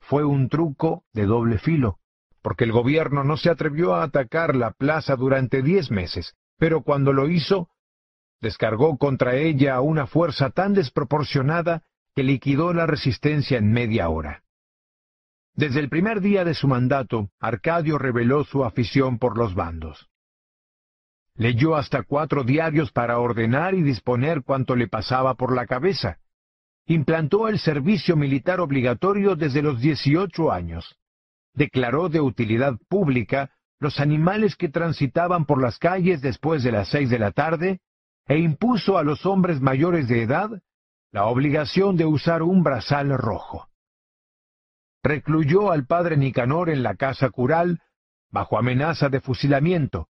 [0.01, 1.98] Fue un truco de doble filo,
[2.43, 7.13] porque el gobierno no se atrevió a atacar la plaza durante diez meses, pero cuando
[7.13, 7.69] lo hizo,
[8.41, 11.83] descargó contra ella una fuerza tan desproporcionada
[12.15, 14.43] que liquidó la resistencia en media hora.
[15.55, 20.09] Desde el primer día de su mandato, Arcadio reveló su afición por los bandos.
[21.35, 26.19] Leyó hasta cuatro diarios para ordenar y disponer cuanto le pasaba por la cabeza.
[26.87, 30.97] Implantó el servicio militar obligatorio desde los dieciocho años.
[31.59, 37.11] Declaró de utilidad pública los animales que transitaban por las calles después de las seis
[37.11, 37.81] de la tarde
[38.29, 40.63] e impuso a los hombres mayores de edad
[41.11, 43.69] la obligación de usar un brazal rojo.
[45.03, 47.81] Recluyó al padre Nicanor en la casa cural
[48.31, 50.07] bajo amenaza de fusilamiento,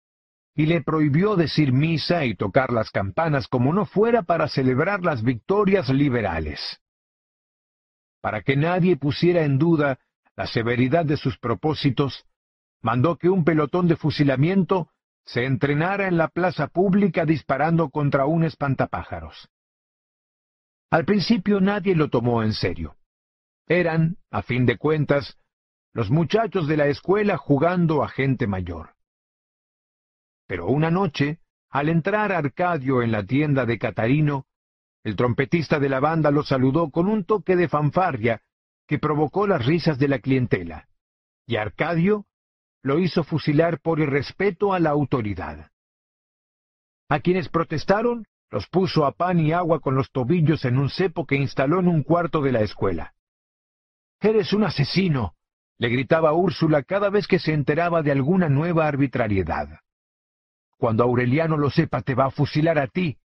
[0.55, 5.21] y le prohibió decir misa y tocar las campanas como no fuera para celebrar las
[5.21, 6.79] victorias liberales.
[8.19, 9.99] Para que nadie pusiera en duda
[10.35, 12.25] la severidad de sus propósitos,
[12.81, 14.89] mandó que un pelotón de fusilamiento
[15.25, 19.49] se entrenara en la plaza pública disparando contra un espantapájaros.
[20.91, 22.95] Al principio nadie lo tomó en serio.
[23.67, 25.37] Eran, a fin de cuentas,
[25.93, 28.91] los muchachos de la escuela jugando a gente mayor.
[30.45, 31.39] Pero una noche,
[31.69, 34.45] al entrar Arcadio en la tienda de Catarino,
[35.03, 38.41] el trompetista de la banda lo saludó con un toque de fanfarria
[38.87, 40.87] que provocó las risas de la clientela,
[41.45, 42.25] y Arcadio
[42.83, 45.71] lo hizo fusilar por irrespeto a la autoridad.
[47.09, 51.25] A quienes protestaron Los puso a pan y agua con los tobillos en un cepo
[51.25, 53.13] que instaló en un cuarto de la escuela.
[54.21, 55.35] Eres un asesino,
[55.77, 59.79] le gritaba Úrsula cada vez que se enteraba de alguna nueva arbitrariedad.
[60.77, 63.17] Cuando Aureliano lo sepa te va a fusilar a ti,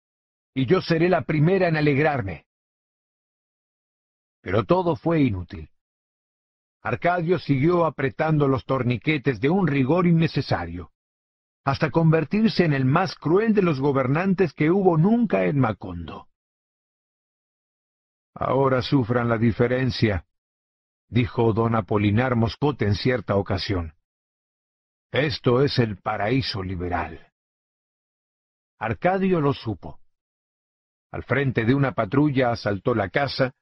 [0.54, 2.46] y yo seré la primera en alegrarme.
[4.40, 5.70] Pero todo fue inútil.
[6.82, 10.92] Arcadio siguió apretando los torniquetes de un rigor innecesario,
[11.64, 16.28] hasta convertirse en el más cruel de los gobernantes que hubo nunca en Macondo.
[18.34, 20.24] Ahora sufran la diferencia,
[21.08, 23.94] dijo don Apolinar Moscote en cierta ocasión.
[25.12, 27.26] Esto es el paraíso liberal.
[28.78, 30.00] Arcadio lo supo.
[31.10, 33.52] Al frente de una patrulla asaltó la casa,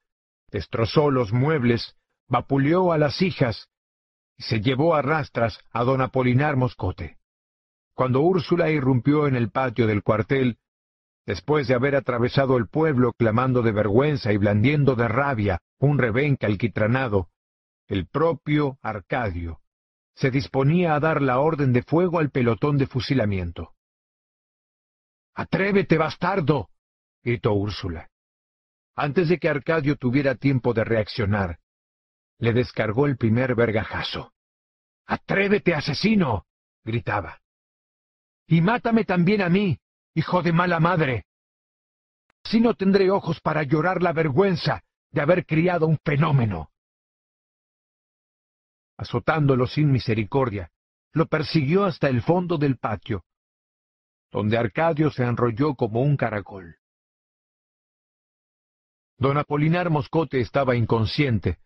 [0.51, 1.95] destrozó los muebles,
[2.27, 3.67] vapuleó a las hijas
[4.37, 7.17] y se llevó a rastras a don Apolinar Moscote.
[7.93, 10.57] Cuando Úrsula irrumpió en el patio del cuartel,
[11.25, 16.45] después de haber atravesado el pueblo clamando de vergüenza y blandiendo de rabia un rebenque
[16.45, 17.27] alquitranado,
[17.87, 19.59] el propio Arcadio
[20.15, 23.73] se disponía a dar la orden de fuego al pelotón de fusilamiento.
[25.33, 26.69] Atrévete, bastardo,
[27.23, 28.08] gritó Úrsula.
[29.01, 31.57] Antes de que Arcadio tuviera tiempo de reaccionar,
[32.37, 34.33] le descargó el primer vergajazo.
[35.05, 36.45] Atrévete, asesino,
[36.83, 37.39] gritaba.
[38.45, 39.79] Y mátame también a mí,
[40.13, 41.23] hijo de mala madre.
[42.43, 46.69] Si no tendré ojos para llorar la vergüenza de haber criado un fenómeno.
[48.97, 50.71] Azotándolo sin misericordia,
[51.13, 53.23] lo persiguió hasta el fondo del patio,
[54.29, 56.78] donde Arcadio se enrolló como un caracol.
[59.19, 61.57] Don Apolinar Moscote estaba inconsciente,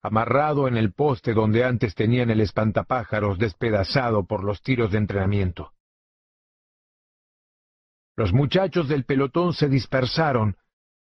[0.00, 5.72] amarrado en el poste donde antes tenían el espantapájaros despedazado por los tiros de entrenamiento.
[8.16, 10.56] Los muchachos del pelotón se dispersaron,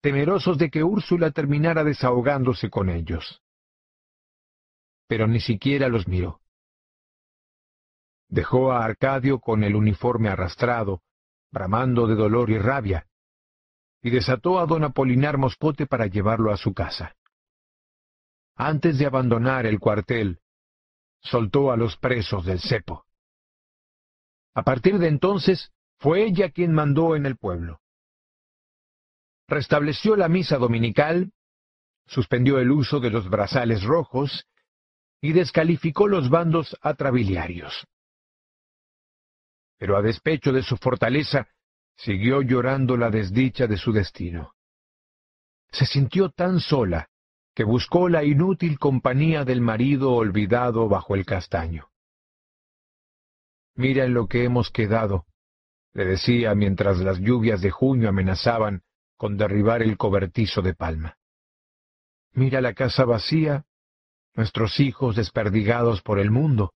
[0.01, 3.43] temerosos de que Úrsula terminara desahogándose con ellos.
[5.09, 6.41] Pero ni siquiera los miró.
[8.29, 11.03] Dejó a Arcadio con el uniforme arrastrado,
[11.51, 13.08] bramando de dolor y rabia,
[14.03, 17.17] y desató a don Apolinar Moscote para llevarlo a su casa.
[18.55, 20.41] Antes de abandonar el cuartel,
[21.21, 23.05] soltó a los presos del cepo.
[24.55, 27.81] A partir de entonces, fue ella quien mandó en el pueblo.
[29.49, 31.33] Restableció la misa dominical,
[32.07, 34.47] suspendió el uso de los brazales rojos
[35.21, 37.87] y descalificó los bandos atrabiliarios.
[39.79, 41.49] Pero a despecho de su fortaleza,
[41.99, 44.55] siguió llorando la desdicha de su destino.
[45.73, 47.11] Se sintió tan sola
[47.55, 51.89] que buscó la inútil compañía del marido olvidado bajo el castaño.
[53.75, 55.27] Mira en lo que hemos quedado,
[55.93, 58.83] le decía mientras las lluvias de junio amenazaban
[59.17, 61.19] con derribar el cobertizo de palma.
[62.33, 63.65] Mira la casa vacía,
[64.35, 66.75] nuestros hijos desperdigados por el mundo,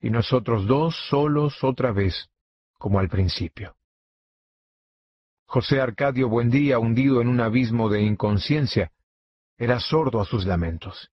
[0.00, 2.30] y nosotros dos solos otra vez,
[2.78, 3.76] como al principio.
[5.50, 8.92] José Arcadio Buendía, hundido en un abismo de inconsciencia,
[9.58, 11.10] era sordo a sus lamentos.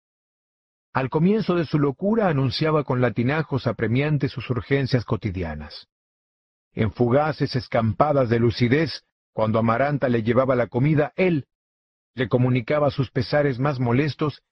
[0.94, 5.88] Al comienzo de su locura anunciaba con latinajos apremiantes sus urgencias cotidianas.
[6.72, 11.48] En fugaces escampadas de lucidez, cuando Amaranta le llevaba la comida, él
[12.14, 14.44] le comunicaba sus pesares más molestos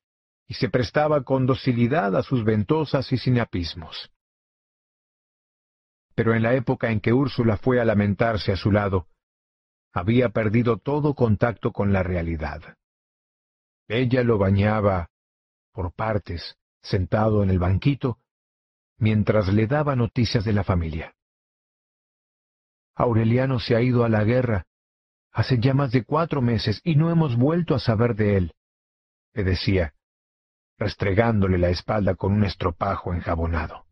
[0.47, 4.09] y se prestaba con docilidad a sus ventosas y sinapismos.
[6.15, 9.05] Pero en la época en que Úrsula fue a lamentarse a su lado,
[9.95, 12.61] había perdido todo contacto con la realidad.
[13.87, 15.09] Ella lo bañaba
[15.71, 18.19] por partes, sentado en el banquito,
[18.97, 21.15] mientras le daba noticias de la familia.
[22.93, 24.65] Aureliano se ha ido a la guerra
[25.31, 28.53] hace ya más de cuatro meses y no hemos vuelto a saber de él,
[29.33, 29.93] le decía,
[30.77, 33.85] restregándole la espalda con un estropajo enjabonado.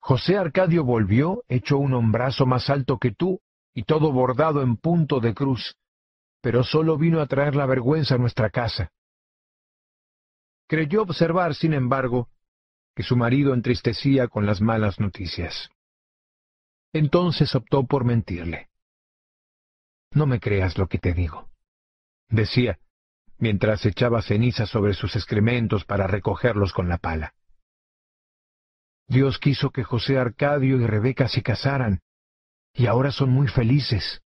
[0.00, 3.40] José Arcadio volvió, echó un hombrazo más alto que tú
[3.74, 5.76] y todo bordado en punto de cruz,
[6.40, 8.92] pero solo vino a traer la vergüenza a nuestra casa.
[10.68, 12.28] Creyó observar, sin embargo,
[12.94, 15.68] que su marido entristecía con las malas noticias.
[16.92, 18.68] Entonces optó por mentirle.
[20.12, 21.48] No me creas lo que te digo,
[22.28, 22.78] decía,
[23.38, 27.34] mientras echaba ceniza sobre sus excrementos para recogerlos con la pala.
[29.08, 32.00] Dios quiso que José Arcadio y Rebeca se casaran,
[32.74, 34.20] y ahora son muy felices.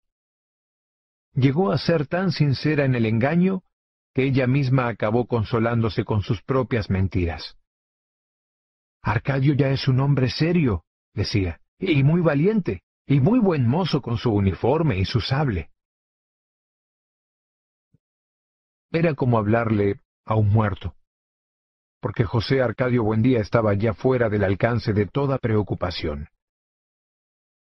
[1.34, 3.62] Llegó a ser tan sincera en el engaño
[4.14, 7.56] que ella misma acabó consolándose con sus propias mentiras.
[9.02, 10.84] Arcadio ya es un hombre serio,
[11.14, 15.70] decía, y muy valiente, y muy buen mozo con su uniforme y su sable.
[18.90, 20.94] Era como hablarle a un muerto,
[22.00, 26.28] porque José Arcadio Buendía estaba ya fuera del alcance de toda preocupación.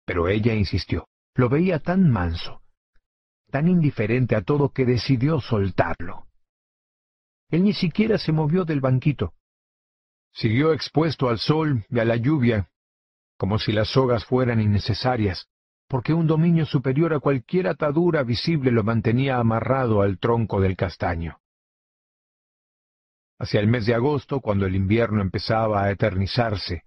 [0.05, 2.61] Pero ella insistió, lo veía tan manso,
[3.49, 6.25] tan indiferente a todo que decidió soltarlo.
[7.49, 9.34] Él ni siquiera se movió del banquito.
[10.34, 12.69] Siguió expuesto al sol y a la lluvia,
[13.38, 15.47] como si las sogas fueran innecesarias,
[15.88, 21.39] porque un dominio superior a cualquier atadura visible lo mantenía amarrado al tronco del castaño.
[23.38, 26.84] Hacia el mes de agosto, cuando el invierno empezaba a eternizarse,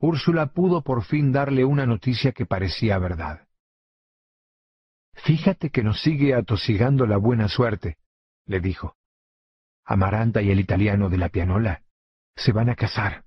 [0.00, 3.46] Úrsula pudo por fin darle una noticia que parecía verdad.
[5.12, 7.98] Fíjate que nos sigue atosigando la buena suerte,
[8.46, 8.96] le dijo.
[9.84, 11.82] Amaranta y el italiano de la pianola
[12.34, 13.24] se van a casar.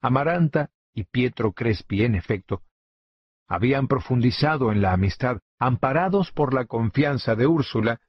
[0.00, 2.62] Amaranta y Pietro Crespi, en efecto,
[3.46, 8.00] habían profundizado en la amistad, amparados por la confianza de Úrsula,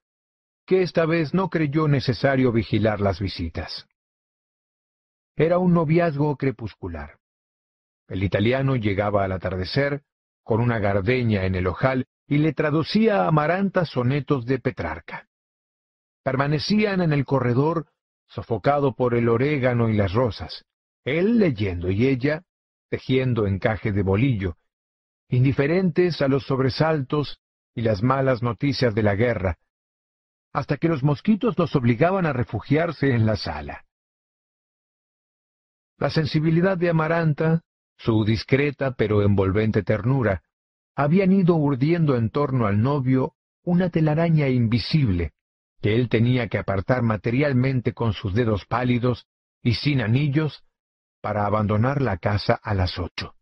[0.66, 3.86] que esta vez no creyó necesario vigilar las visitas.
[5.36, 7.20] Era un noviazgo crepuscular.
[8.08, 10.04] El italiano llegaba al atardecer,
[10.44, 15.28] con una gardeña en el ojal, y le traducía a Amaranta sonetos de Petrarca.
[16.24, 17.88] Permanecían en el corredor,
[18.28, 20.66] sofocado por el orégano y las rosas,
[21.04, 22.44] él leyendo y ella
[22.90, 24.56] tejiendo encaje de bolillo,
[25.28, 27.40] indiferentes a los sobresaltos
[27.74, 29.58] y las malas noticias de la guerra,
[30.52, 33.86] hasta que los mosquitos los obligaban a refugiarse en la sala.
[35.98, 37.64] La sensibilidad de Amaranta,
[37.98, 40.44] su discreta pero envolvente ternura,
[40.96, 43.34] habían ido urdiendo en torno al novio
[43.64, 45.34] una telaraña invisible
[45.82, 49.28] que él tenía que apartar materialmente con sus dedos pálidos
[49.62, 50.64] y sin anillos
[51.22, 53.36] para abandonar la casa a las ocho.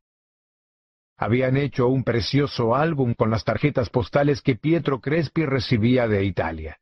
[1.18, 6.80] Habían hecho un precioso álbum con las tarjetas postales que Pietro Crespi recibía de Italia.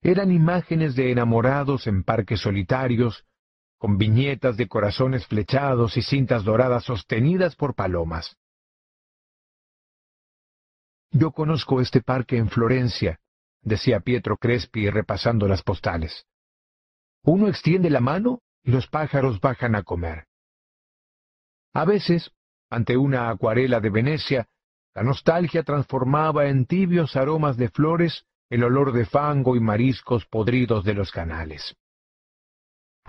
[0.00, 3.26] Eran imágenes de enamorados en parques solitarios,
[3.80, 8.36] con viñetas de corazones flechados y cintas doradas sostenidas por palomas.
[11.10, 13.20] Yo conozco este parque en Florencia,
[13.62, 16.26] decía Pietro Crespi repasando las postales.
[17.22, 20.26] Uno extiende la mano y los pájaros bajan a comer.
[21.72, 22.32] A veces,
[22.68, 24.46] ante una acuarela de Venecia,
[24.94, 30.84] la nostalgia transformaba en tibios aromas de flores el olor de fango y mariscos podridos
[30.84, 31.78] de los canales.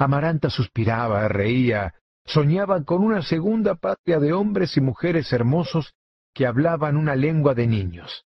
[0.02, 1.94] Amaranta suspiraba, reía,
[2.26, 5.94] soñaba con una segunda patria de hombres y mujeres hermosos
[6.34, 8.26] que hablaban una lengua de niños,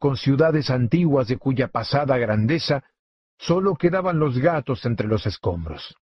[0.00, 2.82] con ciudades antiguas de cuya pasada grandeza
[3.38, 5.94] sólo quedaban los gatos entre los escombros.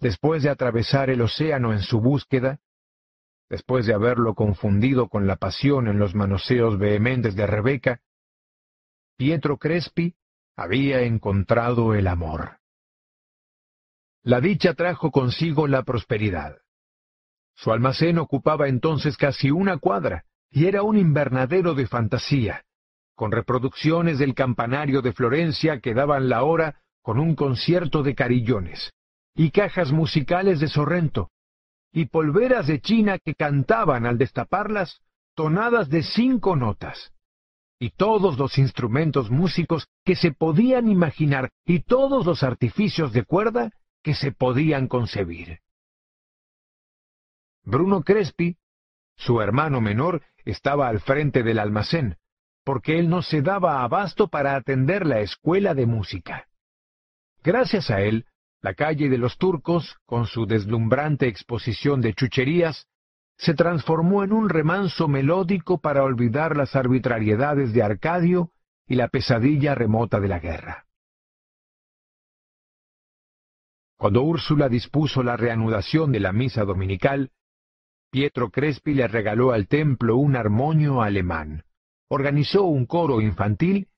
[0.00, 2.60] Después de atravesar el océano en su búsqueda,
[3.50, 8.00] después de haberlo confundido con la pasión en los manoseos vehementes de Rebeca,
[9.18, 10.16] Pietro Crespi
[10.56, 12.60] había encontrado el amor.
[14.26, 16.56] La dicha trajo consigo la prosperidad.
[17.54, 22.64] Su almacén ocupaba entonces casi una cuadra, y era un invernadero de fantasía,
[23.14, 28.92] con reproducciones del campanario de Florencia que daban la hora con un concierto de carillones,
[29.36, 31.30] y cajas musicales de Sorrento,
[31.92, 35.02] y polveras de China que cantaban al destaparlas
[35.36, 37.12] tonadas de cinco notas,
[37.78, 43.70] y todos los instrumentos músicos que se podían imaginar, y todos los artificios de cuerda
[44.06, 45.58] que se podían concebir.
[47.64, 48.56] Bruno Crespi,
[49.16, 52.16] su hermano menor, estaba al frente del almacén,
[52.62, 56.46] porque él no se daba abasto para atender la escuela de música.
[57.42, 58.26] Gracias a él,
[58.60, 62.86] la calle de los turcos, con su deslumbrante exposición de chucherías,
[63.36, 68.52] se transformó en un remanso melódico para olvidar las arbitrariedades de Arcadio
[68.86, 70.85] y la pesadilla remota de la guerra.
[73.96, 77.30] Cuando Úrsula dispuso la reanudación de la misa dominical,
[78.10, 81.64] Pietro Crespi le regaló al templo un armonio alemán,
[82.08, 83.88] organizó un coro infantil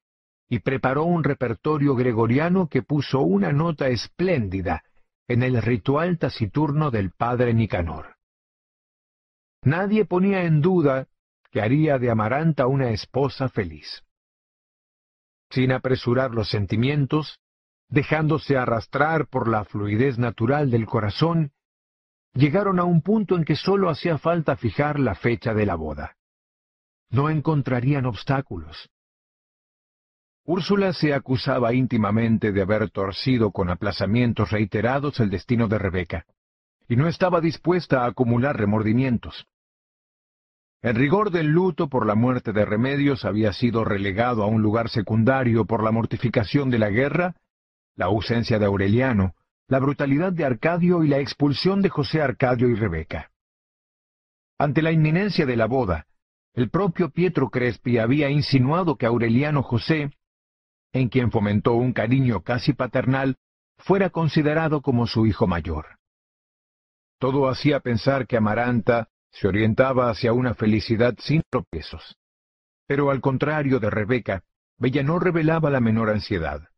[0.48, 4.82] y preparó un repertorio gregoriano que puso una nota espléndida
[5.26, 8.16] en el ritual taciturno del padre Nicanor.
[9.62, 11.08] Nadie ponía en duda
[11.50, 14.04] que haría de Amaranta una esposa feliz.
[15.50, 17.40] Sin apresurar los sentimientos,
[17.88, 21.52] dejándose arrastrar por la fluidez natural del corazón,
[22.34, 26.16] llegaron a un punto en que sólo hacía falta fijar la fecha de la boda.
[27.10, 28.90] No encontrarían obstáculos.
[30.44, 36.24] Úrsula se acusaba íntimamente de haber torcido con aplazamientos reiterados el destino de Rebeca,
[36.88, 39.46] y no estaba dispuesta a acumular remordimientos.
[40.80, 44.88] El rigor del luto por la muerte de Remedios había sido relegado a un lugar
[44.88, 47.34] secundario por la mortificación de la guerra,
[47.98, 49.34] la ausencia de Aureliano,
[49.66, 53.32] la brutalidad de Arcadio y la expulsión de José Arcadio y Rebeca.
[54.56, 56.06] Ante la inminencia de la boda,
[56.54, 60.12] el propio Pietro Crespi había insinuado que Aureliano José,
[60.92, 63.36] en quien fomentó un cariño casi paternal,
[63.78, 65.98] fuera considerado como su hijo mayor.
[67.18, 72.16] Todo hacía pensar que Amaranta se orientaba hacia una felicidad sin tropiezos.
[72.86, 74.44] Pero al contrario de Rebeca,
[74.78, 76.68] Bella no revelaba la menor ansiedad.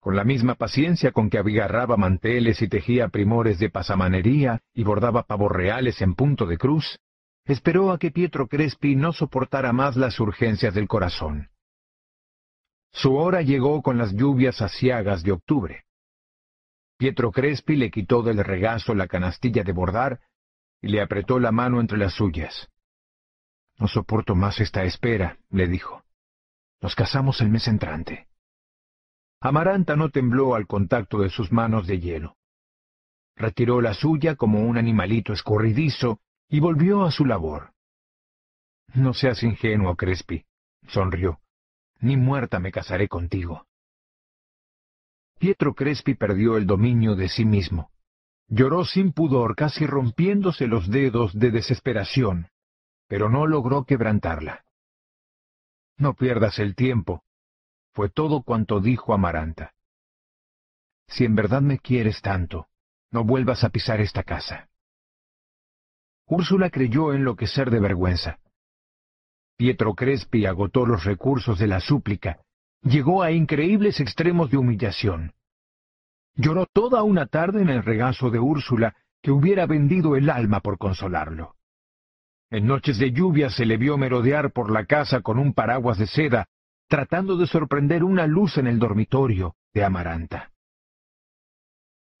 [0.00, 5.24] Con la misma paciencia con que abigarraba manteles y tejía primores de pasamanería y bordaba
[5.24, 6.98] pavos reales en punto de cruz,
[7.44, 11.50] esperó a que Pietro Crespi no soportara más las urgencias del corazón.
[12.92, 15.84] Su hora llegó con las lluvias aciagas de octubre.
[16.96, 20.20] Pietro Crespi le quitó del regazo la canastilla de bordar
[20.80, 22.68] y le apretó la mano entre las suyas.
[23.78, 26.04] No soporto más esta espera, le dijo.
[26.80, 28.29] Nos casamos el mes entrante.
[29.40, 32.36] Amaranta no tembló al contacto de sus manos de hielo.
[33.36, 37.72] Retiró la suya como un animalito escurridizo y volvió a su labor.
[38.92, 40.44] No seas ingenuo, Crespi,
[40.88, 41.40] sonrió.
[42.00, 43.66] Ni muerta me casaré contigo.
[45.38, 47.90] Pietro Crespi perdió el dominio de sí mismo.
[48.48, 52.48] Lloró sin pudor, casi rompiéndose los dedos de desesperación,
[53.06, 54.64] pero no logró quebrantarla.
[55.96, 57.22] No pierdas el tiempo,
[58.00, 59.74] fue todo cuanto dijo Amaranta.
[61.06, 62.68] Si en verdad me quieres tanto,
[63.10, 64.70] no vuelvas a pisar esta casa.
[66.24, 68.38] Úrsula creyó enloquecer de vergüenza.
[69.58, 72.40] Pietro Crespi agotó los recursos de la súplica,
[72.80, 75.34] llegó a increíbles extremos de humillación.
[76.36, 80.78] Lloró toda una tarde en el regazo de Úrsula, que hubiera vendido el alma por
[80.78, 81.54] consolarlo.
[82.48, 86.06] En noches de lluvia se le vio merodear por la casa con un paraguas de
[86.06, 86.48] seda,
[86.90, 90.50] tratando de sorprender una luz en el dormitorio de Amaranta.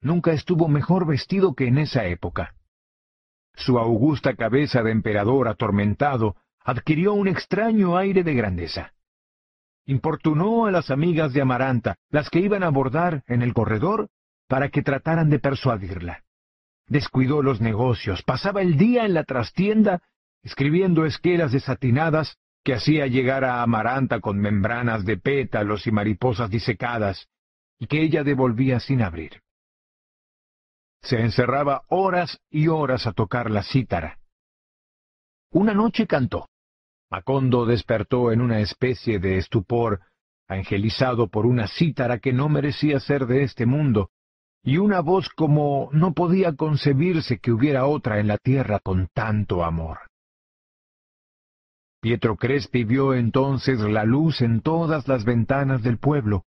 [0.00, 2.54] Nunca estuvo mejor vestido que en esa época.
[3.54, 8.94] Su augusta cabeza de emperador atormentado adquirió un extraño aire de grandeza
[9.90, 14.08] importunó a las amigas de Amaranta, las que iban a abordar en el corredor,
[14.48, 16.22] para que trataran de persuadirla.
[16.86, 20.00] Descuidó los negocios, pasaba el día en la trastienda,
[20.42, 27.28] escribiendo esquelas desatinadas que hacía llegar a Amaranta con membranas de pétalos y mariposas disecadas,
[27.78, 29.40] y que ella devolvía sin abrir.
[31.02, 34.18] Se encerraba horas y horas a tocar la cítara.
[35.52, 36.48] Una noche cantó.
[37.10, 40.00] Macondo despertó en una especie de estupor,
[40.46, 44.10] angelizado por una cítara que no merecía ser de este mundo,
[44.62, 49.64] y una voz como no podía concebirse que hubiera otra en la tierra con tanto
[49.64, 50.09] amor.
[52.00, 56.46] Pietro Crespi vio entonces la luz en todas las ventanas del pueblo,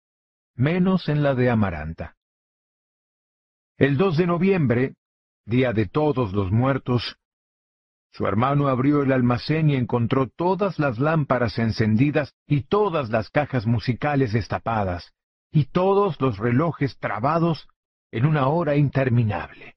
[0.55, 2.17] menos en la de Amaranta.
[3.77, 4.95] El 2 de noviembre,
[5.45, 7.19] día de todos los muertos,
[8.11, 13.67] su hermano abrió el almacén y encontró todas las lámparas encendidas y todas las cajas
[13.67, 15.13] musicales destapadas
[15.51, 17.69] y todos los relojes trabados
[18.13, 19.77] en una hora interminable.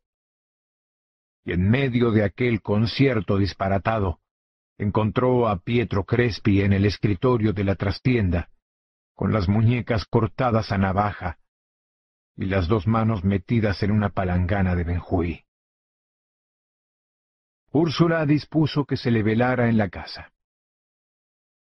[1.43, 4.19] Y en medio de aquel concierto disparatado,
[4.77, 8.49] encontró a Pietro Crespi en el escritorio de la trastienda,
[9.13, 11.39] con las muñecas cortadas a navaja
[12.35, 15.43] y las dos manos metidas en una palangana de Benjuí.
[17.71, 20.31] Úrsula dispuso que se le velara en la casa.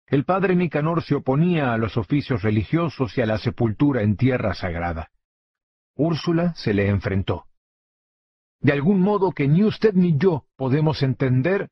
[0.08, 4.54] El padre Nicanor se oponía a los oficios religiosos y a la sepultura en tierra
[4.54, 5.10] sagrada.
[5.96, 7.46] Úrsula se le enfrentó.
[8.60, 11.70] De algún modo que ni usted ni yo podemos entender,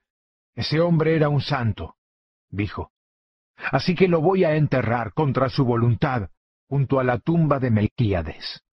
[0.55, 1.95] ese hombre era un santo,
[2.49, 2.91] dijo.
[3.55, 6.29] Así que lo voy a enterrar contra su voluntad
[6.67, 8.63] junto a la tumba de Melquíades.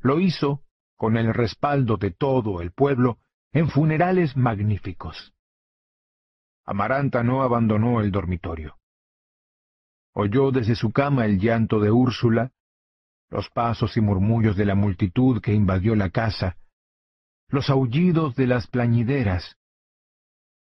[0.00, 0.62] Lo hizo,
[0.96, 3.18] con el respaldo de todo el pueblo,
[3.52, 5.34] en funerales magníficos.
[6.64, 8.78] Amaranta no abandonó el dormitorio.
[10.12, 12.52] Oyó desde su cama el llanto de Úrsula,
[13.30, 16.56] los pasos y murmullos de la multitud que invadió la casa,
[17.48, 19.57] los aullidos de las plañideras,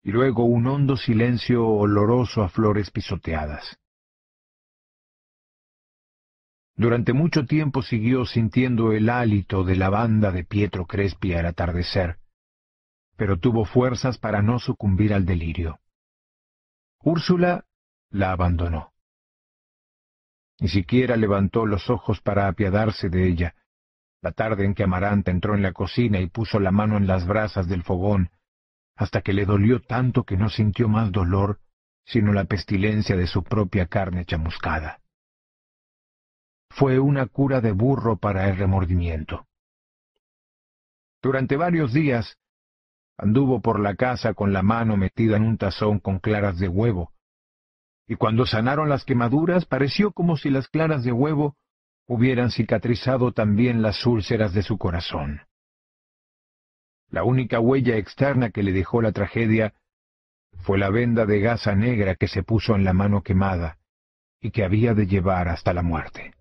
[0.04, 3.78] y luego un hondo silencio oloroso a flores pisoteadas.
[6.76, 12.18] Durante mucho tiempo siguió sintiendo el hálito de la banda de Pietro Crespi al atardecer,
[13.16, 15.80] pero tuvo fuerzas para no sucumbir al delirio.
[17.00, 17.64] Úrsula
[18.10, 18.92] la abandonó.
[20.60, 23.54] Ni siquiera levantó los ojos para apiadarse de ella,
[24.20, 27.26] la tarde en que Amaranta entró en la cocina y puso la mano en las
[27.26, 28.30] brasas del fogón,
[28.96, 31.60] hasta que le dolió tanto que no sintió más dolor
[32.06, 35.00] sino la pestilencia de su propia carne chamuscada.
[36.70, 39.46] Fue una cura de burro para el remordimiento.
[41.22, 42.36] Durante varios días
[43.16, 47.12] anduvo por la casa con la mano metida en un tazón con claras de huevo,
[48.06, 51.56] y cuando sanaron las quemaduras pareció como si las claras de huevo
[52.06, 55.40] hubieran cicatrizado también las úlceras de su corazón.
[57.14, 59.72] La única huella externa que le dejó la tragedia
[60.64, 63.78] fue la venda de gasa negra que se puso en la mano quemada
[64.40, 66.34] y que había de llevar hasta la muerte.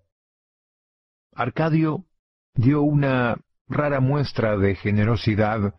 [1.32, 2.06] Arcadio
[2.54, 3.36] dio una
[3.68, 5.76] rara muestra de generosidad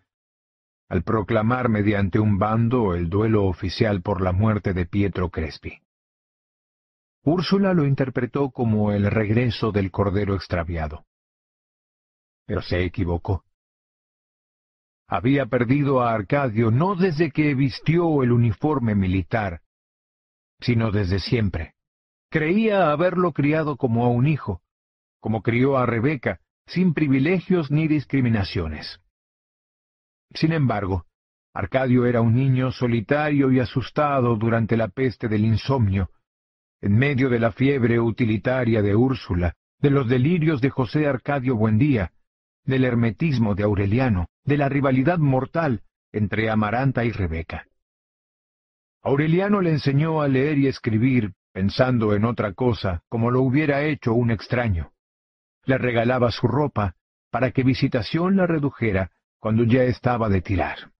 [0.88, 5.81] al proclamar mediante un bando el duelo oficial por la muerte de Pietro Crespi.
[7.22, 11.03] Úrsula lo interpretó como el regreso del Cordero extraviado.
[12.45, 13.44] Pero se equivocó.
[15.07, 19.61] Había perdido a Arcadio no desde que vistió el uniforme militar,
[20.60, 21.73] sino desde siempre.
[22.30, 24.61] Creía haberlo criado como a un hijo,
[25.19, 28.99] como crió a Rebeca, sin privilegios ni discriminaciones.
[30.34, 31.06] Sin embargo,
[31.53, 36.10] Arcadio era un niño solitario y asustado durante la peste del insomnio,
[36.82, 42.11] en medio de la fiebre utilitaria de Úrsula, de los delirios de José Arcadio Buendía,
[42.65, 47.67] del hermetismo de Aureliano, de la rivalidad mortal entre Amaranta y Rebeca.
[49.03, 54.13] Aureliano le enseñó a leer y escribir pensando en otra cosa, como lo hubiera hecho
[54.13, 54.91] un extraño.
[55.63, 56.95] Le regalaba su ropa
[57.31, 60.91] para que Visitación la redujera cuando ya estaba de tirar.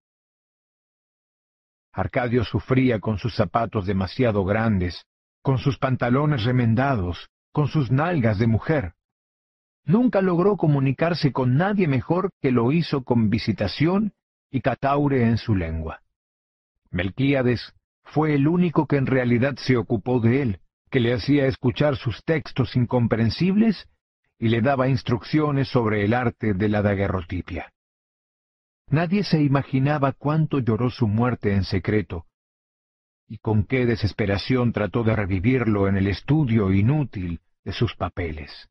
[1.92, 5.06] Arcadio sufría con sus zapatos demasiado grandes,
[5.42, 8.94] con sus pantalones remendados, con sus nalgas de mujer.
[9.86, 14.14] Nunca logró comunicarse con nadie mejor que lo hizo con visitación
[14.50, 16.02] y cataure en su lengua.
[16.90, 20.60] Melquíades fue el único que en realidad se ocupó de él,
[20.90, 23.88] que le hacía escuchar sus textos incomprensibles
[24.40, 27.72] y le daba instrucciones sobre el arte de la daguerrotipia.
[28.88, 32.26] Nadie se imaginaba cuánto lloró su muerte en secreto,
[33.28, 38.70] y con qué desesperación trató de revivirlo en el estudio inútil de sus papeles.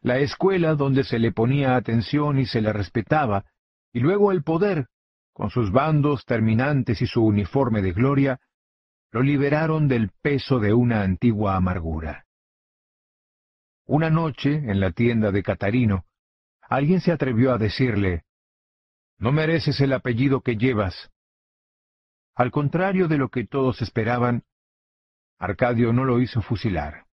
[0.00, 3.44] La escuela donde se le ponía atención y se le respetaba,
[3.92, 4.86] y luego el poder,
[5.32, 8.40] con sus bandos terminantes y su uniforme de gloria,
[9.10, 12.26] lo liberaron del peso de una antigua amargura.
[13.86, 16.04] Una noche, en la tienda de Catarino,
[16.60, 18.24] alguien se atrevió a decirle,
[19.18, 21.10] no mereces el apellido que llevas.
[22.36, 24.44] Al contrario de lo que todos esperaban,
[25.38, 27.06] Arcadio no lo hizo fusilar.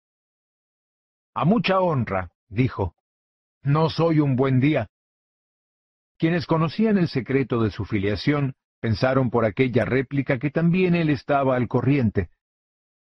[1.34, 2.95] A mucha honra, dijo,
[3.62, 4.89] no soy un buen día.
[6.19, 11.57] Quienes conocían el secreto de su filiación pensaron por aquella réplica que también él estaba
[11.57, 12.31] al corriente,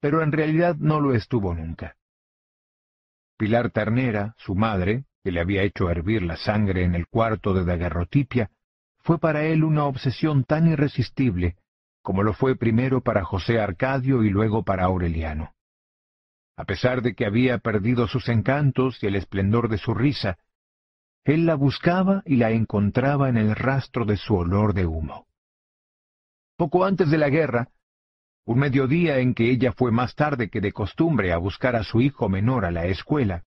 [0.01, 1.97] pero en realidad no lo estuvo nunca.
[3.37, 7.65] Pilar Ternera, su madre, que le había hecho hervir la sangre en el cuarto de
[7.65, 8.51] daguerrotipia,
[8.99, 11.57] fue para él una obsesión tan irresistible
[12.03, 15.55] como lo fue primero para José Arcadio y luego para Aureliano.
[16.61, 20.37] A pesar de que había perdido sus encantos y el esplendor de su risa,
[21.25, 25.27] él la buscaba y la encontraba en el rastro de su olor de humo.
[26.59, 27.71] Poco antes de la guerra,
[28.45, 32.03] un mediodía en que ella fue más tarde que de costumbre a buscar a su
[32.03, 33.45] hijo menor a la escuela,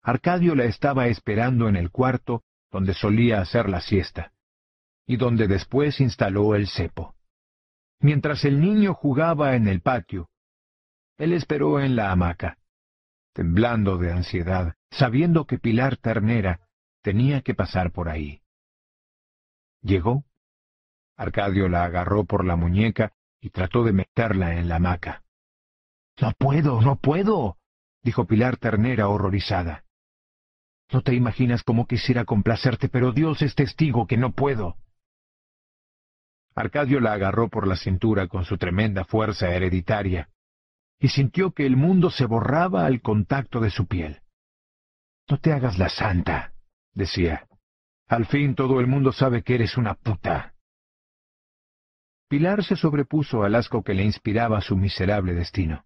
[0.00, 4.30] Arcadio la estaba esperando en el cuarto donde solía hacer la siesta
[5.04, 7.16] y donde después instaló el cepo.
[7.98, 10.28] Mientras el niño jugaba en el patio,
[11.18, 12.58] él esperó en la hamaca,
[13.32, 16.68] temblando de ansiedad, sabiendo que Pilar Ternera
[17.02, 18.40] tenía que pasar por ahí.
[19.82, 20.24] Llegó.
[21.16, 25.22] Arcadio la agarró por la muñeca y trató de meterla en la hamaca.
[26.20, 27.58] No puedo, no puedo,
[28.02, 29.84] dijo Pilar Ternera horrorizada.
[30.92, 34.76] No te imaginas cómo quisiera complacerte, pero Dios es testigo que no puedo.
[36.54, 40.28] Arcadio la agarró por la cintura con su tremenda fuerza hereditaria,
[40.98, 44.22] y sintió que el mundo se borraba al contacto de su piel.
[45.28, 46.52] No te hagas la santa,
[46.92, 47.46] decía.
[48.06, 50.54] Al fin todo el mundo sabe que eres una puta.
[52.28, 55.84] Pilar se sobrepuso al asco que le inspiraba su miserable destino.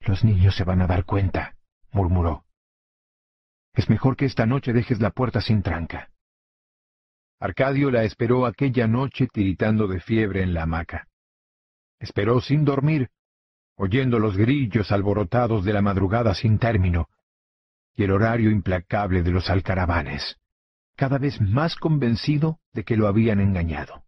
[0.00, 1.56] Los niños se van a dar cuenta,
[1.90, 2.44] murmuró.
[3.74, 6.10] Es mejor que esta noche dejes la puerta sin tranca.
[7.38, 11.08] Arcadio la esperó aquella noche tiritando de fiebre en la hamaca.
[11.98, 13.10] Esperó sin dormir,
[13.76, 17.08] oyendo los grillos alborotados de la madrugada sin término,
[17.94, 20.38] y el horario implacable de los alcaravanes.
[20.96, 24.04] cada vez más convencido de que lo habían engañado.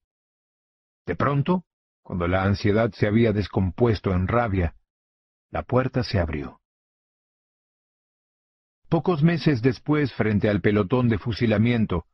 [1.04, 1.64] De pronto,
[2.02, 4.74] cuando la ansiedad se había descompuesto en rabia,
[5.50, 6.62] la puerta se abrió.
[8.88, 12.06] Pocos meses después, frente al pelotón de fusilamiento,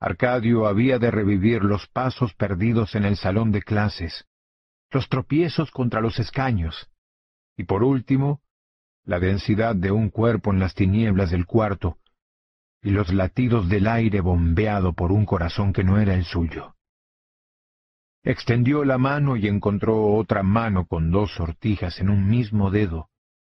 [0.00, 4.26] Arcadio había de revivir los pasos perdidos en el salón de clases,
[4.90, 6.90] los tropiezos contra los escaños,
[7.56, 8.40] y por último,
[9.04, 11.98] la densidad de un cuerpo en las tinieblas del cuarto,
[12.82, 16.74] y los latidos del aire bombeado por un corazón que no era el suyo.
[18.22, 23.08] Extendió la mano y encontró otra mano con dos sortijas en un mismo dedo,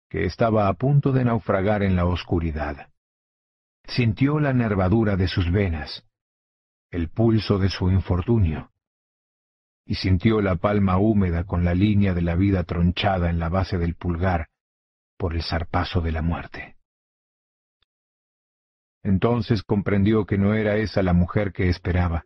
[0.10, 2.90] que estaba a punto de naufragar en la oscuridad.
[3.86, 6.06] Sintió la nervadura de sus venas,
[6.92, 8.73] el pulso de su infortunio,
[9.86, 13.78] y sintió la palma húmeda con la línea de la vida tronchada en la base
[13.78, 14.48] del pulgar
[15.18, 16.78] por el zarpazo de la muerte.
[19.04, 22.26] Entonces comprendió que no era esa la mujer que esperaba,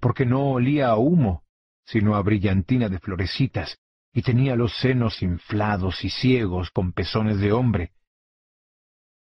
[0.00, 1.44] porque no olía a humo,
[1.84, 3.78] sino a brillantina de florecitas,
[4.12, 7.92] y tenía los senos inflados y ciegos con pezones de hombre,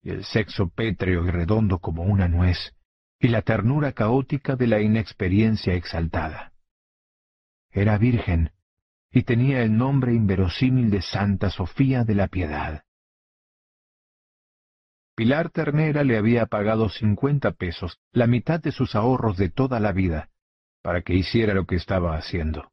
[0.03, 2.75] y el sexo pétreo y redondo como una nuez,
[3.21, 6.52] y la ternura caótica de la inexperiencia exaltada.
[7.73, 8.53] Era virgen,
[9.11, 12.85] y tenía el nombre inverosímil de Santa Sofía de la Piedad.
[15.15, 19.93] Pilar Ternera le había pagado cincuenta pesos, la mitad de sus ahorros de toda la
[19.93, 20.31] vida,
[20.83, 22.73] para que hiciera lo que estaba haciendo.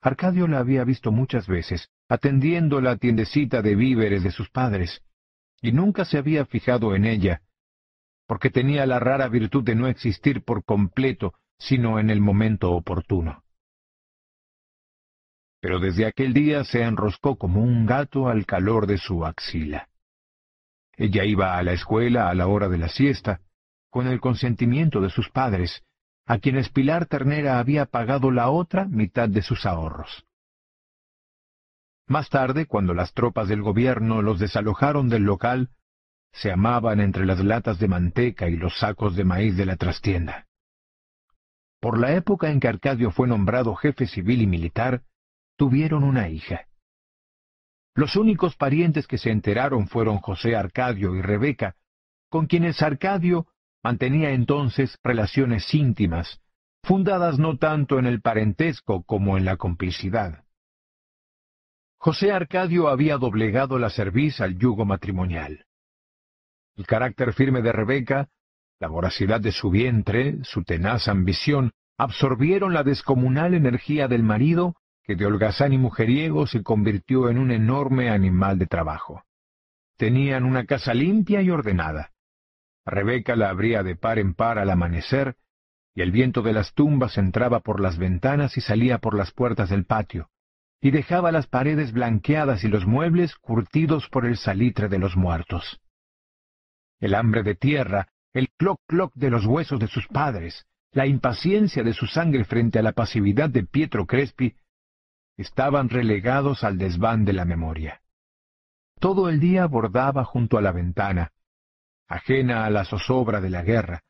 [0.00, 5.02] Arcadio la había visto muchas veces, atendiendo la tiendecita de víveres de sus padres,
[5.60, 7.42] y nunca se había fijado en ella,
[8.26, 13.42] porque tenía la rara virtud de no existir por completo, sino en el momento oportuno.
[15.60, 19.88] Pero desde aquel día se enroscó como un gato al calor de su axila.
[20.96, 23.40] Ella iba a la escuela a la hora de la siesta,
[23.90, 25.82] con el consentimiento de sus padres,
[26.26, 30.24] a quienes Pilar Ternera había pagado la otra mitad de sus ahorros.
[32.08, 35.70] Más tarde, cuando las tropas del gobierno los desalojaron del local,
[36.32, 40.45] se amaban entre las latas de manteca y los sacos de maíz de la trastienda.
[41.86, 45.04] Por la época en que Arcadio fue nombrado jefe civil y militar,
[45.56, 46.66] tuvieron una hija.
[47.94, 51.76] Los únicos parientes que se enteraron fueron José Arcadio y Rebeca,
[52.28, 53.46] con quienes Arcadio
[53.84, 56.40] mantenía entonces relaciones íntimas,
[56.82, 60.44] fundadas no tanto en el parentesco como en la complicidad.
[61.98, 65.66] José Arcadio había doblegado la cerviz al yugo matrimonial.
[66.74, 68.28] El carácter firme de Rebeca,
[68.78, 75.14] la voracidad de su vientre, su tenaz ambición, absorbieron la descomunal energía del marido que
[75.14, 79.22] de holgazán y mujeriego se convirtió en un enorme animal de trabajo.
[79.96, 82.10] Tenían una casa limpia y ordenada.
[82.84, 85.36] Rebeca la abría de par en par al amanecer,
[85.94, 89.70] y el viento de las tumbas entraba por las ventanas y salía por las puertas
[89.70, 90.28] del patio,
[90.80, 95.80] y dejaba las paredes blanqueadas y los muebles curtidos por el salitre de los muertos.
[96.98, 101.94] El hambre de tierra, el cloc-cloc de los huesos de sus padres, la impaciencia de
[101.94, 104.54] su sangre frente a la pasividad de Pietro Crespi
[105.38, 108.02] estaban relegados al desván de la memoria.
[109.00, 111.32] Todo el día bordaba junto a la ventana,
[112.08, 114.02] ajena a la zozobra de la guerra,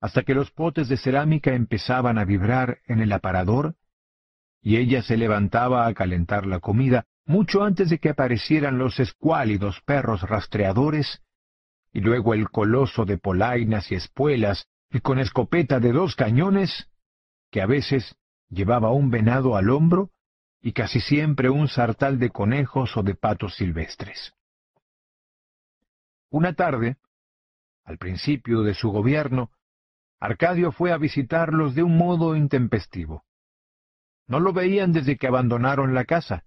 [0.00, 3.76] hasta que los potes de cerámica empezaban a vibrar en el aparador,
[4.60, 9.80] y ella se levantaba a calentar la comida mucho antes de que aparecieran los escuálidos
[9.82, 11.22] perros rastreadores,
[11.92, 16.88] y luego el coloso de polainas y espuelas, y con escopeta de dos cañones,
[17.50, 18.16] que a veces
[18.48, 20.10] llevaba un venado al hombro
[20.60, 24.34] y casi siempre un sartal de conejos o de patos silvestres.
[26.30, 26.96] Una tarde,
[27.84, 29.50] al principio de su gobierno,
[30.20, 33.24] Arcadio fue a visitarlos de un modo intempestivo.
[34.26, 36.44] No lo veían desde que abandonaron la casa,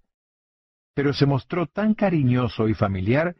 [0.94, 3.36] pero se mostró tan cariñoso y familiar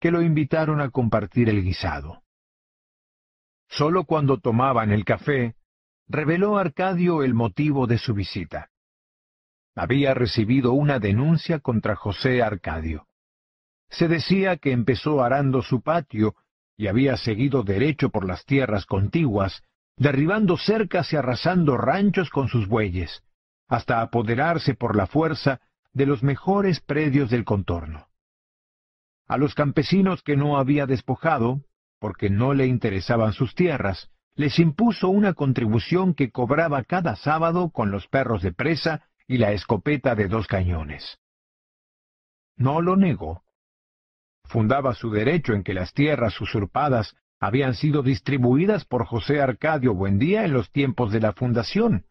[0.00, 2.22] que lo invitaron a compartir el guisado.
[3.68, 5.54] Solo cuando tomaban el café,
[6.06, 8.70] reveló Arcadio el motivo de su visita
[9.74, 13.06] había recibido una denuncia contra José Arcadio.
[13.90, 16.34] Se decía que empezó arando su patio
[16.76, 19.62] y había seguido derecho por las tierras contiguas,
[19.96, 23.22] derribando cercas y arrasando ranchos con sus bueyes,
[23.68, 25.60] hasta apoderarse por la fuerza
[25.92, 28.08] de los mejores predios del contorno.
[29.26, 31.62] A los campesinos que no había despojado,
[31.98, 37.90] porque no le interesaban sus tierras, les impuso una contribución que cobraba cada sábado con
[37.90, 41.18] los perros de presa y la escopeta de dos cañones.
[42.56, 43.44] No lo negó.
[44.44, 50.44] Fundaba su derecho en que las tierras usurpadas habían sido distribuidas por José Arcadio Buendía
[50.44, 52.06] en los tiempos de la fundación,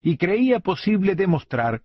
[0.00, 1.82] y creía posible demostrar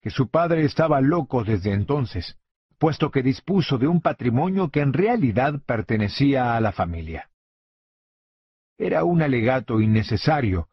[0.00, 2.38] que su padre estaba loco desde entonces,
[2.78, 7.30] puesto que dispuso de un patrimonio que en realidad pertenecía a la familia.
[8.78, 10.68] Era un alegato innecesario,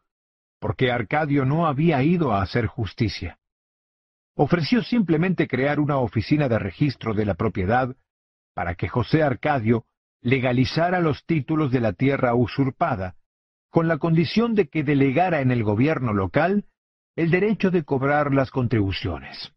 [0.59, 3.39] porque Arcadio no había ido a hacer justicia.
[4.35, 7.95] Ofreció simplemente crear una oficina de registro de la propiedad
[8.53, 9.85] para que José Arcadio
[10.21, 13.15] legalizara los títulos de la tierra usurpada,
[13.69, 16.65] con la condición de que delegara en el gobierno local
[17.15, 19.53] el derecho de cobrar las contribuciones.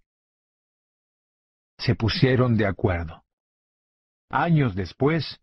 [1.78, 3.22] Se pusieron de acuerdo.
[4.30, 5.40] Años después,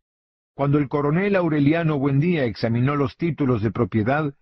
[0.56, 4.34] cuando el coronel Aureliano Buendía examinó los títulos de propiedad,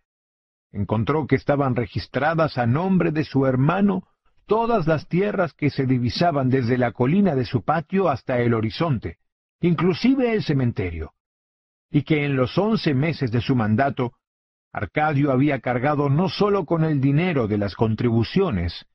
[0.71, 4.03] encontró que estaban registradas a nombre de su hermano
[4.45, 9.17] todas las tierras que se divisaban desde la colina de su patio hasta el horizonte,
[9.61, 11.13] inclusive el cementerio,
[11.89, 14.13] y que en los once meses de su mandato,
[14.73, 18.85] Arcadio había cargado no sólo con el dinero de las contribuciones,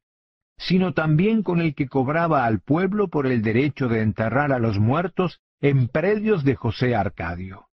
[0.59, 4.79] sino también con el que cobraba al pueblo por el derecho de enterrar a los
[4.79, 7.69] muertos en predios de José Arcadio.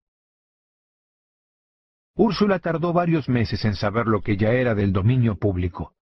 [2.15, 5.95] Úrsula tardó varios meses en saber lo que ya era del dominio público,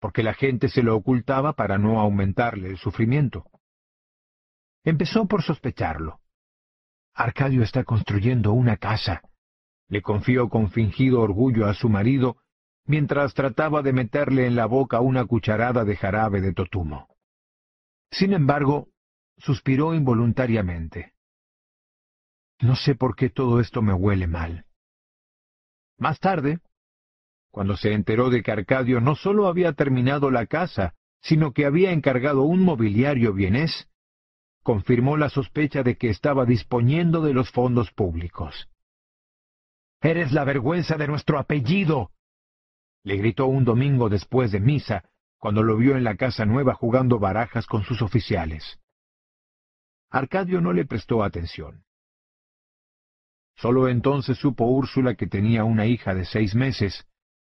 [0.00, 3.46] porque la gente se lo ocultaba para no aumentarle el sufrimiento.
[4.82, 6.20] Empezó por sospecharlo.
[7.14, 9.22] Arcadio está construyendo una casa,
[9.88, 12.38] le confió con fingido orgullo a su marido,
[12.86, 17.08] mientras trataba de meterle en la boca una cucharada de jarabe de totumo.
[18.10, 18.88] Sin embargo,
[19.38, 21.14] suspiró involuntariamente.
[22.60, 24.66] No sé por qué todo esto me huele mal.
[25.98, 26.60] Más tarde,
[27.50, 31.92] cuando se enteró de que Arcadio no sólo había terminado la casa, sino que había
[31.92, 33.88] encargado un mobiliario bienés,
[34.62, 38.68] confirmó la sospecha de que estaba disponiendo de los fondos públicos.
[40.00, 42.10] Eres la vergüenza de nuestro apellido,
[43.04, 45.04] le gritó un domingo después de misa,
[45.38, 48.80] cuando lo vio en la casa nueva jugando barajas con sus oficiales.
[50.10, 51.84] Arcadio no le prestó atención.
[53.56, 57.06] Solo entonces supo Úrsula que tenía una hija de seis meses,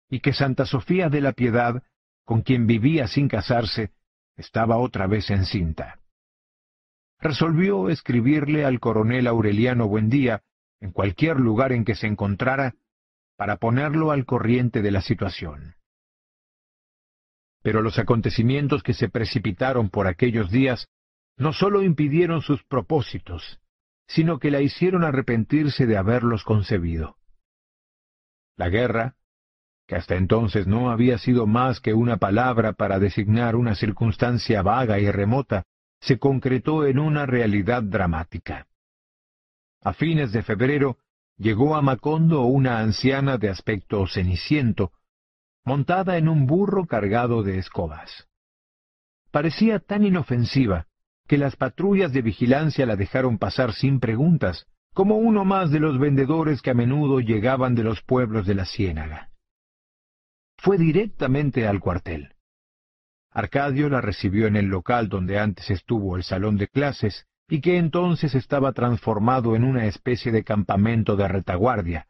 [0.09, 1.83] y que Santa Sofía de la Piedad,
[2.25, 3.91] con quien vivía sin casarse,
[4.37, 6.01] estaba otra vez encinta.
[7.19, 10.43] Resolvió escribirle al coronel Aureliano Buendía,
[10.81, 12.75] en cualquier lugar en que se encontrara,
[13.41, 15.75] para ponerlo al corriente de la situación.
[17.63, 20.89] Pero los acontecimientos que se precipitaron por aquellos días
[21.39, 23.59] no sólo impidieron sus propósitos,
[24.07, 27.17] sino que la hicieron arrepentirse de haberlos concebido.
[28.59, 29.15] La guerra,
[29.87, 34.99] que hasta entonces no había sido más que una palabra para designar una circunstancia vaga
[34.99, 35.65] y remota,
[36.03, 38.67] se concretó en una realidad dramática.
[39.81, 40.99] A fines de febrero
[41.41, 44.93] llegó a Macondo una anciana de aspecto ceniciento,
[45.65, 48.29] montada en un burro cargado de escobas.
[49.31, 50.87] Parecía tan inofensiva
[51.27, 55.99] que las patrullas de vigilancia la dejaron pasar sin preguntas, como uno más de los
[55.99, 59.31] vendedores que a menudo llegaban de los pueblos de la Ciénaga.
[60.59, 62.35] Fue directamente al cuartel.
[63.31, 67.79] Arcadio la recibió en el local donde antes estuvo el salón de clases y que
[67.79, 72.07] entonces estaba transformado en una especie de campamento de retaguardia,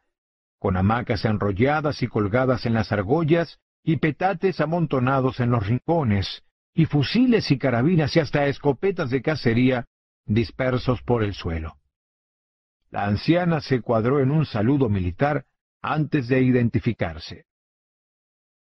[0.59, 6.43] con hamacas enrolladas y colgadas en las argollas y petates amontonados en los rincones,
[6.75, 9.87] y fusiles y carabinas y hasta escopetas de cacería
[10.25, 11.77] dispersos por el suelo.
[12.91, 15.45] La anciana se cuadró en un saludo militar
[15.81, 17.45] antes de identificarse.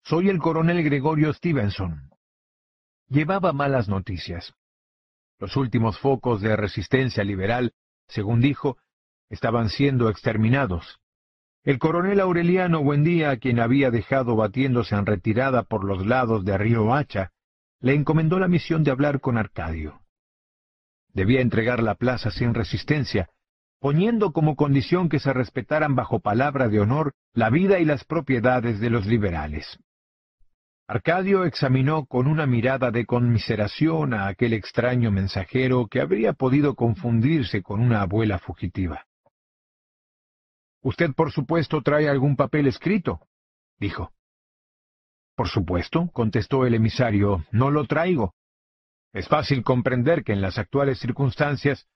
[0.04, 2.10] Soy el coronel Gregorio Stevenson.
[3.10, 4.54] Llevaba malas noticias.
[5.44, 7.74] Los últimos focos de resistencia liberal,
[8.08, 8.78] según dijo,
[9.30, 11.02] estaban siendo exterminados.
[11.66, 16.94] El coronel Aureliano Buendía, quien había dejado batiéndose en retirada por los lados de Río
[16.94, 17.34] Hacha,
[17.82, 20.00] le encomendó la misión de hablar con Arcadio.
[21.10, 23.30] Debía entregar la plaza sin resistencia,
[23.82, 28.80] poniendo como condición que se respetaran bajo palabra de honor la vida y las propiedades
[28.80, 29.78] de los liberales.
[30.94, 37.64] Arcadio examinó con una mirada de conmiseración a aquel extraño mensajero que habría podido confundirse
[37.64, 39.08] con una abuela fugitiva.
[40.84, 43.22] Usted, por supuesto, trae algún papel escrito,
[43.80, 44.14] dijo.
[45.36, 48.36] Por supuesto, contestó el emisario, no lo traigo.
[49.14, 51.88] Es fácil comprender que en las actuales circunstancias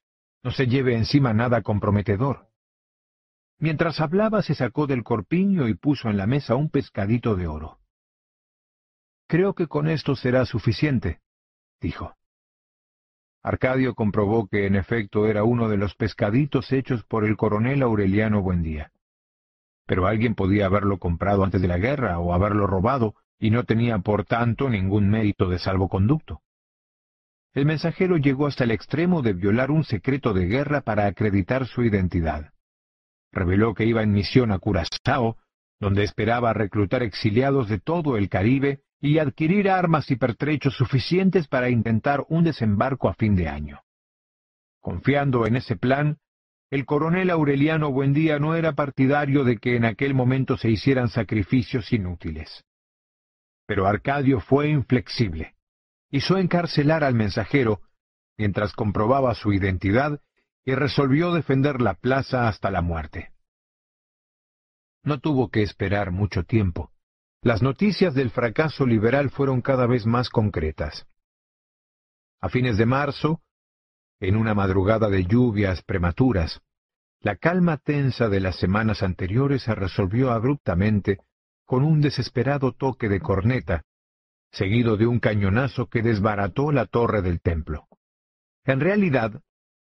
[0.41, 2.47] no se lleve encima nada comprometedor.
[3.59, 7.77] Mientras hablaba se sacó del corpiño y puso en la mesa un pescadito de oro.
[9.27, 11.19] Creo que con esto será suficiente,
[11.81, 12.15] dijo.
[13.43, 18.41] Arcadio comprobó que en efecto era uno de los pescaditos hechos por el coronel Aureliano
[18.41, 18.91] Buendía.
[19.85, 23.99] Pero alguien podía haberlo comprado antes de la guerra o haberlo robado, y no tenía
[23.99, 26.41] por tanto ningún mérito de salvoconducto.
[27.53, 31.83] El mensajero llegó hasta el extremo de violar un secreto de guerra para acreditar su
[31.83, 32.53] identidad.
[33.31, 35.37] Reveló que iba en misión a Curazao,
[35.79, 41.69] donde esperaba reclutar exiliados de todo el Caribe y adquirir armas y pertrechos suficientes para
[41.69, 43.81] intentar un desembarco a fin de año.
[44.81, 46.17] Confiando en ese plan,
[46.69, 51.93] el coronel Aureliano Buendía no era partidario de que en aquel momento se hicieran sacrificios
[51.93, 52.65] inútiles.
[53.65, 55.55] Pero Arcadio fue inflexible.
[56.09, 57.81] Hizo encarcelar al mensajero
[58.37, 60.21] mientras comprobaba su identidad
[60.63, 63.31] y resolvió defender la plaza hasta la muerte.
[65.03, 66.91] No tuvo que esperar mucho tiempo.
[67.41, 71.05] Las noticias del fracaso liberal fueron cada vez más concretas.
[72.41, 73.41] A fines de marzo,
[74.19, 76.61] en una madrugada de lluvias prematuras,
[77.19, 81.19] la calma tensa de las semanas anteriores se resolvió abruptamente
[81.65, 83.83] con un desesperado toque de corneta,
[84.51, 87.87] seguido de un cañonazo que desbarató la torre del templo.
[88.65, 89.41] En realidad,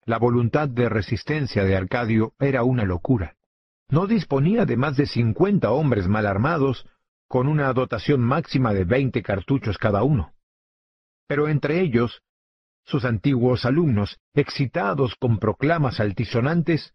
[0.04, 3.36] la voluntad de resistencia de Arcadio era una locura.
[3.88, 6.86] No disponía de más de cincuenta hombres mal armados,
[7.30, 10.32] con una dotación máxima de veinte cartuchos cada uno.
[11.28, 12.22] Pero entre ellos,
[12.84, 16.92] sus antiguos alumnos, excitados con proclamas altisonantes,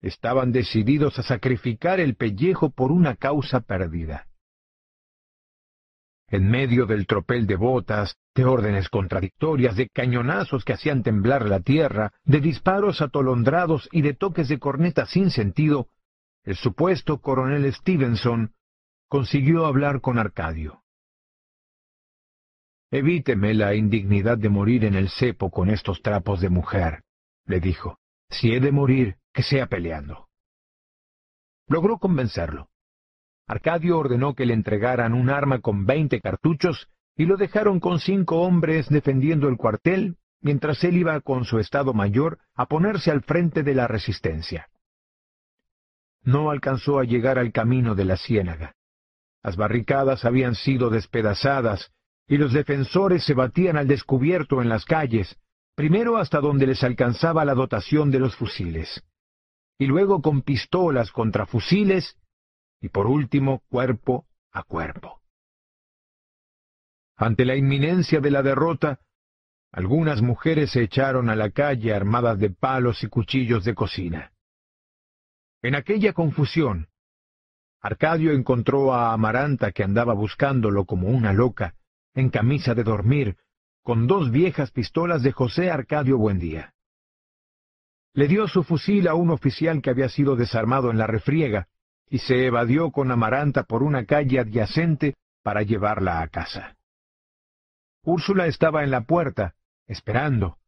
[0.00, 4.28] estaban decididos a sacrificar el pellejo por una causa perdida.
[6.28, 11.58] En medio del tropel de botas, de órdenes contradictorias, de cañonazos que hacían temblar la
[11.58, 15.88] tierra, de disparos atolondrados y de toques de corneta sin sentido,
[16.44, 18.52] el supuesto coronel Stevenson
[19.08, 20.82] consiguió hablar con Arcadio.
[22.90, 27.02] Evíteme la indignidad de morir en el cepo con estos trapos de mujer,
[27.44, 27.98] le dijo.
[28.30, 30.28] Si he de morir, que sea peleando.
[31.66, 32.68] Logró convencerlo.
[33.46, 38.42] Arcadio ordenó que le entregaran un arma con veinte cartuchos y lo dejaron con cinco
[38.42, 43.62] hombres defendiendo el cuartel, mientras él iba con su estado mayor a ponerse al frente
[43.62, 44.68] de la resistencia.
[46.22, 48.76] No alcanzó a llegar al camino de la ciénaga.
[49.42, 51.92] Las barricadas habían sido despedazadas
[52.26, 55.38] y los defensores se batían al descubierto en las calles,
[55.74, 59.02] primero hasta donde les alcanzaba la dotación de los fusiles,
[59.78, 62.16] y luego con pistolas contra fusiles,
[62.80, 65.22] y por último cuerpo a cuerpo.
[67.16, 69.00] Ante la inminencia de la derrota,
[69.72, 74.32] algunas mujeres se echaron a la calle armadas de palos y cuchillos de cocina.
[75.62, 76.87] En aquella confusión,
[77.88, 81.74] Arcadio encontró a Amaranta que andaba buscándolo como una loca,
[82.14, 83.38] en camisa de dormir,
[83.82, 86.74] con dos viejas pistolas de José Arcadio Buendía.
[88.12, 91.68] Le dio su fusil a un oficial que había sido desarmado en la refriega,
[92.10, 96.76] y se evadió con Amaranta por una calle adyacente para llevarla a casa.
[98.02, 99.54] Úrsula estaba en la puerta,
[99.86, 100.58] esperando,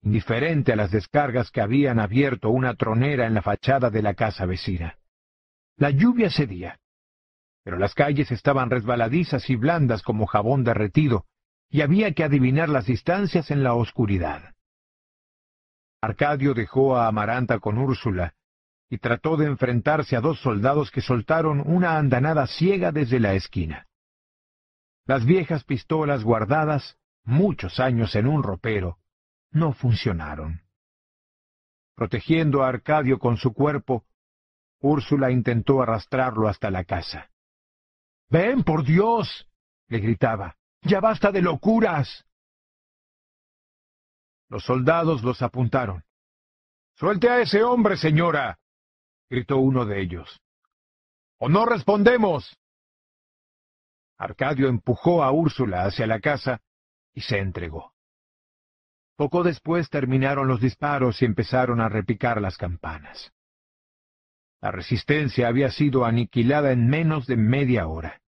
[0.00, 4.46] indiferente a las descargas que habían abierto una tronera en la fachada de la casa
[4.46, 4.96] vecina.
[5.80, 6.78] La lluvia cedía,
[7.64, 11.24] pero las calles estaban resbaladizas y blandas como jabón derretido,
[11.70, 14.54] y había que adivinar las distancias en la oscuridad.
[16.02, 18.34] Arcadio dejó a Amaranta con Úrsula
[18.90, 23.86] y trató de enfrentarse a dos soldados que soltaron una andanada ciega desde la esquina.
[25.06, 28.98] Las viejas pistolas guardadas muchos años en un ropero
[29.50, 30.60] no funcionaron.
[31.94, 34.04] Protegiendo a Arcadio con su cuerpo,
[34.80, 37.30] Úrsula intentó arrastrarlo hasta la casa.
[38.28, 39.46] Ven, por Dios.
[39.88, 40.56] le gritaba.
[40.82, 42.24] Ya basta de locuras.
[44.48, 46.04] Los soldados los apuntaron.
[46.94, 48.58] Suelte a ese hombre, señora,
[49.28, 50.40] gritó uno de ellos.
[51.38, 52.56] O no respondemos.
[54.18, 56.60] Arcadio empujó a Úrsula hacia la casa
[57.14, 57.94] y se entregó.
[59.16, 63.32] Poco después terminaron los disparos y empezaron a repicar las campanas.
[64.60, 68.20] La resistencia había sido aniquilada en menos de media hora.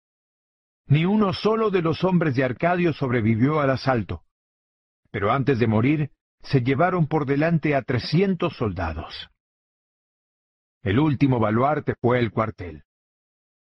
[0.87, 4.23] Ni uno solo de los hombres de Arcadio sobrevivió al asalto.
[5.11, 6.11] Pero antes de morir,
[6.43, 9.31] se llevaron por delante a trescientos soldados.
[10.83, 12.85] El último baluarte fue el cuartel.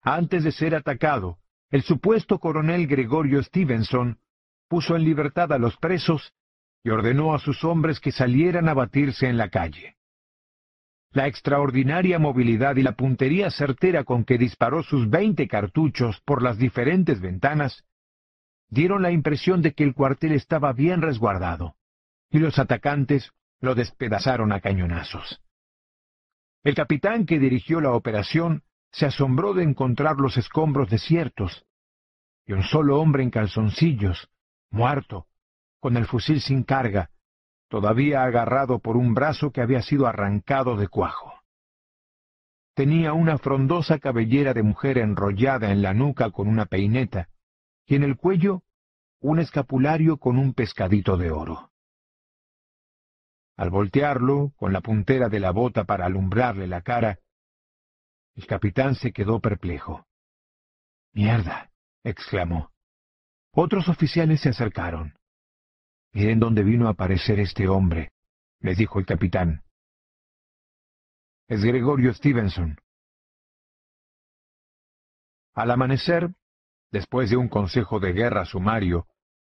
[0.03, 1.39] Antes de ser atacado,
[1.71, 4.19] el supuesto coronel Gregorio Stevenson
[4.69, 6.33] puso en libertad a los presos
[6.83, 9.96] y ordenó a sus hombres que salieran a batirse en la calle.
[11.17, 16.59] La extraordinaria movilidad y la puntería certera con que disparó sus veinte cartuchos por las
[16.59, 17.87] diferentes ventanas
[18.69, 21.75] dieron la impresión de que el cuartel estaba bien resguardado.
[22.29, 25.41] y los atacantes lo despedazaron a cañonazos.
[26.63, 28.63] El capitán que dirigió la operación
[28.93, 31.65] se asombró de encontrar los escombros desiertos
[32.45, 34.29] y un solo hombre en calzoncillos,
[34.71, 35.29] muerto,
[35.81, 37.09] con el fusil sin carga,
[37.69, 41.33] todavía agarrado por un brazo que había sido arrancado de cuajo.
[42.75, 47.29] Tenía una frondosa cabellera de mujer enrollada en la nuca con una peineta,
[47.87, 48.63] y en el cuello
[49.21, 51.71] un escapulario con un pescadito de oro.
[53.57, 57.19] Al voltearlo, con la puntera de la bota para alumbrarle la cara,
[58.35, 60.07] el capitán se quedó perplejo.
[61.15, 61.71] Mierda,
[62.05, 62.71] exclamó.
[63.53, 65.15] Otros oficiales se acercaron.
[66.17, 68.11] Miren dónde vino a aparecer este hombre,
[68.61, 69.63] les dijo el capitán.
[71.47, 72.79] Es Gregorio Stevenson.
[75.55, 76.35] Al amanecer,
[76.91, 79.07] después de un consejo de guerra sumario,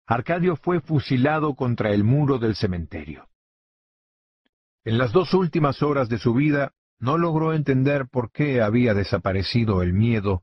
[0.07, 3.29] Arcadio fue fusilado contra el muro del cementerio.
[4.85, 9.83] En las dos últimas horas de su vida no logró entender por qué había desaparecido
[9.83, 10.41] el miedo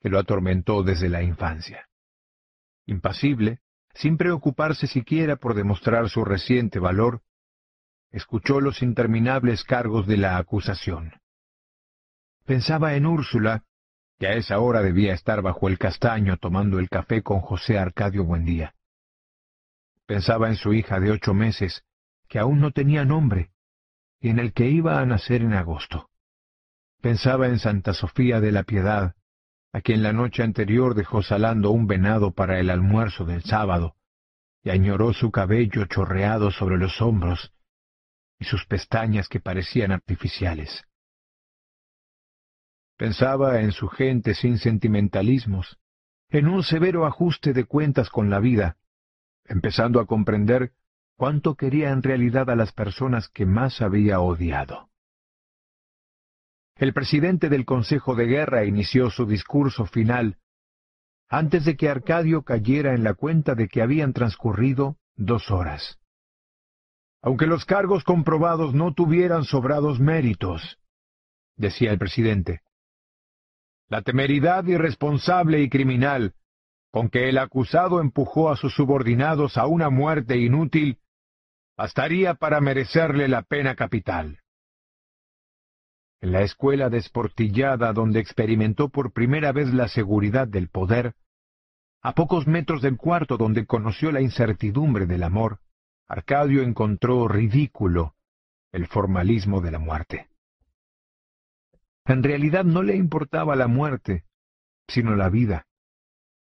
[0.00, 1.88] que lo atormentó desde la infancia.
[2.86, 3.63] Impasible,
[3.94, 7.22] sin preocuparse siquiera por demostrar su reciente valor,
[8.10, 11.14] escuchó los interminables cargos de la acusación.
[12.44, 13.64] Pensaba en Úrsula,
[14.18, 18.24] que a esa hora debía estar bajo el castaño tomando el café con José Arcadio
[18.24, 18.74] Buendía.
[20.06, 21.84] Pensaba en su hija de ocho meses,
[22.28, 23.50] que aún no tenía nombre,
[24.20, 26.10] y en el que iba a nacer en agosto.
[27.00, 29.14] Pensaba en Santa Sofía de la Piedad,
[29.74, 33.96] a quien la noche anterior dejó salando un venado para el almuerzo del sábado,
[34.62, 37.52] y añoró su cabello chorreado sobre los hombros
[38.38, 40.84] y sus pestañas que parecían artificiales.
[42.96, 45.76] Pensaba en su gente sin sentimentalismos,
[46.30, 48.76] en un severo ajuste de cuentas con la vida,
[49.44, 50.70] empezando a comprender
[51.16, 54.88] cuánto quería en realidad a las personas que más había odiado.
[56.76, 60.38] El presidente del Consejo de Guerra inició su discurso final
[61.28, 65.98] antes de que Arcadio cayera en la cuenta de que habían transcurrido dos horas.
[67.22, 70.78] Aunque los cargos comprobados no tuvieran sobrados méritos,
[71.56, 72.60] decía el presidente,
[73.88, 76.34] la temeridad irresponsable y criminal
[76.90, 80.98] con que el acusado empujó a sus subordinados a una muerte inútil,
[81.76, 84.43] bastaría para merecerle la pena capital.
[86.24, 91.14] En la escuela desportillada donde experimentó por primera vez la seguridad del poder,
[92.00, 95.60] a pocos metros del cuarto donde conoció la incertidumbre del amor,
[96.08, 98.14] Arcadio encontró ridículo
[98.72, 100.30] el formalismo de la muerte.
[102.06, 104.24] En realidad no le importaba la muerte,
[104.88, 105.66] sino la vida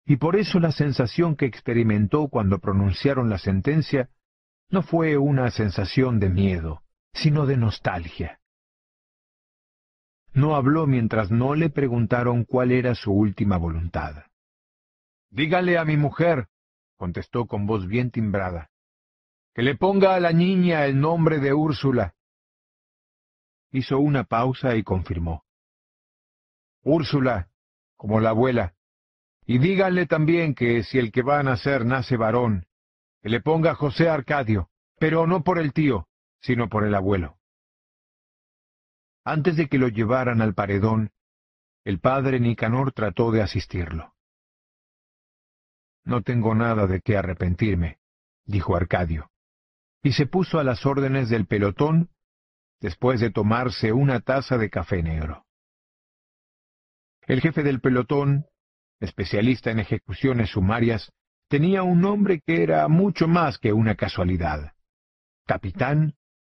[0.05, 4.11] y por eso la sensación que experimentó cuando pronunciaron la sentencia
[4.71, 8.39] no fue una sensación de miedo, sino de nostalgia.
[10.37, 14.27] No habló mientras no le preguntaron cuál era su última voluntad.
[15.31, 16.49] Dígale a mi mujer,
[16.99, 18.69] contestó con voz bien timbrada,
[19.55, 22.15] que le ponga a la niña el nombre de Úrsula.
[23.71, 25.43] Hizo una pausa y confirmó.
[26.83, 27.49] Úrsula,
[27.97, 28.75] como la abuela.
[29.47, 32.67] Y díganle también que si el que va a nacer nace varón,
[33.23, 34.69] que le ponga José Arcadio,
[34.99, 36.09] pero no por el tío,
[36.41, 37.39] sino por el abuelo.
[39.29, 41.11] Antes de que lo llevaran al paredón,
[41.85, 44.15] el padre Nicanor trató de asistirlo.
[46.05, 47.99] No tengo nada de qué arrepentirme,
[48.45, 49.33] dijo Arcadio,
[50.01, 52.09] y se puso a las órdenes del pelotón
[52.81, 55.45] después de tomarse una taza de café negro.
[57.23, 58.47] El jefe del pelotón,
[59.01, 61.13] especialista en ejecuciones sumarias,
[61.49, 64.73] tenía un nombre que era mucho más que una casualidad.
[65.47, 66.15] Capitán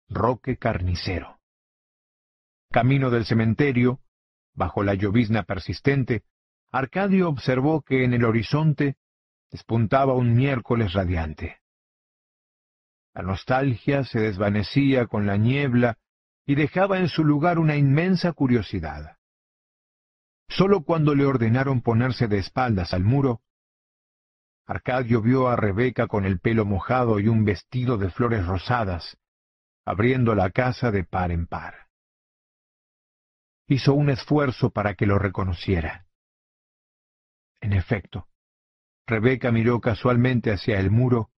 [0.09, 1.36] Roque Carnicero.
[2.71, 3.99] Camino del cementerio,
[4.53, 6.23] bajo la llovizna persistente,
[6.71, 8.97] Arcadio observó que en el horizonte
[9.49, 11.61] despuntaba un miércoles radiante.
[13.13, 15.97] La nostalgia se desvanecía con la niebla
[16.45, 19.17] y dejaba en su lugar una inmensa curiosidad.
[20.49, 23.41] Solo cuando le ordenaron ponerse de espaldas al muro,
[24.65, 29.17] Arcadio vio a Rebeca con el pelo mojado y un vestido de flores rosadas,
[29.85, 31.86] abriendo la casa de par en par.
[33.67, 36.05] Hizo un esfuerzo para que lo reconociera.
[37.59, 38.27] En efecto,
[39.05, 41.31] Rebeca miró casualmente hacia el muro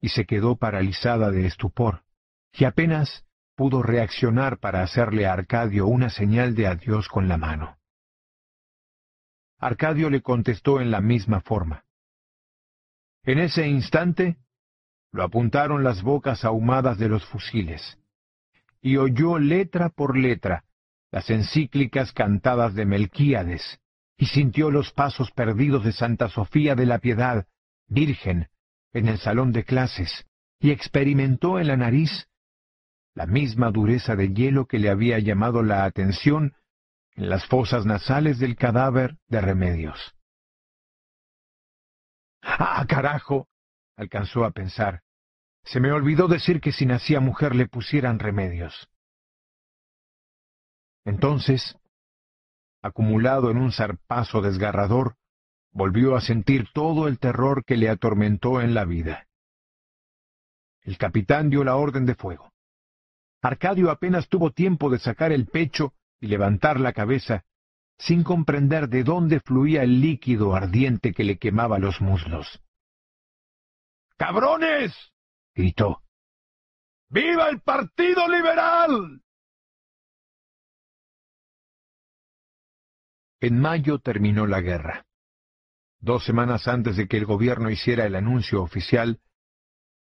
[0.00, 2.04] y se quedó paralizada de estupor,
[2.52, 7.78] y apenas pudo reaccionar para hacerle a Arcadio una señal de adiós con la mano.
[9.58, 11.84] Arcadio le contestó en la misma forma.
[13.24, 14.36] En ese instante,
[15.12, 17.98] lo apuntaron las bocas ahumadas de los fusiles,
[18.82, 20.65] y oyó letra por letra
[21.10, 23.80] las encíclicas cantadas de Melquíades,
[24.16, 27.46] y sintió los pasos perdidos de Santa Sofía de la Piedad,
[27.86, 28.48] Virgen,
[28.92, 30.26] en el salón de clases,
[30.58, 32.28] y experimentó en la nariz
[33.14, 36.54] la misma dureza de hielo que le había llamado la atención
[37.14, 40.14] en las fosas nasales del cadáver de Remedios.
[42.42, 43.48] ¡Ah, carajo!
[43.96, 45.02] alcanzó a pensar.
[45.64, 48.88] Se me olvidó decir que si nacía mujer le pusieran remedios.
[51.06, 51.78] Entonces,
[52.82, 55.14] acumulado en un zarpazo desgarrador,
[55.70, 59.28] volvió a sentir todo el terror que le atormentó en la vida.
[60.82, 62.52] El capitán dio la orden de fuego.
[63.40, 67.44] Arcadio apenas tuvo tiempo de sacar el pecho y levantar la cabeza,
[67.98, 72.60] sin comprender de dónde fluía el líquido ardiente que le quemaba los muslos.
[74.16, 74.92] ¡Cabrones!
[75.54, 76.02] gritó.
[77.08, 79.22] ¡Viva el Partido Liberal!
[83.40, 85.04] En mayo terminó la guerra.
[86.00, 89.20] Dos semanas antes de que el gobierno hiciera el anuncio oficial,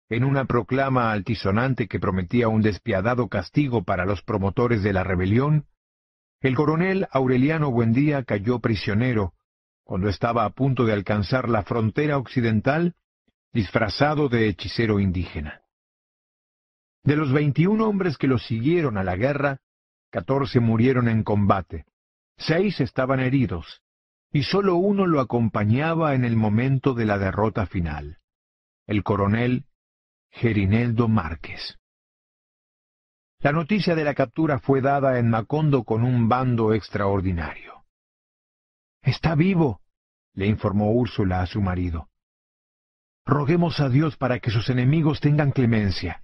[0.08, 5.66] en una proclama altisonante que prometía un despiadado castigo para los promotores de la rebelión,
[6.40, 9.34] el coronel Aureliano Buendía cayó prisionero
[9.84, 12.94] cuando estaba a punto de alcanzar la frontera occidental
[13.52, 15.62] disfrazado de hechicero indígena.
[17.02, 19.58] De los veintiún hombres que lo siguieron a la guerra,
[20.10, 21.86] catorce murieron en combate,
[22.40, 23.82] seis estaban heridos,
[24.32, 28.18] y sólo uno lo acompañaba en el momento de la derrota final,
[28.86, 29.66] el coronel
[30.30, 31.78] Gerineldo Márquez.
[33.40, 37.84] La noticia de la captura fue dada en Macondo con un bando extraordinario.
[39.02, 39.80] Está vivo,
[40.34, 42.08] le informó Úrsula a su marido.
[43.24, 46.22] Roguemos a Dios para que sus enemigos tengan clemencia.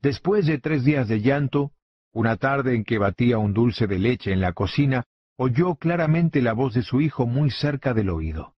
[0.00, 1.72] Después de tres días de llanto,
[2.16, 5.04] una tarde en que batía un dulce de leche en la cocina,
[5.36, 8.54] oyó claramente la voz de su hijo muy cerca del oído.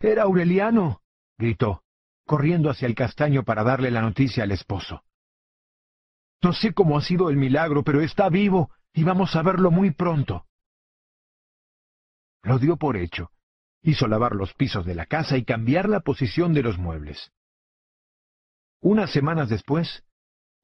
[0.00, 1.02] Era Aureliano,
[1.38, 1.84] gritó
[2.24, 5.04] corriendo hacia el castaño para darle la noticia al esposo.
[6.42, 9.92] No sé cómo ha sido el milagro, pero está vivo y vamos a verlo muy
[9.92, 10.46] pronto.
[12.42, 13.30] Lo dio por hecho.
[13.82, 17.30] Hizo lavar los pisos de la casa y cambiar la posición de los muebles.
[18.80, 20.02] Unas semanas después,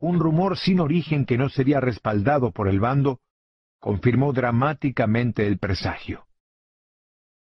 [0.02, 3.20] un rumor sin origen que no sería respaldado por el bando
[3.78, 6.26] confirmó dramáticamente el presagio.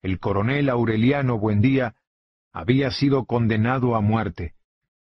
[0.04, 1.96] El coronel Aureliano Buendía
[2.54, 4.54] había sido condenado a muerte,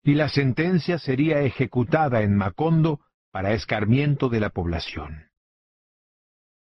[0.03, 5.29] y la sentencia sería ejecutada en Macondo para escarmiento de la población.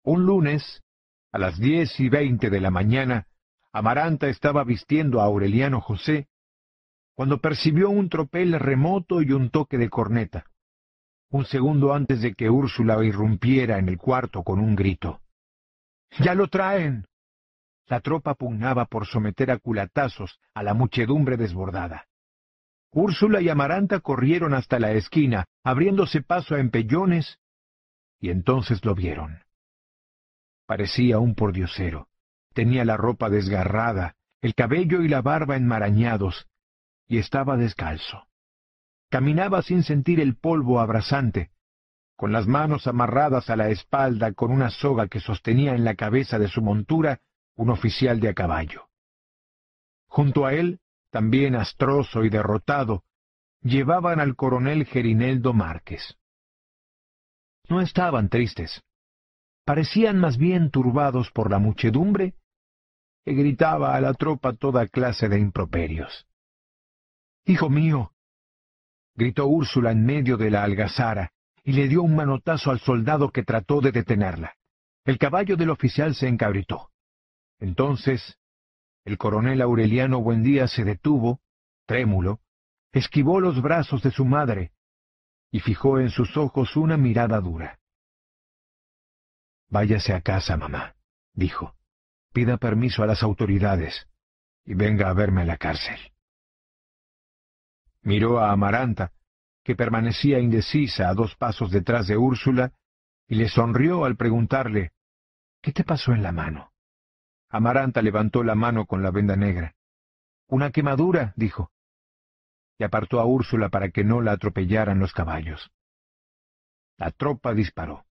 [0.02, 0.82] Un lunes,
[1.31, 3.27] a las diez y veinte de la mañana,
[3.70, 6.28] Amaranta estaba vistiendo a Aureliano José,
[7.14, 10.47] cuando percibió un tropel remoto y un toque de corneta,
[11.31, 15.20] un segundo antes de que Úrsula irrumpiera en el cuarto con un grito.
[16.20, 17.07] ¡Ya lo traen!
[17.86, 22.07] La tropa pugnaba por someter a culatazos a la muchedumbre desbordada.
[22.93, 27.39] Úrsula y Amaranta corrieron hasta la esquina, abriéndose paso a empellones,
[28.19, 29.43] y entonces lo vieron.
[30.66, 32.09] Parecía un pordiosero.
[32.55, 36.48] Tenía la ropa desgarrada, el cabello y la barba enmarañados,
[37.07, 38.27] y estaba descalzo.
[39.11, 41.51] Caminaba sin sentir el polvo abrasante,
[42.16, 46.39] con las manos amarradas a la espalda con una soga que sostenía en la cabeza
[46.39, 47.20] de su montura
[47.55, 48.89] un oficial de a caballo.
[50.09, 50.81] Junto a él,
[51.11, 53.05] también astroso y derrotado,
[53.62, 56.16] llevaban al coronel Gerineldo Márquez.
[57.69, 58.83] No estaban tristes.
[59.65, 62.35] Parecían más bien turbados por la muchedumbre
[63.24, 66.27] que gritaba a la tropa toda clase de improperios.
[67.45, 68.12] Hijo mío,
[69.17, 71.33] gritó Úrsula en medio de la algazara
[71.65, 74.55] y le dio un manotazo al soldado que trató de detenerla.
[75.05, 76.91] El caballo del oficial se encabritó.
[77.59, 78.39] Entonces,
[79.05, 81.41] el coronel Aureliano Buendía se detuvo,
[81.87, 82.41] trémulo,
[82.93, 84.73] esquivó los brazos de su madre
[85.51, 87.79] y fijó en sus ojos una mirada dura.
[89.69, 90.95] Váyase a casa, mamá,
[91.33, 91.75] dijo.
[92.33, 94.07] Pida permiso a las autoridades
[94.65, 95.99] y venga a verme a la cárcel.
[98.07, 99.11] Miró a Amaranta,
[99.65, 102.73] que permanecía indecisa a dos pasos detrás de Úrsula,
[103.27, 104.93] y le sonrió al preguntarle
[105.61, 106.70] ¿Qué te pasó en la mano?
[107.51, 109.74] Amaranta levantó la mano con la venda negra.
[110.47, 111.73] Una quemadura, dijo.
[112.78, 115.73] Y apartó a Úrsula para que no la atropellaran los caballos.
[116.99, 118.07] La tropa disparó.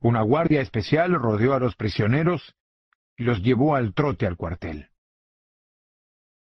[0.00, 2.54] Una guardia especial rodeó a los prisioneros
[3.18, 4.88] y los llevó al trote al cuartel.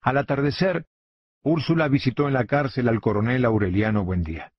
[0.01, 0.87] Al atardecer,
[1.43, 4.53] Úrsula visitó en la cárcel al coronel Aureliano Buendía.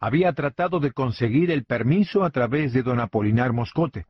[0.00, 4.06] Había tratado de conseguir el permiso a través de don Apolinar Moscote,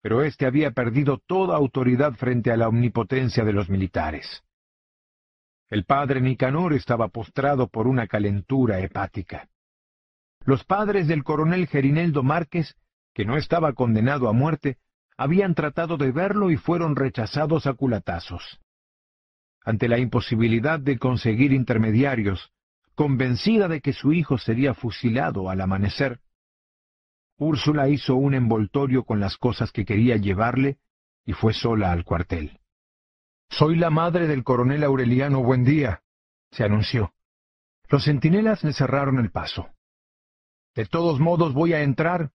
[0.00, 4.42] pero éste había perdido toda autoridad frente a la omnipotencia de los militares.
[5.68, 9.48] El padre Nicanor estaba postrado por una calentura hepática.
[10.44, 12.74] Los padres del coronel Gerineldo Márquez,
[13.12, 14.78] que no estaba condenado a muerte,
[15.18, 18.60] habían tratado de verlo y fueron rechazados a culatazos.
[19.64, 22.52] Ante la imposibilidad de conseguir intermediarios,
[22.94, 26.20] convencida de que su hijo sería fusilado al amanecer,
[27.40, 30.76] Úrsula hizo un envoltorio con las cosas que quería llevarle
[31.24, 32.60] y fue sola al cuartel.
[33.48, 36.02] Soy la madre del coronel Aureliano Buendía,
[36.50, 37.14] se anunció.
[37.88, 39.70] Los centinelas le cerraron el paso.
[40.74, 42.30] De todos modos voy a entrar,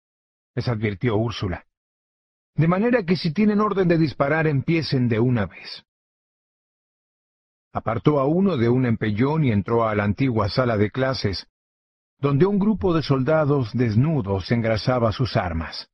[0.55, 1.67] les advirtió Úrsula.
[2.55, 5.85] De manera que si tienen orden de disparar empiecen de una vez.
[7.73, 11.47] Apartó a uno de un empellón y entró a la antigua sala de clases,
[12.19, 15.89] donde un grupo de soldados desnudos engrasaba sus armas.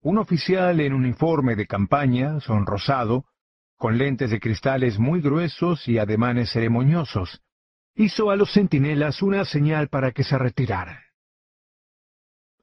[0.00, 3.24] Un oficial en uniforme de campaña, sonrosado,
[3.76, 7.42] con lentes de cristales muy gruesos y ademanes ceremoniosos,
[7.94, 10.98] hizo a los centinelas una señal para que se retiraran.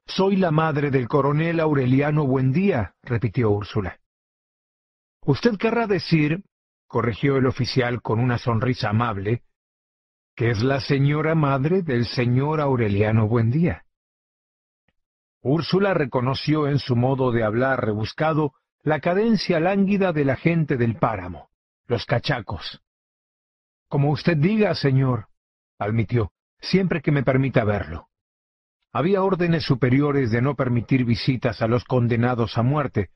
[0.06, 3.98] Soy la madre del coronel Aureliano Buendía, repitió Úrsula.
[5.22, 6.42] Usted querrá decir,
[6.86, 9.42] corrigió el oficial con una sonrisa amable,
[10.34, 13.84] que es la señora madre del señor Aureliano Buendía.
[15.40, 20.96] Úrsula reconoció en su modo de hablar rebuscado la cadencia lánguida de la gente del
[20.96, 21.50] páramo,
[21.86, 22.82] los cachacos.
[23.88, 25.28] Como usted diga, señor,
[25.78, 28.08] admitió, siempre que me permita verlo.
[28.92, 33.10] Había órdenes superiores de no permitir visitas a los condenados a muerte,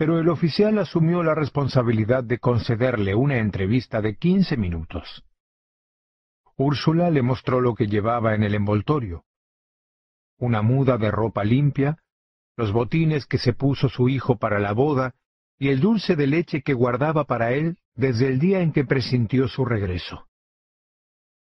[0.00, 5.26] pero el oficial asumió la responsabilidad de concederle una entrevista de quince minutos.
[6.56, 9.26] Úrsula le mostró lo que llevaba en el envoltorio.
[10.38, 11.98] Una muda de ropa limpia,
[12.56, 15.16] los botines que se puso su hijo para la boda
[15.58, 19.48] y el dulce de leche que guardaba para él desde el día en que presintió
[19.48, 20.28] su regreso.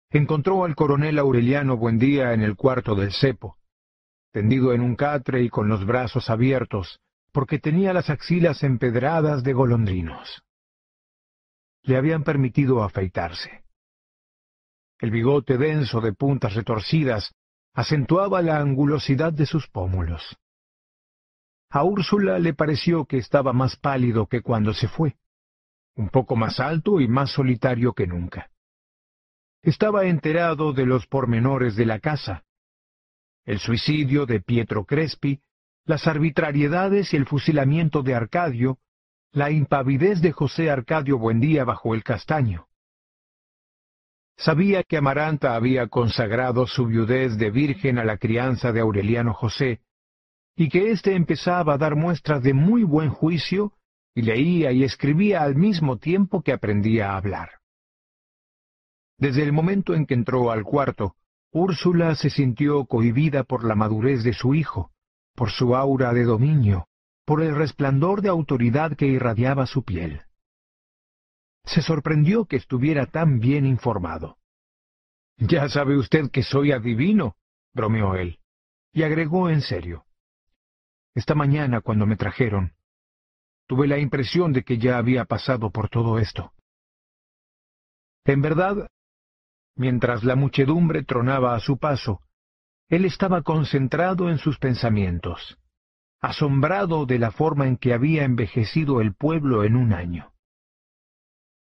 [0.08, 3.58] Encontró al coronel Aureliano Buendía en el cuarto del cepo,
[4.32, 7.02] tendido en un catre y con los brazos abiertos,
[7.32, 10.42] porque tenía las axilas empedradas de golondrinos.
[11.82, 13.64] Le habían permitido afeitarse.
[14.98, 17.34] El bigote denso de puntas retorcidas
[17.72, 20.36] acentuaba la angulosidad de sus pómulos.
[21.70, 25.16] A Úrsula le pareció que estaba más pálido que cuando se fue,
[25.94, 28.50] un poco más alto y más solitario que nunca.
[29.62, 32.44] Estaba enterado de los pormenores de la casa.
[33.44, 35.40] El suicidio de Pietro Crespi
[35.90, 38.78] las arbitrariedades y el fusilamiento de Arcadio,
[39.32, 42.68] la impavidez de José Arcadio Buendía bajo el castaño.
[44.36, 49.80] Sabía que Amaranta había consagrado su viudez de virgen a la crianza de Aureliano José,
[50.54, 53.72] y que éste empezaba a dar muestras de muy buen juicio
[54.14, 57.50] y leía y escribía al mismo tiempo que aprendía a hablar.
[59.18, 61.16] Desde el momento en que entró al cuarto,
[61.50, 64.92] Úrsula se sintió cohibida por la madurez de su hijo,
[65.34, 66.88] por su aura de dominio,
[67.24, 70.22] por el resplandor de autoridad que irradiaba su piel.
[71.64, 74.38] Se sorprendió que estuviera tan bien informado.
[75.36, 77.36] Ya sabe usted que soy adivino,
[77.72, 78.40] bromeó él,
[78.92, 80.04] y agregó en serio.
[81.14, 82.72] Esta mañana, cuando me trajeron,
[83.66, 86.52] tuve la impresión de que ya había pasado por todo esto.
[88.24, 88.88] En verdad,
[89.76, 92.20] mientras la muchedumbre tronaba a su paso,
[92.90, 95.58] él estaba concentrado en sus pensamientos,
[96.20, 100.32] asombrado de la forma en que había envejecido el pueblo en un año.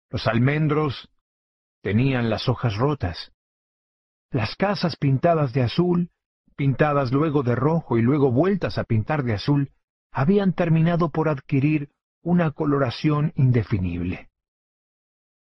[0.08, 1.10] Los almendros
[1.82, 3.32] tenían las hojas rotas.
[4.30, 6.10] Las casas pintadas de azul,
[6.54, 9.72] pintadas luego de rojo y luego vueltas a pintar de azul,
[10.12, 11.90] habían terminado por adquirir
[12.22, 14.30] una coloración indefinible.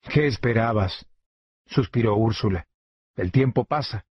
[0.02, 1.06] ¿Qué esperabas?
[1.66, 2.66] suspiró Úrsula.
[3.14, 4.04] El tiempo pasa.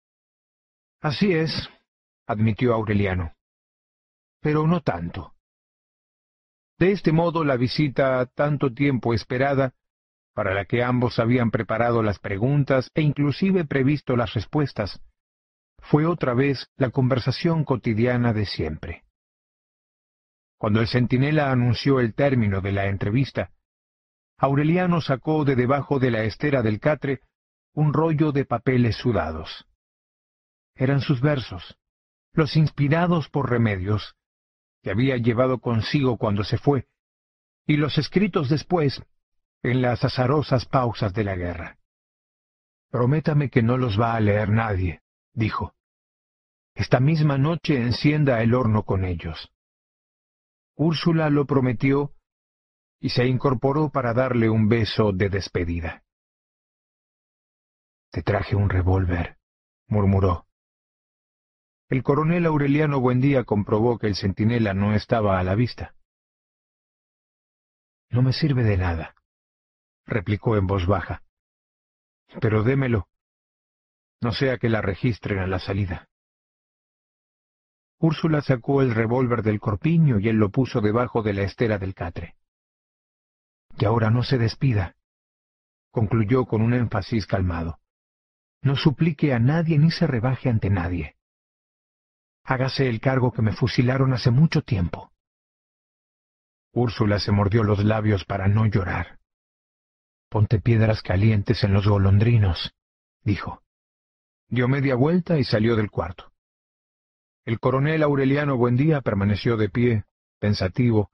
[1.01, 1.69] Así es,
[2.25, 3.33] admitió Aureliano.
[4.41, 5.33] Pero no tanto.
[6.79, 9.73] De este modo la visita tanto tiempo esperada,
[10.33, 15.01] para la que ambos habían preparado las preguntas e inclusive previsto las respuestas,
[15.79, 19.03] fue otra vez la conversación cotidiana de siempre.
[20.59, 23.51] Cuando el centinela anunció el término de la entrevista,
[24.39, 27.21] Aureliano sacó de debajo de la estera del catre
[27.73, 29.67] un rollo de papeles sudados
[30.77, 31.77] eran sus versos,
[32.33, 34.15] los inspirados por remedios,
[34.81, 36.87] que había llevado consigo cuando se fue,
[37.65, 39.03] y los escritos después,
[39.63, 41.77] en las azarosas pausas de la guerra.
[42.89, 45.01] Prométame que no los va a leer nadie,
[45.33, 45.75] dijo.
[46.73, 49.51] Esta misma noche encienda el horno con ellos.
[50.75, 52.13] Úrsula lo prometió
[52.99, 56.03] y se incorporó para darle un beso de despedida.
[58.11, 59.37] Te traje un revólver,
[59.87, 60.46] murmuró.
[61.89, 65.95] El coronel Aureliano Buendía comprobó que el centinela no estaba a la vista.
[68.09, 69.15] No me sirve de nada,
[70.05, 71.23] replicó en voz baja.
[72.41, 73.07] Pero démelo.
[74.21, 76.09] No sea que la registren a la salida.
[77.99, 81.95] Úrsula sacó el revólver del corpiño y él lo puso debajo de la estera del
[81.95, 82.35] catre.
[83.77, 84.95] Y ahora no se despida,
[85.91, 87.79] concluyó con un énfasis calmado.
[88.61, 91.16] No suplique a nadie ni se rebaje ante nadie.
[92.49, 95.11] Hágase el cargo que me fusilaron hace mucho tiempo.
[96.71, 99.19] Úrsula se mordió los labios para no llorar.
[100.29, 102.73] Ponte piedras calientes en los golondrinos,
[103.21, 103.63] dijo.
[104.47, 106.31] Dio media vuelta y salió del cuarto.
[107.43, 110.05] El coronel Aureliano Buendía permaneció de pie,
[110.39, 111.11] pensativo,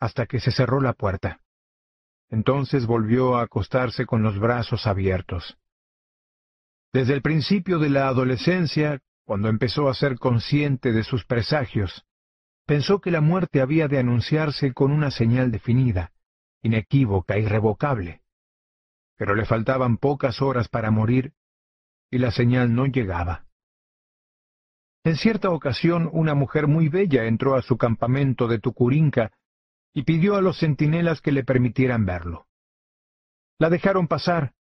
[0.00, 1.42] hasta que se cerró la puerta.
[2.28, 5.56] Entonces volvió a acostarse con los brazos abiertos.
[6.92, 12.04] Desde el principio de la adolescencia, cuando empezó a ser consciente de sus presagios,
[12.66, 16.12] pensó que la muerte había de anunciarse con una señal definida,
[16.62, 18.22] inequívoca, irrevocable.
[19.16, 21.32] Pero le faltaban pocas horas para morir,
[22.10, 23.46] y la señal no llegaba.
[25.04, 29.32] En cierta ocasión una mujer muy bella entró a su campamento de Tucurinca
[29.92, 32.46] y pidió a los centinelas que le permitieran verlo.
[33.58, 34.54] La dejaron pasar,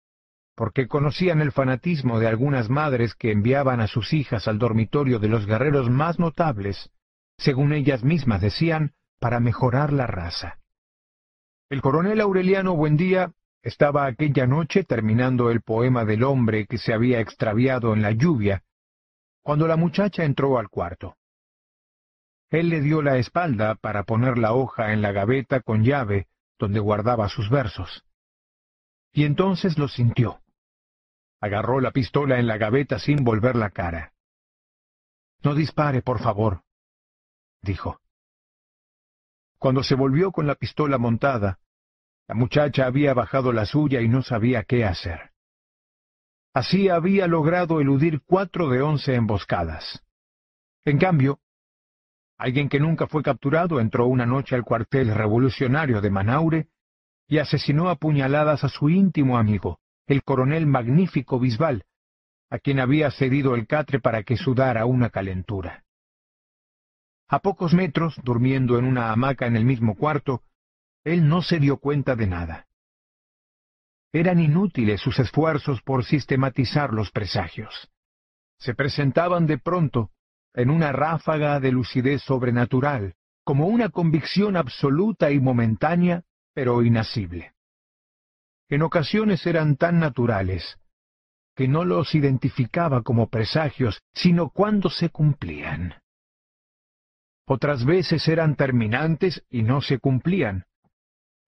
[0.59, 5.29] porque conocían el fanatismo de algunas madres que enviaban a sus hijas al dormitorio de
[5.29, 6.91] los guerreros más notables,
[7.37, 10.59] según ellas mismas decían, para mejorar la raza.
[11.69, 13.31] El coronel Aureliano Buendía
[13.63, 18.61] estaba aquella noche terminando el poema del hombre que se había extraviado en la lluvia,
[19.41, 21.15] cuando la muchacha entró al cuarto.
[22.49, 26.81] Él le dio la espalda para poner la hoja en la gaveta con llave donde
[26.81, 28.03] guardaba sus versos.
[29.13, 30.41] Y entonces lo sintió.
[31.41, 34.13] Agarró la pistola en la gaveta sin volver la cara.
[35.41, 36.63] No dispare, por favor,
[37.61, 38.01] dijo.
[39.57, 41.59] Cuando se volvió con la pistola montada,
[42.27, 45.31] la muchacha había bajado la suya y no sabía qué hacer.
[46.53, 50.03] Así había logrado eludir cuatro de once emboscadas.
[50.85, 51.39] En cambio,
[52.37, 56.67] alguien que nunca fue capturado entró una noche al cuartel revolucionario de Manaure
[57.27, 59.79] y asesinó a puñaladas a su íntimo amigo,
[60.09, 61.83] el coronel magnífico Bisbal,
[62.49, 65.83] a quien había cedido el catre para que sudara una calentura.
[67.27, 70.41] A pocos metros, durmiendo en una hamaca en el mismo cuarto,
[71.03, 72.65] él no se dio cuenta de nada.
[74.11, 77.91] Eran inútiles sus esfuerzos por sistematizar los presagios.
[78.57, 80.09] Se presentaban de pronto,
[80.55, 83.13] en una ráfaga de lucidez sobrenatural,
[83.43, 86.23] como una convicción absoluta y momentánea,
[86.55, 87.53] pero inasible.
[88.69, 90.77] En ocasiones eran tan naturales
[91.55, 95.95] que no los identificaba como presagios, sino cuando se cumplían.
[97.45, 100.65] Otras veces eran terminantes y no se cumplían.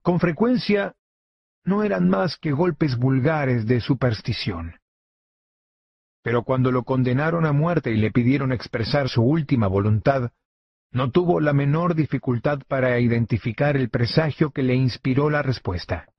[0.01, 0.95] Con frecuencia
[1.63, 4.75] no eran más que golpes vulgares de superstición.
[6.23, 10.31] Pero cuando lo condenaron a muerte y le pidieron expresar su última voluntad,
[10.91, 16.10] no tuvo la menor dificultad para identificar el presagio que le inspiró la respuesta.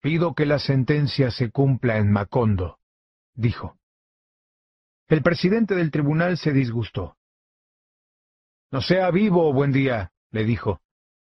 [0.00, 2.78] Pido que la sentencia se cumpla en Macondo,
[3.34, 3.78] dijo.
[5.08, 7.16] El presidente del tribunal se disgustó.
[8.70, 10.80] No sea vivo, buen día, le dijo.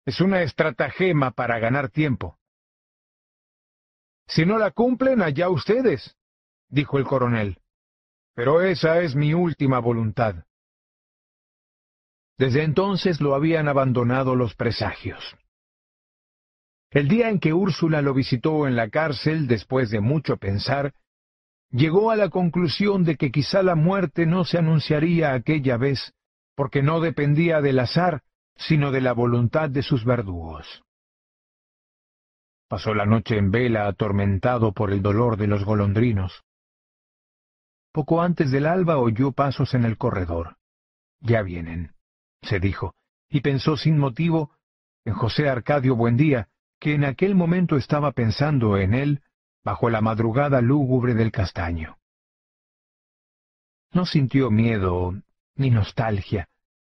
[0.07, 2.39] Es una estratagema para ganar tiempo.
[4.27, 6.17] Si no la cumplen, allá ustedes,
[6.69, 7.59] dijo el coronel.
[8.35, 10.47] Pero esa es mi última voluntad.
[12.39, 15.37] Desde entonces lo habían abandonado los presagios.
[16.93, 20.93] El día en que Úrsula lo visitó en la cárcel, después de mucho pensar,
[21.71, 26.13] llegó a la conclusión de que quizá la muerte no se anunciaría aquella vez,
[26.55, 28.23] porque no dependía del azar,
[28.57, 30.85] sino de la voluntad de sus verdugos.
[32.69, 36.45] Pasó la noche en vela atormentado por el dolor de los golondrinos.
[37.91, 40.57] Poco antes del alba oyó pasos en el corredor.
[41.21, 41.95] Ya vienen,
[42.43, 42.95] se dijo,
[43.31, 44.53] y pensó sin motivo
[45.07, 46.49] en José Arcadio Buendía,
[46.83, 49.23] que en aquel momento estaba pensando en él
[49.63, 51.97] bajo la madrugada lúgubre del castaño.
[53.93, 55.15] No sintió miedo
[55.55, 56.49] ni nostalgia,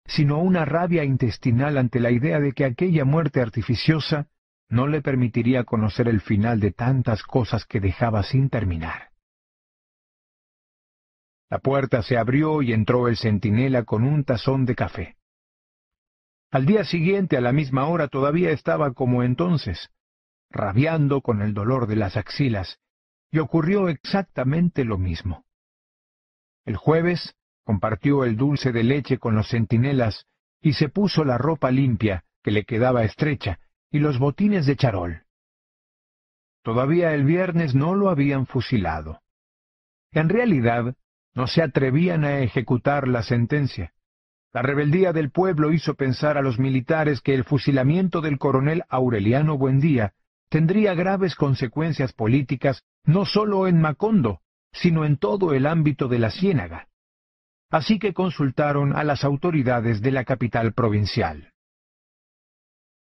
[0.04, 4.26] sino una rabia intestinal ante la idea de que aquella muerte artificiosa
[4.68, 9.10] no le permitiría conocer el final de tantas cosas que dejaba sin terminar.
[11.48, 15.15] La puerta se abrió y entró el centinela con un tazón de café.
[16.56, 19.90] Al día siguiente, a la misma hora, todavía estaba como entonces,
[20.48, 22.78] rabiando con el dolor de las axilas,
[23.30, 25.44] y ocurrió exactamente lo mismo.
[26.64, 30.24] El jueves compartió el dulce de leche con los centinelas
[30.62, 33.60] y se puso la ropa limpia, que le quedaba estrecha,
[33.90, 35.24] y los botines de charol.
[36.62, 39.20] Todavía el viernes no lo habían fusilado.
[40.10, 40.94] En realidad,
[41.34, 43.92] no se atrevían a ejecutar la sentencia.
[44.56, 49.58] La rebeldía del pueblo hizo pensar a los militares que el fusilamiento del coronel Aureliano
[49.58, 50.14] Buendía
[50.48, 54.40] tendría graves consecuencias políticas no sólo en Macondo,
[54.72, 56.88] sino en todo el ámbito de la Ciénaga.
[57.68, 61.52] Así que consultaron a las autoridades de la capital provincial.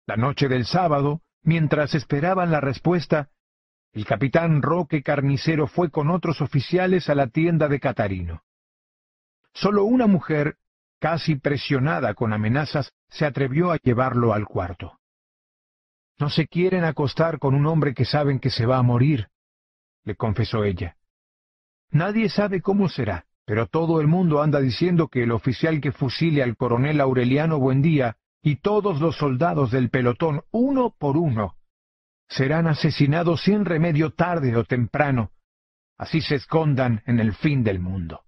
[0.07, 3.29] La noche del sábado, mientras esperaban la respuesta,
[3.91, 8.41] el capitán Roque Carnicero fue con otros oficiales a la tienda de Catarino.
[9.53, 10.57] Solo una mujer,
[11.03, 15.01] casi presionada con amenazas, se atrevió a llevarlo al cuarto.
[16.17, 19.27] No se quieren acostar con un hombre que saben que se va a morir,
[20.05, 20.95] le confesó ella.
[21.91, 26.41] Nadie sabe cómo será, pero todo el mundo anda diciendo que el oficial que fusile
[26.41, 31.57] al coronel Aureliano Buendía y todos los soldados del pelotón, uno por uno,
[32.29, 35.31] serán asesinados sin remedio tarde o temprano,
[35.97, 38.23] así se escondan en el fin del mundo.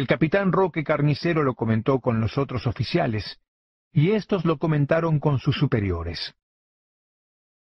[0.00, 3.38] El capitán Roque Carnicero lo comentó con los otros oficiales,
[3.92, 6.34] y éstos lo comentaron con sus superiores.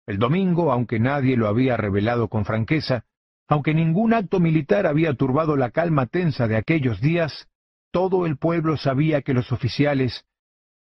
[0.08, 3.06] El domingo, aunque nadie lo había revelado con franqueza,
[3.48, 7.48] aunque ningún acto militar había turbado la calma tensa de aquellos días,
[7.92, 10.26] todo el pueblo sabía que los oficiales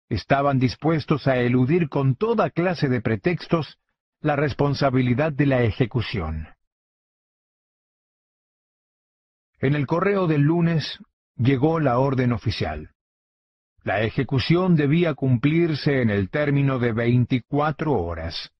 [0.07, 3.79] estaban dispuestos a eludir con toda clase de pretextos
[4.21, 6.47] la responsabilidad de la ejecución.
[9.59, 11.01] En el correo del lunes
[11.35, 12.91] llegó la orden oficial.
[13.83, 18.51] La ejecución debía cumplirse en el término de veinticuatro horas.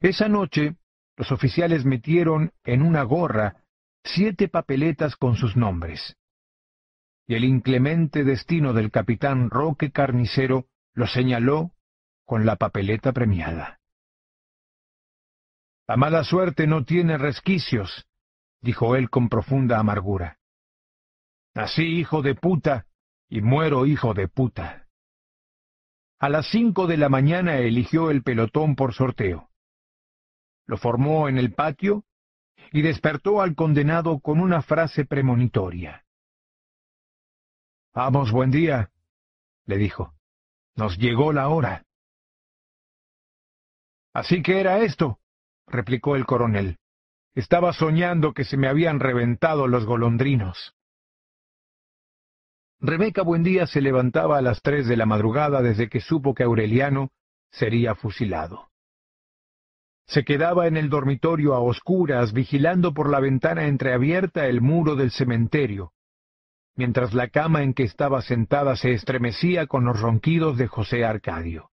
[0.00, 0.76] Esa noche,
[1.16, 3.64] los oficiales metieron en una gorra
[4.04, 6.16] siete papeletas con sus nombres.
[7.26, 11.72] Y el inclemente destino del capitán Roque Carnicero lo señaló
[12.24, 13.80] con la papeleta premiada.
[15.88, 18.06] La mala suerte no tiene resquicios,
[18.60, 20.38] dijo él con profunda amargura.
[21.54, 22.86] Nací hijo de puta
[23.28, 24.88] y muero hijo de puta.
[26.18, 29.50] A las cinco de la mañana eligió el pelotón por sorteo.
[30.66, 32.04] Lo formó en el patio
[32.70, 36.04] y despertó al condenado con una frase premonitoria.
[37.92, 38.90] Vamos, buen día,
[39.66, 40.14] le dijo.
[40.76, 41.84] Nos llegó la hora.
[44.14, 45.18] Así que era esto,
[45.66, 46.78] replicó el coronel.
[47.34, 50.74] Estaba soñando que se me habían reventado los golondrinos.
[52.84, 57.10] Rebeca Buendía se levantaba a las tres de la madrugada desde que supo que Aureliano
[57.52, 58.70] sería fusilado.
[60.08, 65.12] Se quedaba en el dormitorio a oscuras, vigilando por la ventana entreabierta el muro del
[65.12, 65.92] cementerio,
[66.74, 71.70] mientras la cama en que estaba sentada se estremecía con los ronquidos de José Arcadio.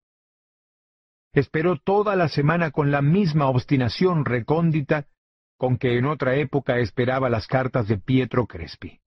[1.33, 5.07] Esperó toda la semana con la misma obstinación recóndita
[5.57, 9.01] con que en otra época esperaba las cartas de Pietro Crespi.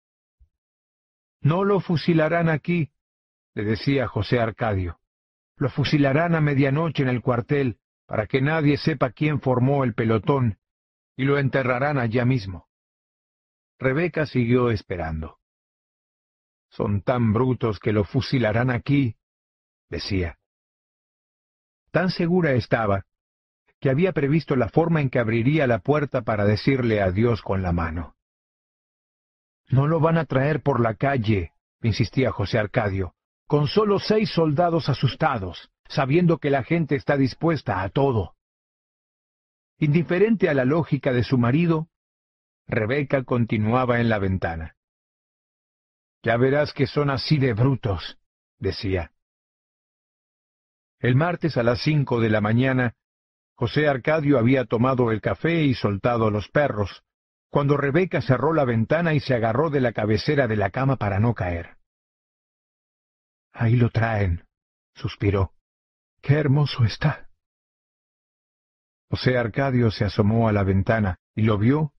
[1.43, 2.91] No lo fusilarán aquí,
[3.55, 5.01] le decía José Arcadio.
[5.57, 10.59] Lo fusilarán a medianoche en el cuartel, para que nadie sepa quién formó el pelotón,
[11.17, 12.69] y lo enterrarán allá mismo.
[13.79, 15.39] Rebeca siguió esperando.
[16.71, 19.17] Son tan brutos que lo fusilarán aquí,
[19.91, 20.39] decía.
[21.91, 23.05] Tan segura estaba,
[23.81, 27.73] que había previsto la forma en que abriría la puerta para decirle adiós con la
[27.73, 28.15] mano.
[29.69, 33.15] No lo van a traer por la calle, insistía José Arcadio,
[33.47, 38.35] con solo seis soldados asustados, sabiendo que la gente está dispuesta a todo.
[39.79, 41.89] Indiferente a la lógica de su marido,
[42.67, 44.77] Rebeca continuaba en la ventana.
[46.23, 48.19] Ya verás que son así de brutos,
[48.59, 49.13] decía.
[51.01, 52.95] El martes a las cinco de la mañana,
[53.57, 57.03] José Arcadio había tomado el café y soltado los perros,
[57.53, 61.21] cuando Rebeca cerró la ventana y se agarró de la cabecera de la cama para
[61.21, 61.77] no caer.
[63.53, 64.47] Ahí lo traen,
[64.95, 65.53] suspiró.
[66.23, 67.29] Qué hermoso está.
[69.11, 71.93] José Arcadio se asomó a la ventana y lo vio,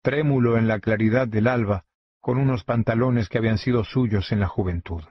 [0.00, 1.84] trémulo en la claridad del alba,
[2.22, 5.04] con unos pantalones que habían sido suyos en la juventud.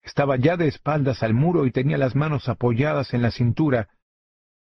[0.00, 3.88] Estaba ya de espaldas al muro y tenía las manos apoyadas en la cintura,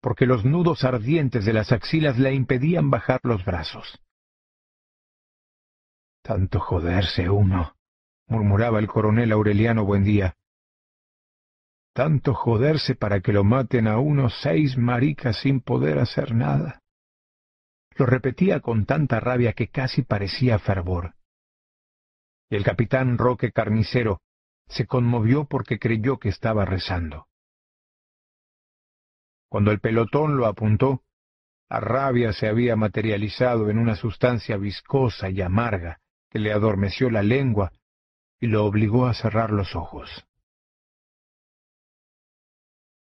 [0.02, 4.00] porque los nudos ardientes de las axilas le impedían bajar los brazos.
[6.22, 7.76] Tanto joderse uno,
[8.26, 10.34] murmuraba el coronel Aureliano Buendía.
[11.94, 16.80] Tanto joderse para que lo maten a unos seis maricas sin poder hacer nada.
[17.96, 21.14] Lo repetía con tanta rabia que casi parecía fervor.
[22.50, 24.20] El capitán Roque Carnicero
[24.66, 27.26] se conmovió porque creyó que estaba rezando.
[29.52, 31.02] Cuando el pelotón lo apuntó,
[31.68, 36.00] la rabia se había materializado en una sustancia viscosa y amarga
[36.30, 37.70] que le adormeció la lengua
[38.40, 40.08] y lo obligó a cerrar los ojos.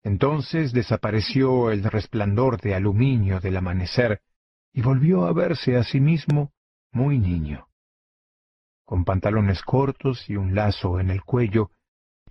[0.01, 4.23] Entonces desapareció el resplandor de aluminio del amanecer
[4.73, 6.53] y volvió a verse a sí mismo
[6.91, 7.67] muy niño,
[8.83, 11.69] con pantalones cortos y un lazo en el cuello,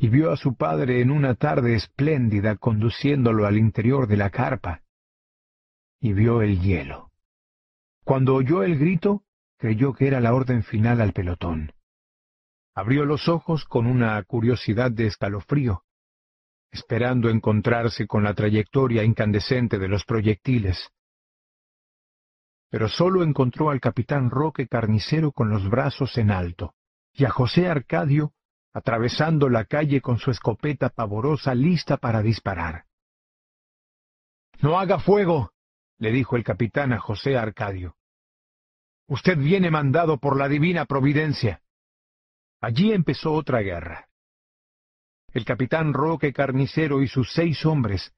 [0.03, 4.81] y vio a su padre en una tarde espléndida conduciéndolo al interior de la carpa,
[6.01, 7.11] y vio el hielo.
[8.03, 9.25] Cuando oyó el grito,
[9.59, 11.75] creyó que era la orden final al pelotón.
[12.75, 15.83] Abrió los ojos con una curiosidad de escalofrío,
[16.71, 20.89] esperando encontrarse con la trayectoria incandescente de los proyectiles,
[22.71, 26.73] pero sólo encontró al capitán Roque Carnicero con los brazos en alto,
[27.13, 28.33] y a José Arcadio
[28.73, 32.85] atravesando la calle con su escopeta pavorosa lista para disparar.
[34.61, 35.53] No haga fuego,
[35.99, 37.97] le dijo el capitán a José Arcadio.
[39.09, 41.63] Usted viene mandado por la divina providencia.
[42.61, 44.09] Allí empezó otra guerra.
[45.33, 48.13] El capitán Roque Carnicero y sus seis hombres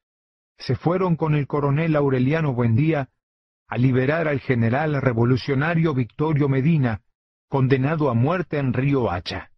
[0.59, 3.09] se fueron con el coronel Aureliano Buendía
[3.69, 7.03] a liberar al general revolucionario Victorio Medina,
[7.49, 9.52] condenado a muerte en Río Hacha.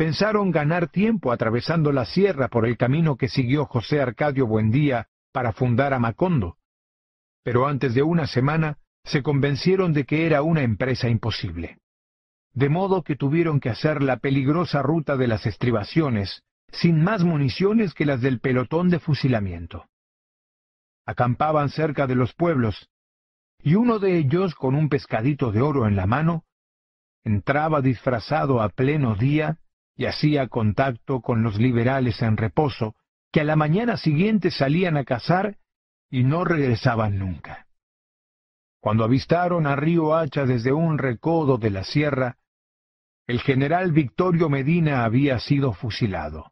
[0.00, 5.52] Pensaron ganar tiempo atravesando la sierra por el camino que siguió José Arcadio Buendía para
[5.52, 6.56] fundar a Macondo.
[7.44, 11.80] Pero antes de una semana se convencieron de que era una empresa imposible.
[12.54, 17.92] De modo que tuvieron que hacer la peligrosa ruta de las estribaciones, sin más municiones
[17.92, 19.84] que las del pelotón de fusilamiento.
[21.04, 22.88] Acampaban cerca de los pueblos,
[23.62, 26.44] y uno de ellos, con un pescadito de oro en la mano,
[27.22, 29.58] entraba disfrazado a pleno día
[30.00, 32.94] y hacía contacto con los liberales en reposo,
[33.30, 35.58] que a la mañana siguiente salían a cazar
[36.08, 37.66] y no regresaban nunca.
[38.80, 42.38] Cuando avistaron a Río Hacha desde un recodo de la sierra,
[43.26, 46.50] el general Victorio Medina había sido fusilado.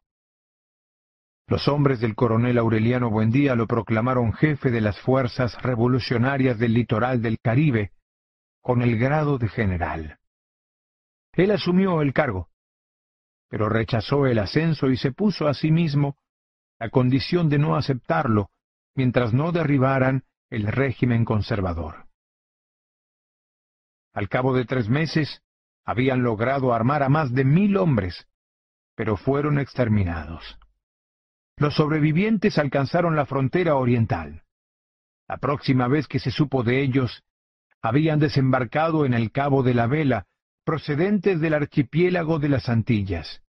[1.47, 7.23] Los hombres del coronel Aureliano Buendía lo proclamaron jefe de las fuerzas revolucionarias del litoral
[7.23, 7.93] del Caribe,
[8.61, 10.19] con el grado de general.
[11.33, 12.48] Él asumió el cargo,
[13.49, 16.17] pero rechazó el ascenso y se puso a sí mismo
[16.79, 18.51] la condición de no aceptarlo
[18.95, 22.07] mientras no derribaran el régimen conservador.
[24.13, 25.41] Al cabo de tres meses,
[25.85, 28.27] habían logrado armar a más de mil hombres,
[28.95, 30.57] pero fueron exterminados.
[31.57, 34.43] Los sobrevivientes alcanzaron la frontera oriental.
[35.27, 37.23] La próxima vez que se supo de ellos,
[37.81, 40.25] habían desembarcado en el Cabo de la Vela,
[40.69, 43.41] procedentes del archipiélago de las Antillas.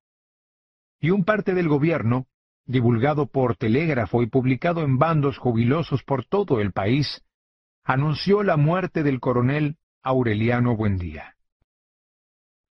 [1.03, 2.29] Y un parte del gobierno,
[2.65, 7.23] divulgado por telégrafo y publicado en bandos jubilosos por todo el país,
[7.85, 11.37] anunció la muerte del coronel Aureliano Buendía.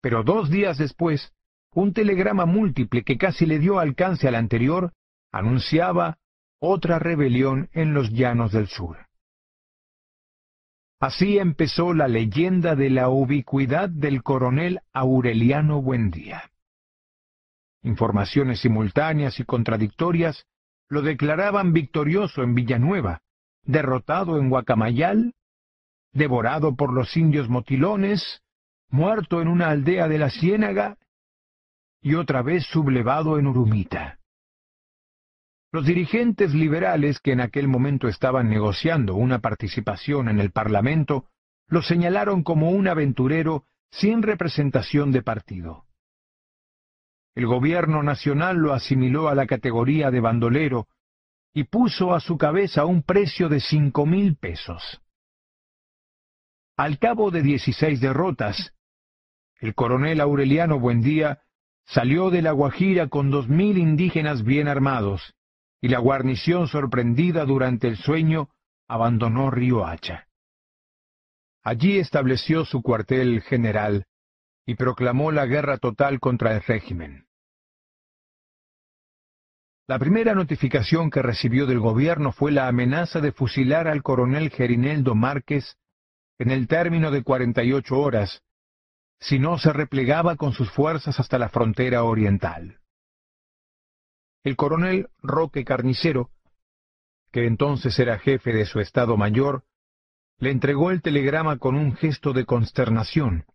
[0.02, 1.32] Pero dos días después,
[1.72, 4.94] un telegrama múltiple que casi le dio alcance al anterior
[5.32, 6.18] anunciaba
[6.58, 9.09] otra rebelión en los llanos del sur.
[11.00, 16.52] Así empezó la leyenda de la ubicuidad del coronel Aureliano Buendía.
[17.84, 20.46] Informaciones simultáneas y contradictorias
[20.90, 23.22] lo declaraban victorioso en Villanueva,
[23.64, 25.36] derrotado en Guacamayal,
[26.12, 28.42] devorado por los indios motilones,
[28.90, 30.98] muerto en una aldea de la Ciénaga
[32.02, 34.19] y otra vez sublevado en Urumita.
[35.72, 41.30] Los dirigentes liberales que en aquel momento estaban negociando una participación en el Parlamento
[41.68, 45.86] lo señalaron como un aventurero sin representación de partido.
[47.36, 50.88] El gobierno nacional lo asimiló a la categoría de bandolero
[51.54, 55.02] y puso a su cabeza un precio de cinco mil pesos.
[56.76, 58.74] Al cabo de dieciséis derrotas,
[59.60, 61.42] el coronel Aureliano Buendía
[61.86, 65.36] salió de la Guajira con dos mil indígenas bien armados,
[65.82, 68.50] y la guarnición sorprendida durante el sueño
[68.88, 70.28] abandonó Río Hacha.
[71.64, 74.06] Allí estableció su cuartel general
[74.66, 77.26] y proclamó la guerra total contra el régimen.
[79.88, 85.16] La primera notificación que recibió del gobierno fue la amenaza de fusilar al coronel Gerineldo
[85.16, 85.78] Márquez
[86.38, 88.44] en el término de 48 horas,
[89.20, 92.80] si no se replegaba con sus fuerzas hasta la frontera oriental.
[94.44, 96.30] El coronel Roque Carnicero,
[97.32, 99.64] que entonces era jefe de su Estado Mayor,
[100.38, 103.46] le entregó el telegrama con un gesto de consternación,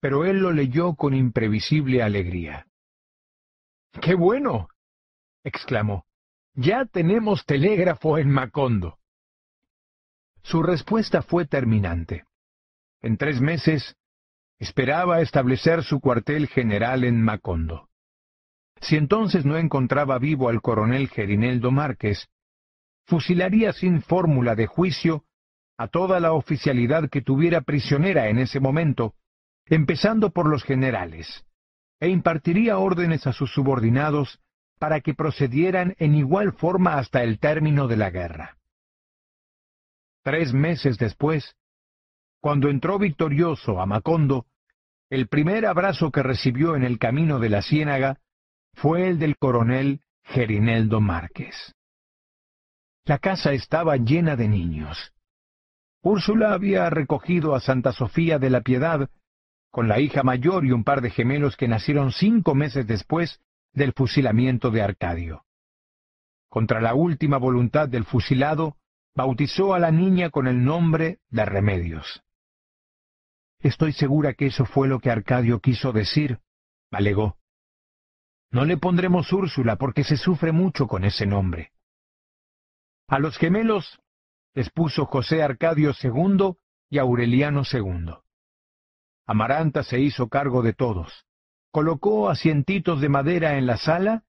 [0.00, 2.66] pero él lo leyó con imprevisible alegría.
[4.00, 4.68] ¡Qué bueno!
[5.42, 6.06] exclamó.
[6.54, 8.98] Ya tenemos telégrafo en Macondo.
[10.42, 12.24] Su respuesta fue terminante.
[13.00, 13.96] En tres meses
[14.58, 17.88] esperaba establecer su cuartel general en Macondo.
[18.80, 22.28] Si entonces no encontraba vivo al coronel Gerineldo Márquez,
[23.06, 25.24] fusilaría sin fórmula de juicio
[25.76, 29.14] a toda la oficialidad que tuviera prisionera en ese momento,
[29.66, 31.44] empezando por los generales,
[32.00, 34.40] e impartiría órdenes a sus subordinados
[34.78, 38.58] para que procedieran en igual forma hasta el término de la guerra.
[40.22, 41.56] Tres meses después,
[42.40, 44.46] cuando entró victorioso a Macondo,
[45.10, 48.20] el primer abrazo que recibió en el camino de la ciénaga
[48.74, 51.74] fue el del coronel Gerineldo Márquez.
[53.04, 55.12] La casa estaba llena de niños.
[56.02, 59.08] Úrsula había recogido a Santa Sofía de la Piedad,
[59.70, 63.40] con la hija mayor y un par de gemelos que nacieron cinco meses después
[63.72, 65.44] del fusilamiento de Arcadio.
[66.48, 68.76] Contra la última voluntad del fusilado,
[69.14, 72.22] bautizó a la niña con el nombre de Remedios.
[73.60, 76.38] Estoy segura que eso fue lo que Arcadio quiso decir,
[76.90, 77.38] alegó.
[78.54, 81.72] No le pondremos Úrsula porque se sufre mucho con ese nombre.
[83.08, 84.00] A los gemelos
[84.54, 86.54] les puso José Arcadio II
[86.88, 88.14] y Aureliano II.
[89.26, 91.26] Amaranta se hizo cargo de todos
[91.74, 94.22] colocó asientitos de madera en la sala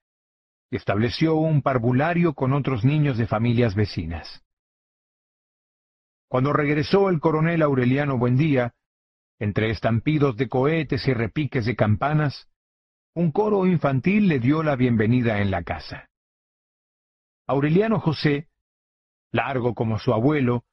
[0.72, 4.44] y estableció un parvulario con otros niños de familias vecinas.
[6.28, 8.74] Cuando regresó el coronel Aureliano Buendía,
[9.38, 12.50] entre estampidos de cohetes y repiques de campanas,
[13.16, 16.10] un coro infantil le dio la bienvenida en la casa.
[17.48, 18.50] Aureliano José,
[19.32, 20.66] largo como su abuelo,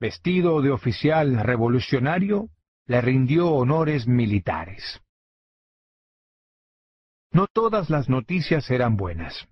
[0.00, 2.48] vestido de oficial revolucionario,
[2.86, 5.02] le rindió honores militares.
[7.30, 9.46] No todas las noticias eran buenas.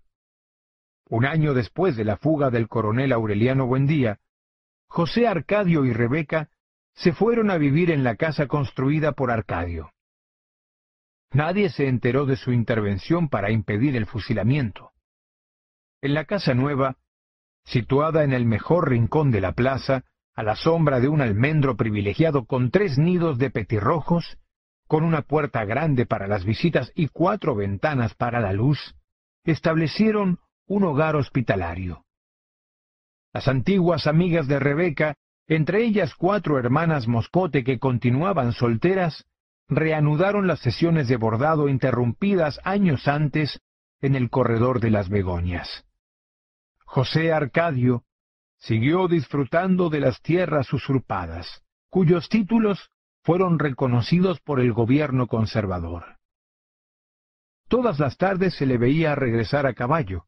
[1.10, 4.18] Un año después de la fuga del coronel Aureliano Buendía,
[4.86, 6.48] José Arcadio y Rebeca
[6.94, 9.93] se fueron a vivir en la casa construida por Arcadio.
[11.34, 14.92] Nadie se enteró de su intervención para impedir el fusilamiento.
[16.00, 16.96] En la casa nueva,
[17.64, 20.04] situada en el mejor rincón de la plaza,
[20.36, 24.38] a la sombra de un almendro privilegiado con tres nidos de petirrojos,
[24.86, 28.94] con una puerta grande para las visitas y cuatro ventanas para la luz,
[29.42, 32.04] establecieron un hogar hospitalario.
[33.32, 35.16] Las antiguas amigas de Rebeca,
[35.48, 39.26] entre ellas cuatro hermanas Moscote que continuaban solteras,
[39.68, 43.60] reanudaron las sesiones de bordado interrumpidas años antes
[44.00, 45.84] en el corredor de las begonias.
[46.84, 48.04] José Arcadio
[48.58, 52.90] siguió disfrutando de las tierras usurpadas, cuyos títulos
[53.22, 56.18] fueron reconocidos por el gobierno conservador.
[57.68, 60.26] Todas las tardes se le veía regresar a caballo,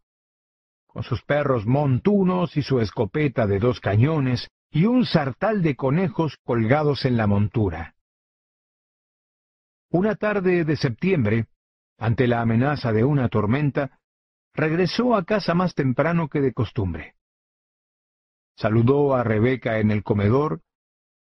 [0.87, 6.39] con sus perros montunos y su escopeta de dos cañones y un sartal de conejos
[6.43, 7.96] colgados en la montura.
[9.97, 11.47] Una tarde de septiembre,
[11.97, 13.99] ante la amenaza de una tormenta,
[14.53, 17.15] regresó a casa más temprano que de costumbre.
[18.59, 20.61] Saludó a Rebeca en el comedor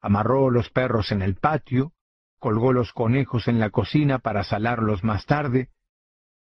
[0.01, 1.93] amarró los perros en el patio,
[2.41, 5.70] colgó los conejos en la cocina para salarlos más tarde,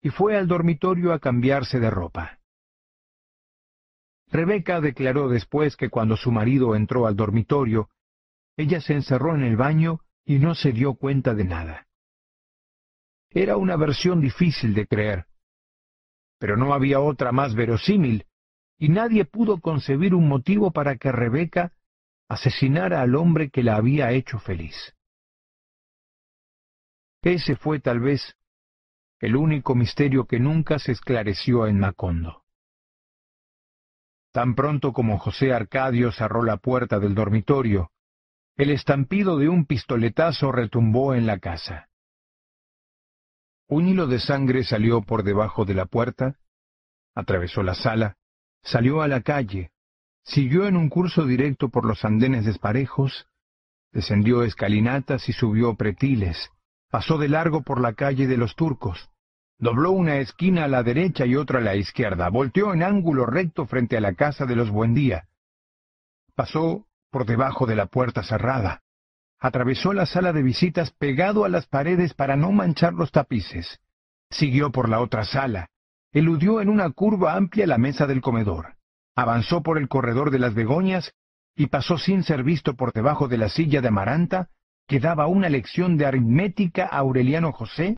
[0.03, 2.39] y fue al dormitorio a cambiarse de ropa.
[4.31, 7.89] Rebeca declaró después que cuando su marido entró al dormitorio,
[8.59, 11.84] ella se encerró en el baño y no se dio cuenta de nada.
[13.35, 15.27] Era una versión difícil de creer,
[16.39, 18.27] pero no había otra más verosímil,
[18.79, 21.73] y nadie pudo concebir un motivo para que Rebeca
[22.29, 24.95] asesinara al hombre que la había hecho feliz.
[27.23, 28.37] Ese fue tal vez
[29.19, 32.45] el único misterio que nunca se esclareció en Macondo.
[34.33, 37.91] Tan pronto como José Arcadio cerró la puerta del dormitorio,
[38.57, 41.89] el estampido de un pistoletazo retumbó en la casa.
[43.75, 46.37] Un hilo de sangre salió por debajo de la puerta,
[47.13, 48.19] atravesó la sala,
[48.63, 49.73] salió a la calle,
[50.23, 53.27] Siguió en un curso directo por los andenes desparejos,
[53.91, 56.53] descendió escalinatas y subió pretiles,
[56.89, 59.11] pasó de largo por la calle de los turcos,
[59.59, 62.29] Dobló una esquina a la derecha y otra a la izquierda.
[62.29, 65.27] Volteó en ángulo recto frente a la casa de los Buendía.
[66.37, 68.84] Pasó por debajo de la puerta cerrada.
[69.41, 73.81] Atravesó la sala de visitas pegado a las paredes para no manchar los tapices.
[74.31, 75.69] Siguió por la otra sala.
[76.13, 78.77] Eludió en una curva amplia la mesa del comedor.
[79.17, 81.13] Avanzó por el corredor de las begonias
[81.57, 84.49] y pasó sin ser visto por debajo de la silla de Amaranta,
[84.87, 87.97] que daba una lección de aritmética a Aureliano José,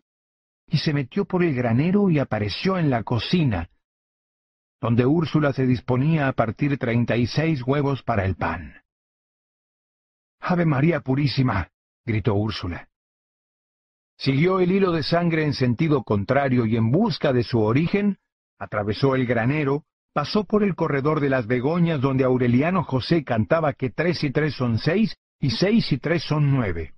[0.68, 3.70] y se metió por el granero y apareció en la cocina,
[4.80, 8.74] donde Úrsula se disponía a partir treinta y seis huevos para el pan.
[10.40, 11.68] Ave María Purísima,
[12.04, 12.88] gritó Úrsula.
[14.18, 18.18] Siguió el hilo de sangre en sentido contrario y en busca de su origen,
[18.58, 19.84] atravesó el granero,
[20.14, 24.54] pasó por el corredor de las Begoñas donde Aureliano José cantaba que tres y tres
[24.54, 26.94] son seis y seis y tres son nueve,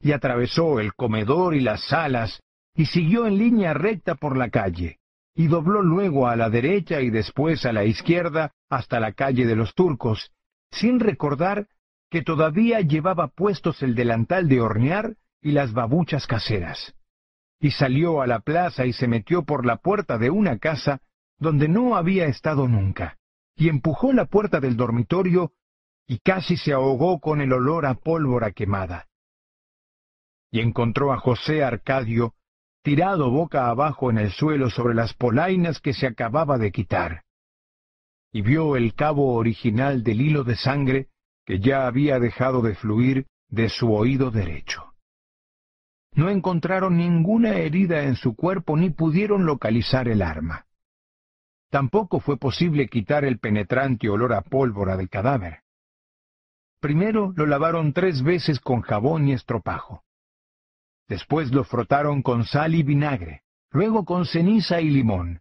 [0.00, 2.42] y atravesó el comedor y las salas,
[2.74, 4.98] y siguió en línea recta por la calle,
[5.34, 9.56] y dobló luego a la derecha y después a la izquierda hasta la calle de
[9.56, 10.30] los turcos,
[10.70, 11.68] sin recordar
[12.10, 16.94] que todavía llevaba puestos el delantal de hornear y las babuchas caseras.
[17.60, 21.00] Y salió a la plaza y se metió por la puerta de una casa
[21.38, 23.18] donde no había estado nunca,
[23.56, 25.52] y empujó la puerta del dormitorio
[26.06, 29.06] y casi se ahogó con el olor a pólvora quemada.
[30.50, 32.34] Y encontró a José Arcadio
[32.82, 37.24] tirado boca abajo en el suelo sobre las polainas que se acababa de quitar,
[38.32, 41.08] y vio el cabo original del hilo de sangre
[41.48, 44.92] que ya había dejado de fluir de su oído derecho.
[46.12, 50.66] No encontraron ninguna herida en su cuerpo ni pudieron localizar el arma.
[51.70, 55.60] Tampoco fue posible quitar el penetrante olor a pólvora del cadáver.
[56.80, 60.04] Primero lo lavaron tres veces con jabón y estropajo.
[61.08, 65.40] Después lo frotaron con sal y vinagre, luego con ceniza y limón.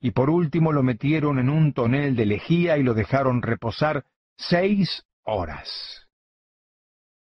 [0.00, 4.04] Y por último lo metieron en un tonel de lejía y lo dejaron reposar
[4.36, 5.68] seis horas.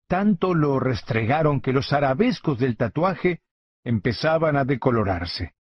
[0.08, 3.42] Tanto lo restregaron que los arabescos del tatuaje
[3.84, 5.54] empezaban a decolorarse.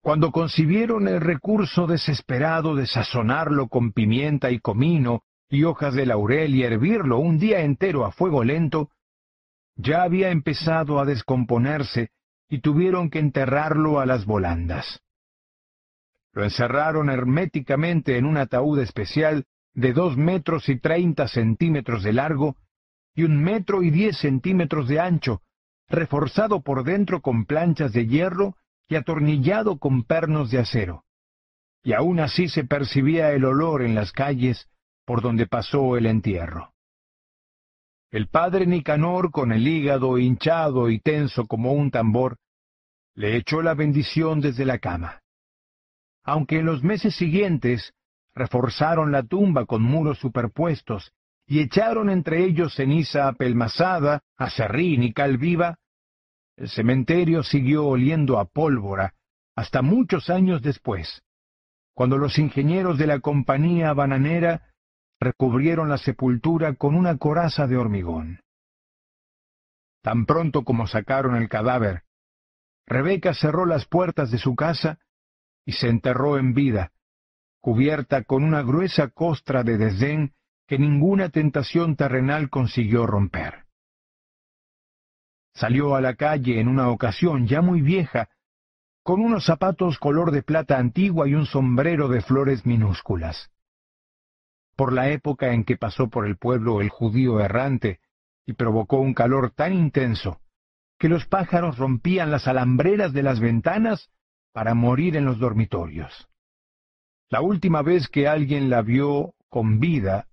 [0.00, 6.54] Cuando concibieron el recurso desesperado de sazonarlo con pimienta y comino y hojas de laurel
[6.54, 8.90] y hervirlo un día entero a fuego lento,
[9.74, 12.10] ya había empezado a descomponerse
[12.48, 15.00] y tuvieron que enterrarlo a las volandas.
[16.32, 19.44] Lo encerraron herméticamente en un ataúd especial
[19.76, 22.56] de dos metros y treinta centímetros de largo
[23.14, 25.42] y un metro y diez centímetros de ancho,
[25.88, 28.56] reforzado por dentro con planchas de hierro
[28.88, 31.04] y atornillado con pernos de acero.
[31.82, 34.66] Y aún así se percibía el olor en las calles
[35.04, 36.72] por donde pasó el entierro.
[38.10, 42.38] El padre Nicanor, con el hígado hinchado y tenso como un tambor,
[43.14, 45.20] le echó la bendición desde la cama.
[46.22, 47.92] Aunque en los meses siguientes
[48.36, 51.12] reforzaron la tumba con muros superpuestos
[51.46, 55.78] y echaron entre ellos ceniza apelmazada, acerrín y cal viva,
[56.56, 59.14] el cementerio siguió oliendo a pólvora
[59.56, 61.22] hasta muchos años después,
[61.94, 64.74] cuando los ingenieros de la compañía bananera
[65.18, 68.40] recubrieron la sepultura con una coraza de hormigón.
[70.02, 72.02] Tan pronto como sacaron el cadáver,
[72.86, 74.98] Rebeca cerró las puertas de su casa
[75.64, 76.92] y se enterró en vida,
[77.66, 80.34] cubierta con una gruesa costra de desdén
[80.68, 83.64] que ninguna tentación terrenal consiguió romper.
[85.52, 88.28] Salió a la calle en una ocasión ya muy vieja,
[89.02, 93.50] con unos zapatos color de plata antigua y un sombrero de flores minúsculas.
[94.76, 97.98] Por la época en que pasó por el pueblo el judío errante
[98.46, 100.40] y provocó un calor tan intenso
[101.00, 104.08] que los pájaros rompían las alambreras de las ventanas
[104.52, 106.28] para morir en los dormitorios.
[107.28, 110.28] La última vez que alguien la vio con vida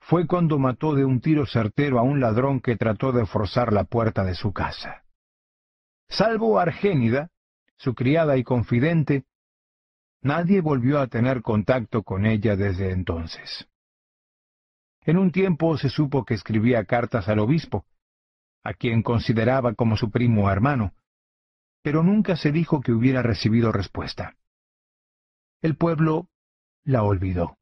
[0.00, 3.84] fue cuando mató de un tiro certero a un ladrón que trató de forzar la
[3.84, 5.04] puerta de su casa.
[6.08, 7.30] Salvo Argénida,
[7.76, 9.24] su criada y confidente,
[10.20, 13.68] nadie volvió a tener contacto con ella desde entonces.
[15.04, 17.84] En un tiempo se supo que escribía cartas al obispo,
[18.64, 20.92] a quien consideraba como su primo hermano,
[21.82, 24.36] pero nunca se dijo que hubiera recibido respuesta.
[25.60, 26.28] El pueblo
[26.84, 27.58] la olvidó.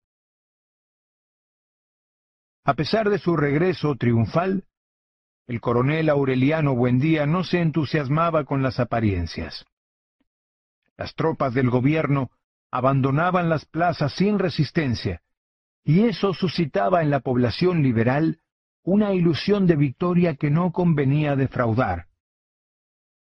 [2.65, 4.65] A pesar de su regreso triunfal,
[5.47, 9.67] el coronel Aureliano Buendía no se entusiasmaba con las apariencias.
[10.97, 12.31] Las tropas del gobierno
[12.71, 15.23] abandonaban las plazas sin resistencia,
[15.83, 18.41] y eso suscitaba en la población liberal
[18.83, 22.07] una ilusión de victoria que no convenía defraudar.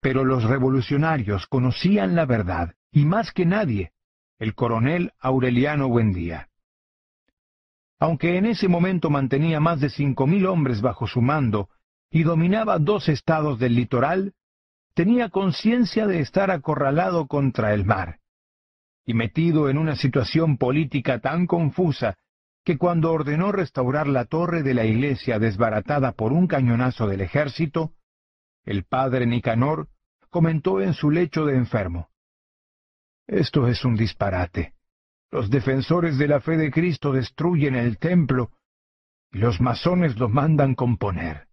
[0.00, 3.92] Pero los revolucionarios conocían la verdad, y más que nadie,
[4.38, 6.48] el coronel Aureliano Buendía.
[7.98, 11.70] Aunque en ese momento mantenía más de cinco mil hombres bajo su mando
[12.10, 14.34] y dominaba dos estados del litoral,
[14.94, 18.18] tenía conciencia de estar acorralado contra el mar,
[19.04, 22.16] y metido en una situación política tan confusa
[22.64, 27.92] que cuando ordenó restaurar la torre de la iglesia desbaratada por un cañonazo del ejército,
[28.64, 29.88] el padre Nicanor
[30.30, 32.10] comentó en su lecho de enfermo.
[33.26, 34.74] Esto es un disparate.
[35.30, 38.52] Los defensores de la fe de Cristo destruyen el templo
[39.32, 41.48] y los masones lo mandan componer.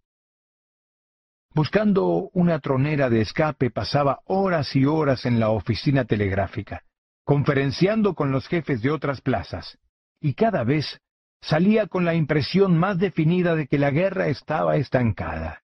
[1.54, 6.82] Buscando una tronera de escape pasaba horas y horas en la oficina telegráfica,
[7.24, 9.78] conferenciando con los jefes de otras plazas,
[10.20, 11.00] y cada vez
[11.40, 15.62] salía con la impresión más definida de que la guerra estaba estancada.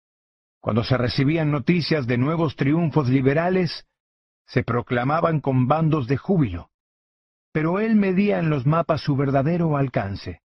[0.60, 3.88] Cuando se recibían noticias de nuevos triunfos liberales,
[4.50, 6.72] se proclamaban con bandos de júbilo.
[7.52, 10.42] Pero él medía en los mapas su verdadero alcance,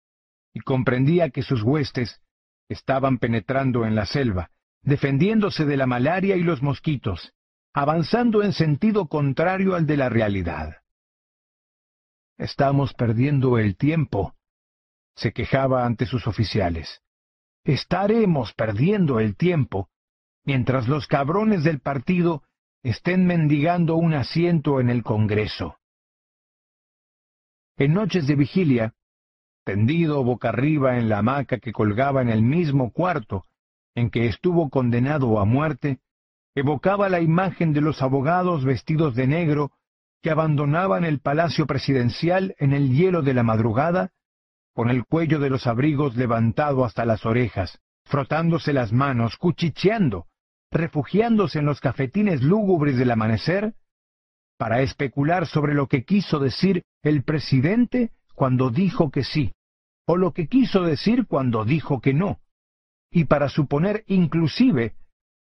[0.55, 2.23] y comprendía que sus huestes
[2.69, 4.51] estaban penetrando en la selva,
[4.83, 7.35] defendiéndose de la malaria y los mosquitos,
[7.75, 10.79] avanzando en sentido contrario al de la realidad.
[12.39, 14.35] Estamos perdiendo el tiempo,
[15.15, 17.03] se quejaba ante sus oficiales.
[17.65, 19.91] Estaremos perdiendo el tiempo
[20.45, 22.45] mientras los cabrones del partido
[22.83, 25.77] estén mendigando un asiento en el Congreso.
[27.77, 28.95] En noches de vigilia,
[29.65, 33.45] tendido boca arriba en la hamaca que colgaba en el mismo cuarto
[33.95, 35.99] en que estuvo condenado a muerte,
[36.55, 39.73] evocaba la imagen de los abogados vestidos de negro
[40.23, 44.11] que abandonaban el palacio presidencial en el hielo de la madrugada,
[44.75, 50.27] con el cuello de los abrigos levantado hasta las orejas, frotándose las manos, cuchicheando,
[50.71, 53.75] refugiándose en los cafetines lúgubres del amanecer,
[54.57, 59.53] para especular sobre lo que quiso decir el presidente cuando dijo que sí,
[60.07, 62.41] o lo que quiso decir cuando dijo que no,
[63.11, 64.95] y para suponer inclusive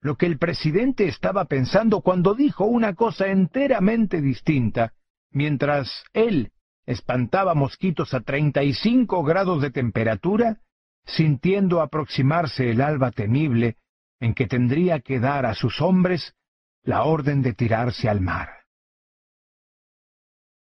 [0.02, 4.94] lo que el presidente estaba pensando cuando dijo una cosa enteramente distinta,
[5.32, 6.52] mientras él
[6.86, 10.62] espantaba mosquitos a treinta y cinco grados de temperatura,
[11.06, 13.78] sintiendo aproximarse el alba temible
[14.20, 16.36] en que tendría que dar a sus hombres
[16.84, 18.50] la orden de tirarse al mar.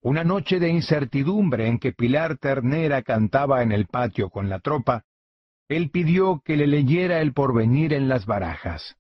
[0.01, 5.05] Una noche de incertidumbre en que Pilar Ternera cantaba en el patio con la tropa,
[5.69, 8.97] él pidió que le leyera el porvenir en las barajas.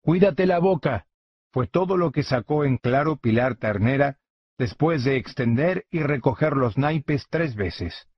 [0.00, 1.06] Cuídate la boca,
[1.52, 4.18] fue todo lo que sacó en claro Pilar Ternera
[4.56, 8.08] después de extender y recoger los naipes tres veces.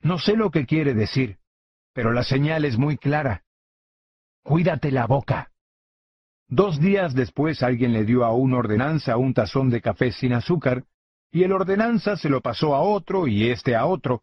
[0.00, 1.38] No sé lo que quiere decir,
[1.92, 3.44] pero la señal es muy clara.
[4.42, 5.50] Cuídate la boca.
[6.48, 10.84] Dos días después alguien le dio a una ordenanza un tazón de café sin azúcar,
[11.30, 14.22] y el ordenanza se lo pasó a otro y éste a otro,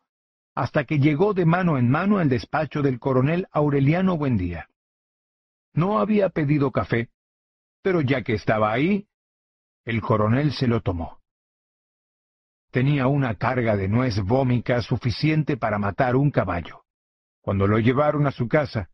[0.54, 4.70] hasta que llegó de mano en mano al despacho del coronel Aureliano Buendía.
[5.74, 7.10] No había pedido café,
[7.82, 9.08] pero ya que estaba ahí,
[9.86, 11.20] el coronel se lo tomó.
[12.72, 16.84] Tenía una carga de nuez vómica suficiente para matar un caballo.
[17.42, 18.90] Cuando lo llevaron a su casa,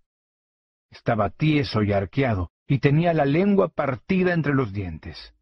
[0.96, 5.34] estaba tieso y arqueado, y tenía la lengua partida entre los dientes.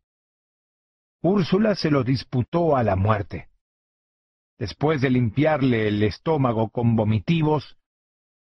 [1.22, 3.50] Úrsula se lo disputó a la muerte.
[4.58, 7.78] Después de limpiarle el estómago con vomitivos,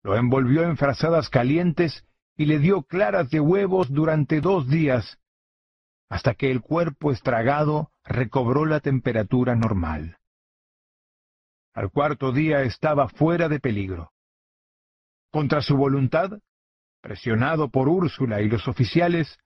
[0.03, 2.05] lo envolvió en frazadas calientes
[2.37, 5.19] y le dio claras de huevos durante dos días,
[6.09, 10.19] hasta que el cuerpo estragado recobró la temperatura normal.
[11.75, 14.13] Al cuarto día estaba fuera de peligro.
[15.31, 16.39] Contra su voluntad,
[17.05, 19.39] presionado por Úrsula y los oficiales,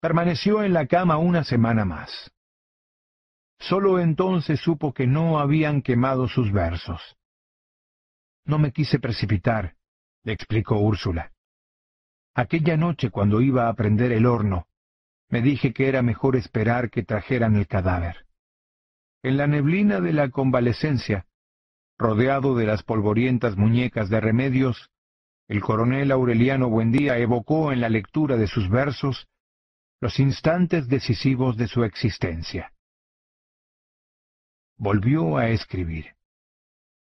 [0.00, 2.32] permaneció en la cama una semana más.
[3.60, 7.00] Solo entonces supo que no habían quemado sus versos.
[8.44, 9.76] No me quise precipitar,
[10.24, 11.30] le explicó Úrsula.
[12.34, 14.66] Aquella noche cuando iba a prender el horno,
[15.28, 18.26] me dije que era mejor esperar que trajeran el cadáver.
[19.22, 21.24] En la neblina de la convalecencia,
[21.98, 24.90] rodeado de las polvorientas muñecas de remedios,
[25.48, 29.28] el coronel Aureliano Buendía evocó en la lectura de sus versos
[30.00, 32.72] los instantes decisivos de su existencia.
[34.76, 36.16] Volvió a escribir.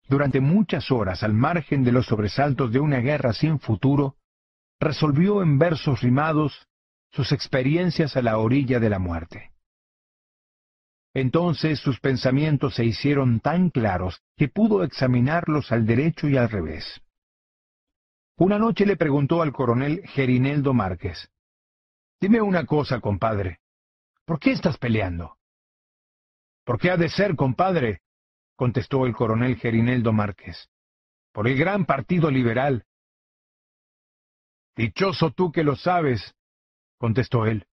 [0.08, 4.16] Durante muchas horas, al margen de los sobresaltos de una guerra sin futuro,
[4.78, 6.68] resolvió en versos rimados
[7.10, 9.52] sus experiencias a la orilla de la muerte.
[11.14, 17.03] Entonces sus pensamientos se hicieron tan claros que pudo examinarlos al derecho y al revés.
[18.36, 21.30] Una noche le preguntó al coronel Gerineldo Márquez,
[22.20, 23.60] Dime una cosa, compadre.
[24.24, 25.36] ¿Por qué estás peleando?
[26.64, 28.00] ¿Por qué ha de ser, compadre?
[28.56, 30.70] contestó el coronel Gerineldo Márquez.
[31.32, 32.86] Por el gran partido liberal.
[34.74, 36.34] Dichoso tú que lo sabes,
[36.98, 37.66] contestó él.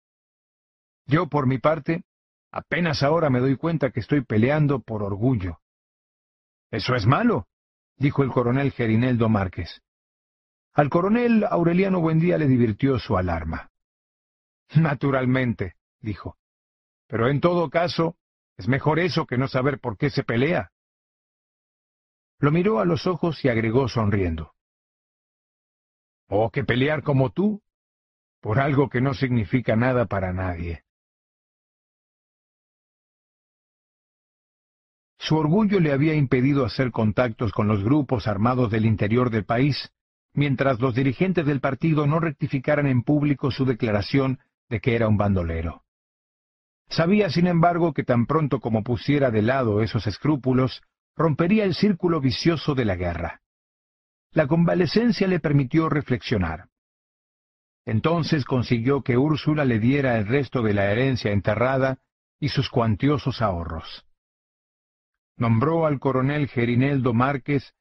[1.06, 2.03] Yo, por mi parte,
[2.51, 5.61] apenas ahora me doy cuenta que estoy peleando por orgullo.
[6.72, 7.48] Eso es malo,
[7.95, 9.81] dijo el coronel Gerineldo Márquez.
[10.74, 13.72] Al coronel Aureliano Buendía le divirtió su alarma.
[14.75, 16.38] Naturalmente, dijo.
[17.08, 18.16] Pero en todo caso,
[18.58, 20.72] es mejor eso que no saber por qué se pelea.
[22.40, 24.53] Lo miró a los ojos y agregó sonriendo.
[26.27, 27.61] ¿O oh, que pelear como tú?
[28.40, 30.85] Por algo que no significa nada para nadie.
[35.19, 39.91] Su orgullo le había impedido hacer contactos con los grupos armados del interior del país,
[40.34, 45.18] mientras los dirigentes del partido no rectificaran en público su declaración de que era un
[45.18, 45.84] bandolero.
[46.90, 50.82] Sabía, sin embargo, que tan pronto como pusiera de lado esos escrúpulos,
[51.16, 53.42] rompería el círculo vicioso de la guerra.
[54.32, 56.69] La convalecencia le permitió reflexionar.
[57.85, 62.00] Entonces consiguió que Úrsula le diera el resto de la herencia enterrada
[62.40, 64.06] y sus cuantiosos ahorros.
[65.38, 67.74] Nombró al coronel Gerineldo Márquez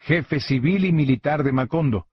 [0.00, 2.06] jefe civil y militar de Macondo,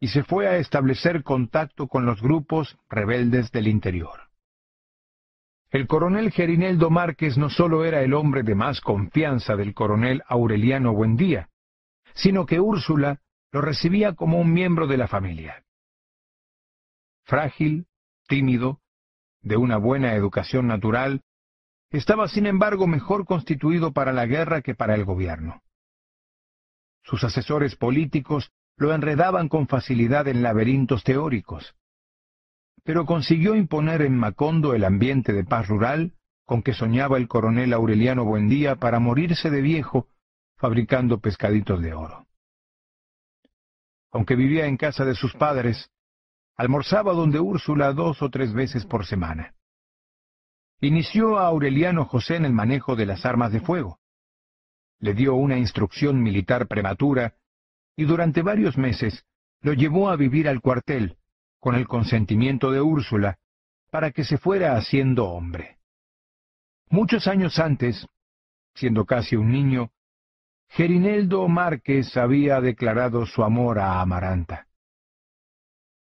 [0.00, 4.30] y se fue a establecer contacto con los grupos rebeldes del interior.
[5.70, 10.92] El coronel Gerineldo Márquez no solo era el hombre de más confianza del coronel Aureliano
[10.92, 11.48] Buendía,
[12.14, 13.20] sino que Úrsula
[13.52, 15.62] lo recibía como un miembro de la familia.
[17.24, 17.86] Frágil,
[18.26, 18.80] tímido,
[19.42, 21.22] de una buena educación natural,
[21.90, 25.62] estaba sin embargo mejor constituido para la guerra que para el gobierno.
[27.02, 31.74] Sus asesores políticos lo enredaban con facilidad en laberintos teóricos.
[32.82, 36.14] Pero consiguió imponer en Macondo el ambiente de paz rural
[36.46, 40.08] con que soñaba el coronel Aureliano Buendía para morirse de viejo
[40.56, 42.26] fabricando pescaditos de oro.
[44.12, 45.90] Aunque vivía en casa de sus padres,
[46.56, 49.54] almorzaba donde Úrsula dos o tres veces por semana.
[50.80, 54.00] Inició a Aureliano José en el manejo de las armas de fuego
[55.00, 57.34] le dio una instrucción militar prematura
[57.96, 59.24] y durante varios meses
[59.62, 61.16] lo llevó a vivir al cuartel,
[61.58, 63.38] con el consentimiento de Úrsula,
[63.90, 65.78] para que se fuera haciendo hombre.
[66.88, 68.06] Muchos años antes,
[68.74, 69.90] siendo casi un niño,
[70.68, 74.68] Gerineldo Márquez había declarado su amor a Amaranta.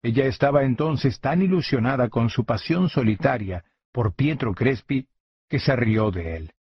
[0.03, 5.09] Ella estaba entonces tan ilusionada con su pasión solitaria por Pietro Crespi
[5.49, 6.53] que se rió de él.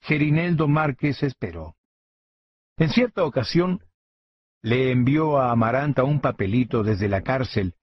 [0.00, 1.76] Gerineldo Márquez esperó.
[2.76, 3.84] En cierta ocasión,
[4.62, 7.74] le envió a Amaranta un papelito desde la cárcel,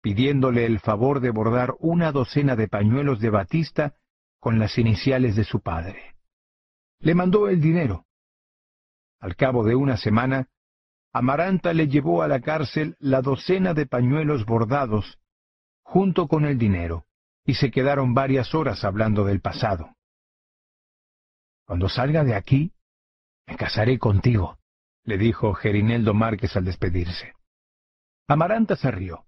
[0.00, 3.94] pidiéndole el favor de bordar una docena de pañuelos de batista
[4.40, 6.16] con las iniciales de su padre.
[6.98, 8.06] Le mandó el dinero.
[9.20, 10.48] Al cabo de una semana,
[11.12, 15.18] Amaranta le llevó a la cárcel la docena de pañuelos bordados,
[15.82, 17.06] junto con el dinero,
[17.44, 19.94] y se quedaron varias horas hablando del pasado.
[21.72, 22.70] Cuando salga de aquí,
[23.46, 24.58] me casaré contigo,
[25.04, 27.32] le dijo Gerineldo Márquez al despedirse.
[28.28, 29.24] Amaranta se rió,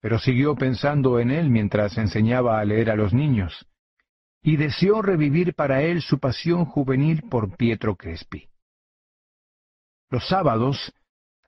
[0.00, 3.66] pero siguió pensando en él mientras enseñaba a leer a los niños,
[4.44, 8.48] y deseó revivir para él su pasión juvenil por Pietro Crespi.
[10.08, 10.92] Los sábados,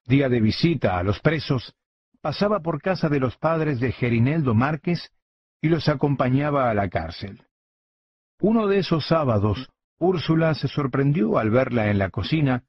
[0.05, 1.77] día de visita a los presos,
[2.21, 5.13] pasaba por casa de los padres de Gerineldo Márquez
[5.61, 7.47] y los acompañaba a la cárcel.
[8.41, 9.69] Uno de esos sábados,
[10.03, 12.65] Úrsula se sorprendió al verla en la cocina,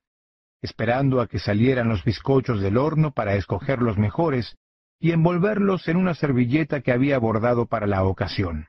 [0.62, 4.56] esperando a que salieran los bizcochos del horno para escoger los mejores
[5.00, 8.68] y envolverlos en una servilleta que había bordado para la ocasión.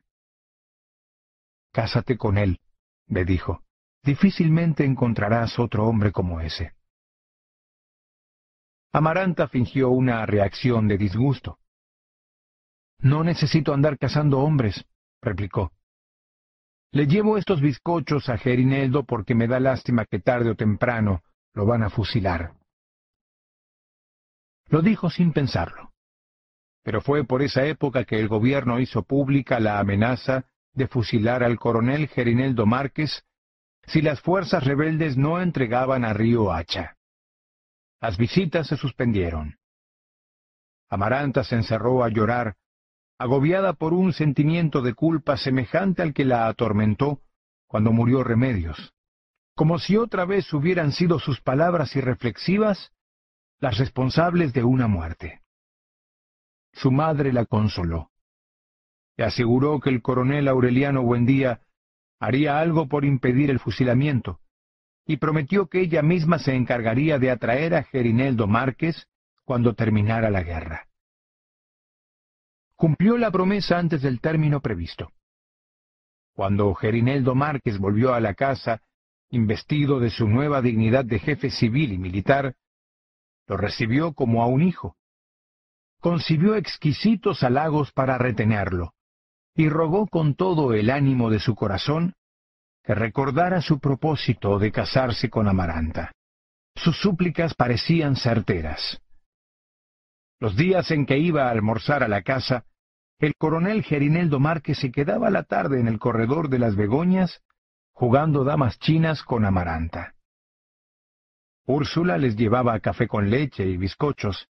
[1.73, 2.59] Cásate con él,
[3.07, 3.63] le dijo.
[4.03, 6.73] Difícilmente encontrarás otro hombre como ese.
[8.93, 11.59] Amaranta fingió una reacción de disgusto.
[12.99, 14.87] No necesito andar cazando hombres,
[15.21, 15.73] replicó.
[16.95, 21.67] Le llevo estos bizcochos a Gerineldo porque me da lástima que tarde o temprano lo
[21.67, 22.53] van a fusilar.
[24.69, 25.93] Lo dijo sin pensarlo.
[26.85, 31.59] Pero fue por esa época que el gobierno hizo pública la amenaza de fusilar al
[31.59, 33.25] coronel Gerineldo Márquez
[33.87, 36.97] si las fuerzas rebeldes no entregaban a Río Hacha.
[38.01, 39.57] Las visitas se suspendieron.
[40.89, 42.55] Amaranta se encerró a llorar
[43.19, 47.21] agobiada por un sentimiento de culpa semejante al que la atormentó
[47.67, 48.93] cuando murió Remedios,
[49.55, 52.93] como si otra vez hubieran sido sus palabras irreflexivas
[53.61, 55.41] las responsables de una muerte.
[56.73, 58.11] su madre la consoló.
[59.17, 61.61] Le aseguró que el coronel Aureliano Buendía
[62.19, 64.41] haría algo por impedir el fusilamiento,
[65.07, 69.07] y prometió que ella misma se encargaría de atraer a Gerineldo Márquez
[69.45, 70.89] cuando terminara la guerra.
[72.77, 75.13] Cumplió la promesa antes del término previsto.
[76.35, 78.83] Cuando Gerineldo Márquez volvió a la casa,
[79.31, 82.57] investido de su nueva dignidad de jefe civil y militar,
[83.47, 84.97] lo recibió como a un hijo.
[86.01, 88.95] Concibió exquisitos halagos para retenerlo,
[89.55, 92.15] y rogó con todo el ánimo de su corazón
[92.83, 96.13] que recordara su propósito de casarse con Amaranta.
[96.75, 99.01] Sus súplicas parecían certeras.
[100.45, 102.67] Los días en que iba a almorzar a la casa,
[103.19, 107.43] el coronel Gerineldo Márquez se quedaba la tarde en el corredor de las Begoñas
[107.95, 110.17] jugando damas chinas con Amaranta.
[111.65, 114.51] Úrsula les llevaba café con leche y bizcochos,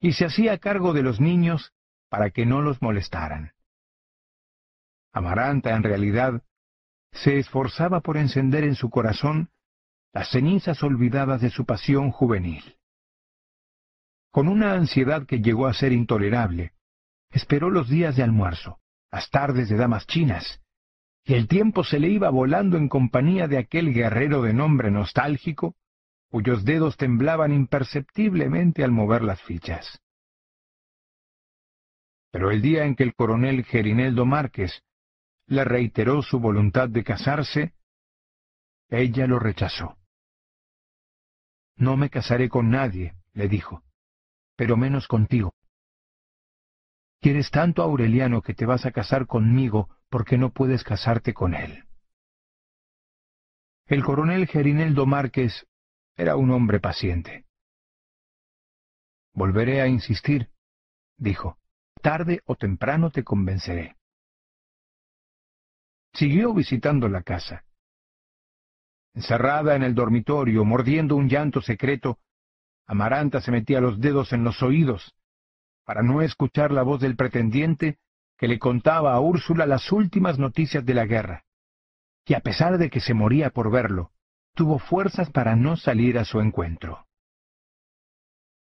[0.00, 1.72] y se hacía cargo de los niños
[2.08, 3.52] para que no los molestaran.
[5.12, 6.42] Amaranta, en realidad,
[7.12, 9.50] se esforzaba por encender en su corazón
[10.12, 12.77] las cenizas olvidadas de su pasión juvenil.
[14.30, 16.72] Con una ansiedad que llegó a ser intolerable,
[17.30, 18.78] esperó los días de almuerzo,
[19.10, 20.60] las tardes de damas chinas,
[21.24, 25.76] y el tiempo se le iba volando en compañía de aquel guerrero de nombre nostálgico,
[26.30, 30.00] cuyos dedos temblaban imperceptiblemente al mover las fichas.
[32.30, 34.82] Pero el día en que el coronel Gerineldo Márquez
[35.46, 37.72] le reiteró su voluntad de casarse,
[38.90, 39.96] ella lo rechazó.
[41.76, 43.82] No me casaré con nadie, le dijo,
[44.58, 45.54] pero menos contigo.
[47.20, 51.54] Quieres tanto a Aureliano que te vas a casar conmigo porque no puedes casarte con
[51.54, 51.84] él.
[53.86, 55.64] El coronel Gerineldo Márquez
[56.16, 57.46] era un hombre paciente.
[59.32, 60.50] Volveré a insistir,
[61.16, 61.56] dijo.
[62.02, 63.96] Tarde o temprano te convenceré.
[66.14, 67.64] Siguió visitando la casa.
[69.14, 72.18] Encerrada en el dormitorio, mordiendo un llanto secreto,
[72.88, 75.14] Amaranta se metía los dedos en los oídos
[75.84, 77.98] para no escuchar la voz del pretendiente
[78.36, 81.44] que le contaba a Úrsula las últimas noticias de la guerra.
[82.26, 84.10] Y a pesar de que se moría por verlo,
[84.54, 87.06] tuvo fuerzas para no salir a su encuentro.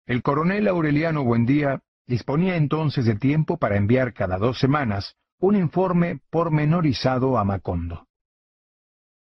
[0.05, 6.19] El coronel Aureliano Buendía disponía entonces de tiempo para enviar cada dos semanas un informe
[6.29, 8.07] pormenorizado a Macondo.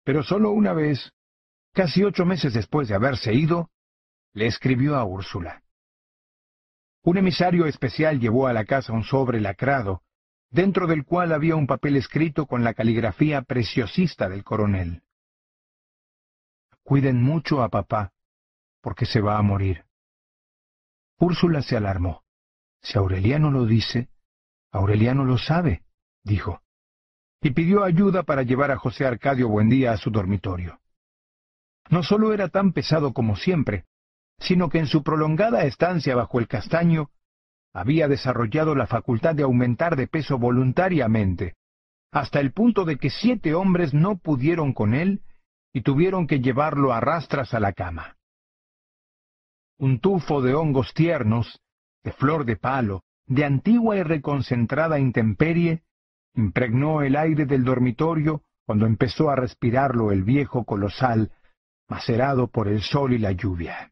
[0.03, 1.11] Pero sólo una vez,
[1.73, 3.69] casi ocho meses después de haberse ido,
[4.35, 5.63] le escribió a Úrsula.
[7.01, 10.03] Un emisario especial llevó a la casa un sobre lacrado,
[10.51, 15.01] dentro del cual había un papel escrito con la caligrafía preciosista del coronel.
[16.83, 18.11] Cuiden mucho a papá,
[18.81, 19.85] porque se va a morir.
[21.17, 22.23] Úrsula se alarmó.
[22.81, 24.09] Si Aureliano lo dice,
[24.71, 25.85] Aureliano lo sabe
[26.25, 26.61] dijo,
[27.41, 30.81] y pidió ayuda para llevar a José Arcadio Buendía a su dormitorio.
[31.89, 33.85] No sólo era tan pesado como siempre,
[34.39, 37.09] sino que en su prolongada estancia bajo el castaño
[37.73, 41.55] había desarrollado la facultad de aumentar de peso voluntariamente,
[42.11, 45.21] hasta el punto de que siete hombres no pudieron con él
[45.73, 48.15] y tuvieron que llevarlo a rastras a la cama.
[49.77, 51.59] Un tufo de hongos tiernos,
[52.03, 55.83] de flor de palo, de antigua y reconcentrada intemperie,
[56.33, 61.31] impregnó el aire del dormitorio cuando empezó a respirarlo el viejo colosal,
[61.89, 63.91] macerado por el sol y la lluvia.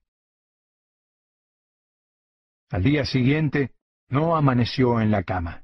[2.73, 3.75] Al día siguiente
[4.09, 5.61] no amaneció en la cama.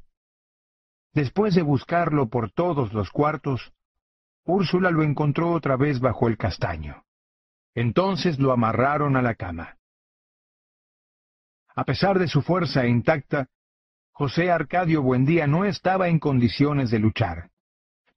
[1.11, 3.73] Después de buscarlo por todos los cuartos,
[4.45, 7.03] Úrsula lo encontró otra vez bajo el castaño.
[7.73, 9.79] Entonces lo amarraron a la cama.
[11.75, 13.47] A pesar de su fuerza intacta,
[14.11, 17.49] José Arcadio Buendía no estaba en condiciones de luchar.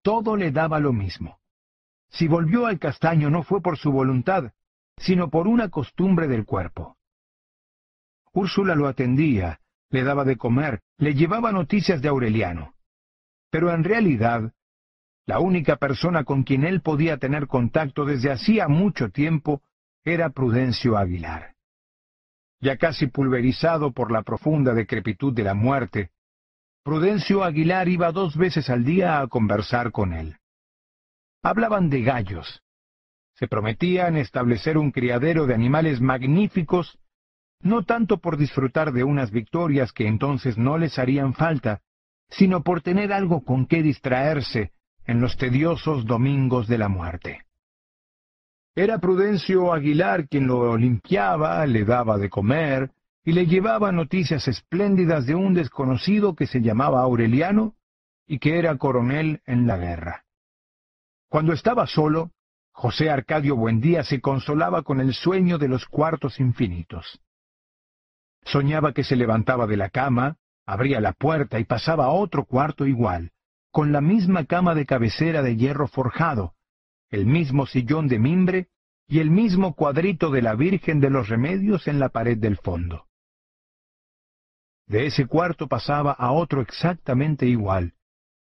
[0.02, 1.38] Todo le daba lo mismo.
[2.10, 4.52] Si volvió al castaño no fue por su voluntad,
[4.98, 6.98] sino por una costumbre del cuerpo.
[8.32, 12.74] Úrsula lo atendía, le daba de comer, le llevaba noticias de Aureliano.
[13.50, 14.52] Pero en realidad,
[15.26, 19.62] la única persona con quien él podía tener contacto desde hacía mucho tiempo
[20.04, 21.52] era Prudencio Aguilar
[22.62, 26.10] ya casi pulverizado por la profunda decrepitud de la muerte,
[26.84, 30.36] Prudencio Aguilar iba dos veces al día a conversar con él.
[31.42, 32.62] Hablaban de gallos.
[33.34, 36.98] Se prometían establecer un criadero de animales magníficos,
[37.62, 41.80] no tanto por disfrutar de unas victorias que entonces no les harían falta,
[42.28, 44.72] sino por tener algo con qué distraerse
[45.06, 47.44] en los tediosos domingos de la muerte.
[48.74, 52.90] Era Prudencio Aguilar quien lo limpiaba, le daba de comer,
[53.24, 57.74] y le llevaba noticias espléndidas de un desconocido que se llamaba Aureliano
[58.26, 60.24] y que era coronel en la guerra.
[61.28, 62.30] Cuando estaba solo,
[62.72, 67.20] José Arcadio Buendía se consolaba con el sueño de los cuartos infinitos.
[68.44, 72.86] Soñaba que se levantaba de la cama, abría la puerta y pasaba a otro cuarto
[72.86, 73.30] igual,
[73.70, 76.54] con la misma cama de cabecera de hierro forjado,
[77.10, 78.68] el mismo sillón de mimbre
[79.06, 83.06] y el mismo cuadrito de la Virgen de los Remedios en la pared del fondo.
[84.86, 87.94] De ese cuarto pasaba a otro exactamente igual,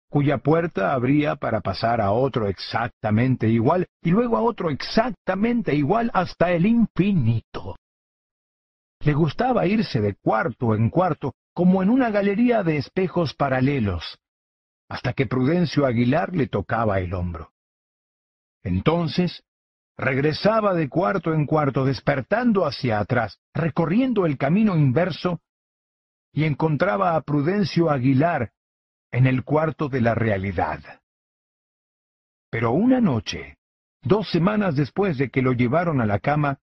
[0.09, 6.11] cuya puerta abría para pasar a otro exactamente igual y luego a otro exactamente igual
[6.14, 7.75] hasta el infinito.
[9.06, 14.19] Le gustaba irse de cuarto en cuarto como en una galería de espejos paralelos,
[14.90, 17.51] hasta que Prudencio Aguilar le tocaba el hombro.
[18.64, 19.43] Entonces,
[19.95, 25.40] regresaba de cuarto en cuarto, despertando hacia atrás, recorriendo el camino inverso,
[26.34, 28.53] y encontraba a Prudencio Aguilar
[29.11, 30.82] en el cuarto de la realidad.
[32.50, 33.59] Pero una noche,
[34.01, 36.59] dos semanas después de que lo llevaron a la cama,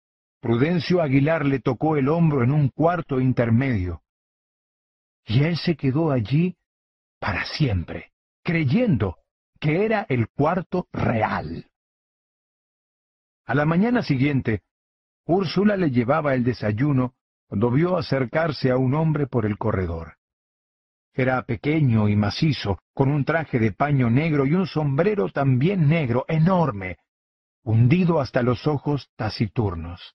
[0.40, 4.02] Prudencio Aguilar le tocó el hombro en un cuarto intermedio,
[5.24, 6.56] y él se quedó allí
[7.18, 9.16] para siempre, creyendo
[9.58, 11.66] que era el cuarto real.
[13.46, 14.62] A la mañana siguiente,
[15.24, 17.14] Úrsula le llevaba el desayuno
[17.48, 20.16] cuando vio acercarse a un hombre por el corredor.
[21.12, 26.24] Era pequeño y macizo, con un traje de paño negro y un sombrero también negro,
[26.28, 26.98] enorme,
[27.62, 30.14] hundido hasta los ojos taciturnos.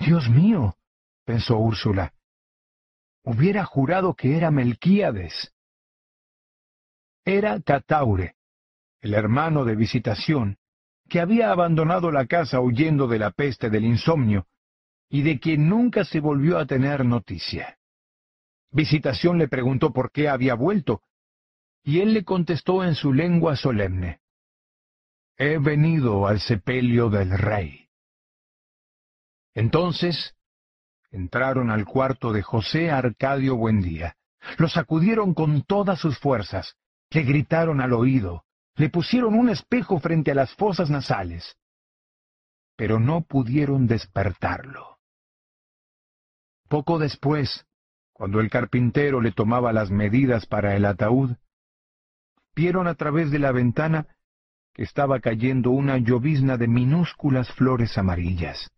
[0.00, 0.76] Dios mío,
[1.24, 2.12] pensó Úrsula,
[3.24, 5.52] hubiera jurado que era Melquíades.
[7.24, 8.36] Era Cataure,
[9.00, 10.56] el hermano de visitación,
[11.08, 14.46] que había abandonado la casa huyendo de la peste del insomnio,
[15.10, 17.78] y de quien nunca se volvió a tener noticia.
[18.70, 21.02] Visitación le preguntó por qué había vuelto,
[21.82, 24.20] y él le contestó en su lengua solemne,
[25.40, 27.87] He venido al sepelio del rey.
[29.58, 30.36] Entonces
[31.10, 34.14] entraron al cuarto de José Arcadio Buendía,
[34.56, 36.76] lo sacudieron con todas sus fuerzas,
[37.10, 38.44] le gritaron al oído,
[38.76, 41.56] le pusieron un espejo frente a las fosas nasales,
[42.76, 45.00] pero no pudieron despertarlo.
[46.68, 47.66] Poco después,
[48.12, 51.32] cuando el carpintero le tomaba las medidas para el ataúd,
[52.54, 54.06] vieron a través de la ventana
[54.72, 58.70] que estaba cayendo una llovizna de minúsculas flores amarillas.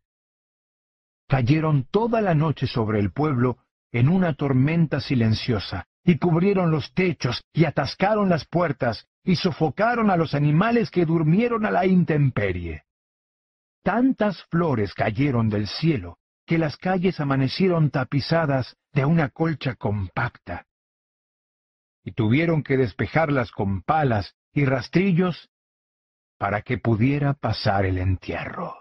[1.31, 3.59] Cayeron toda la noche sobre el pueblo
[3.92, 10.17] en una tormenta silenciosa, y cubrieron los techos, y atascaron las puertas, y sofocaron a
[10.17, 12.83] los animales que durmieron a la intemperie.
[13.84, 20.67] Tantas flores cayeron del cielo que las calles amanecieron tapizadas de una colcha compacta,
[22.02, 25.49] y tuvieron que despejarlas con palas y rastrillos
[26.39, 28.80] para que pudiera pasar el entierro.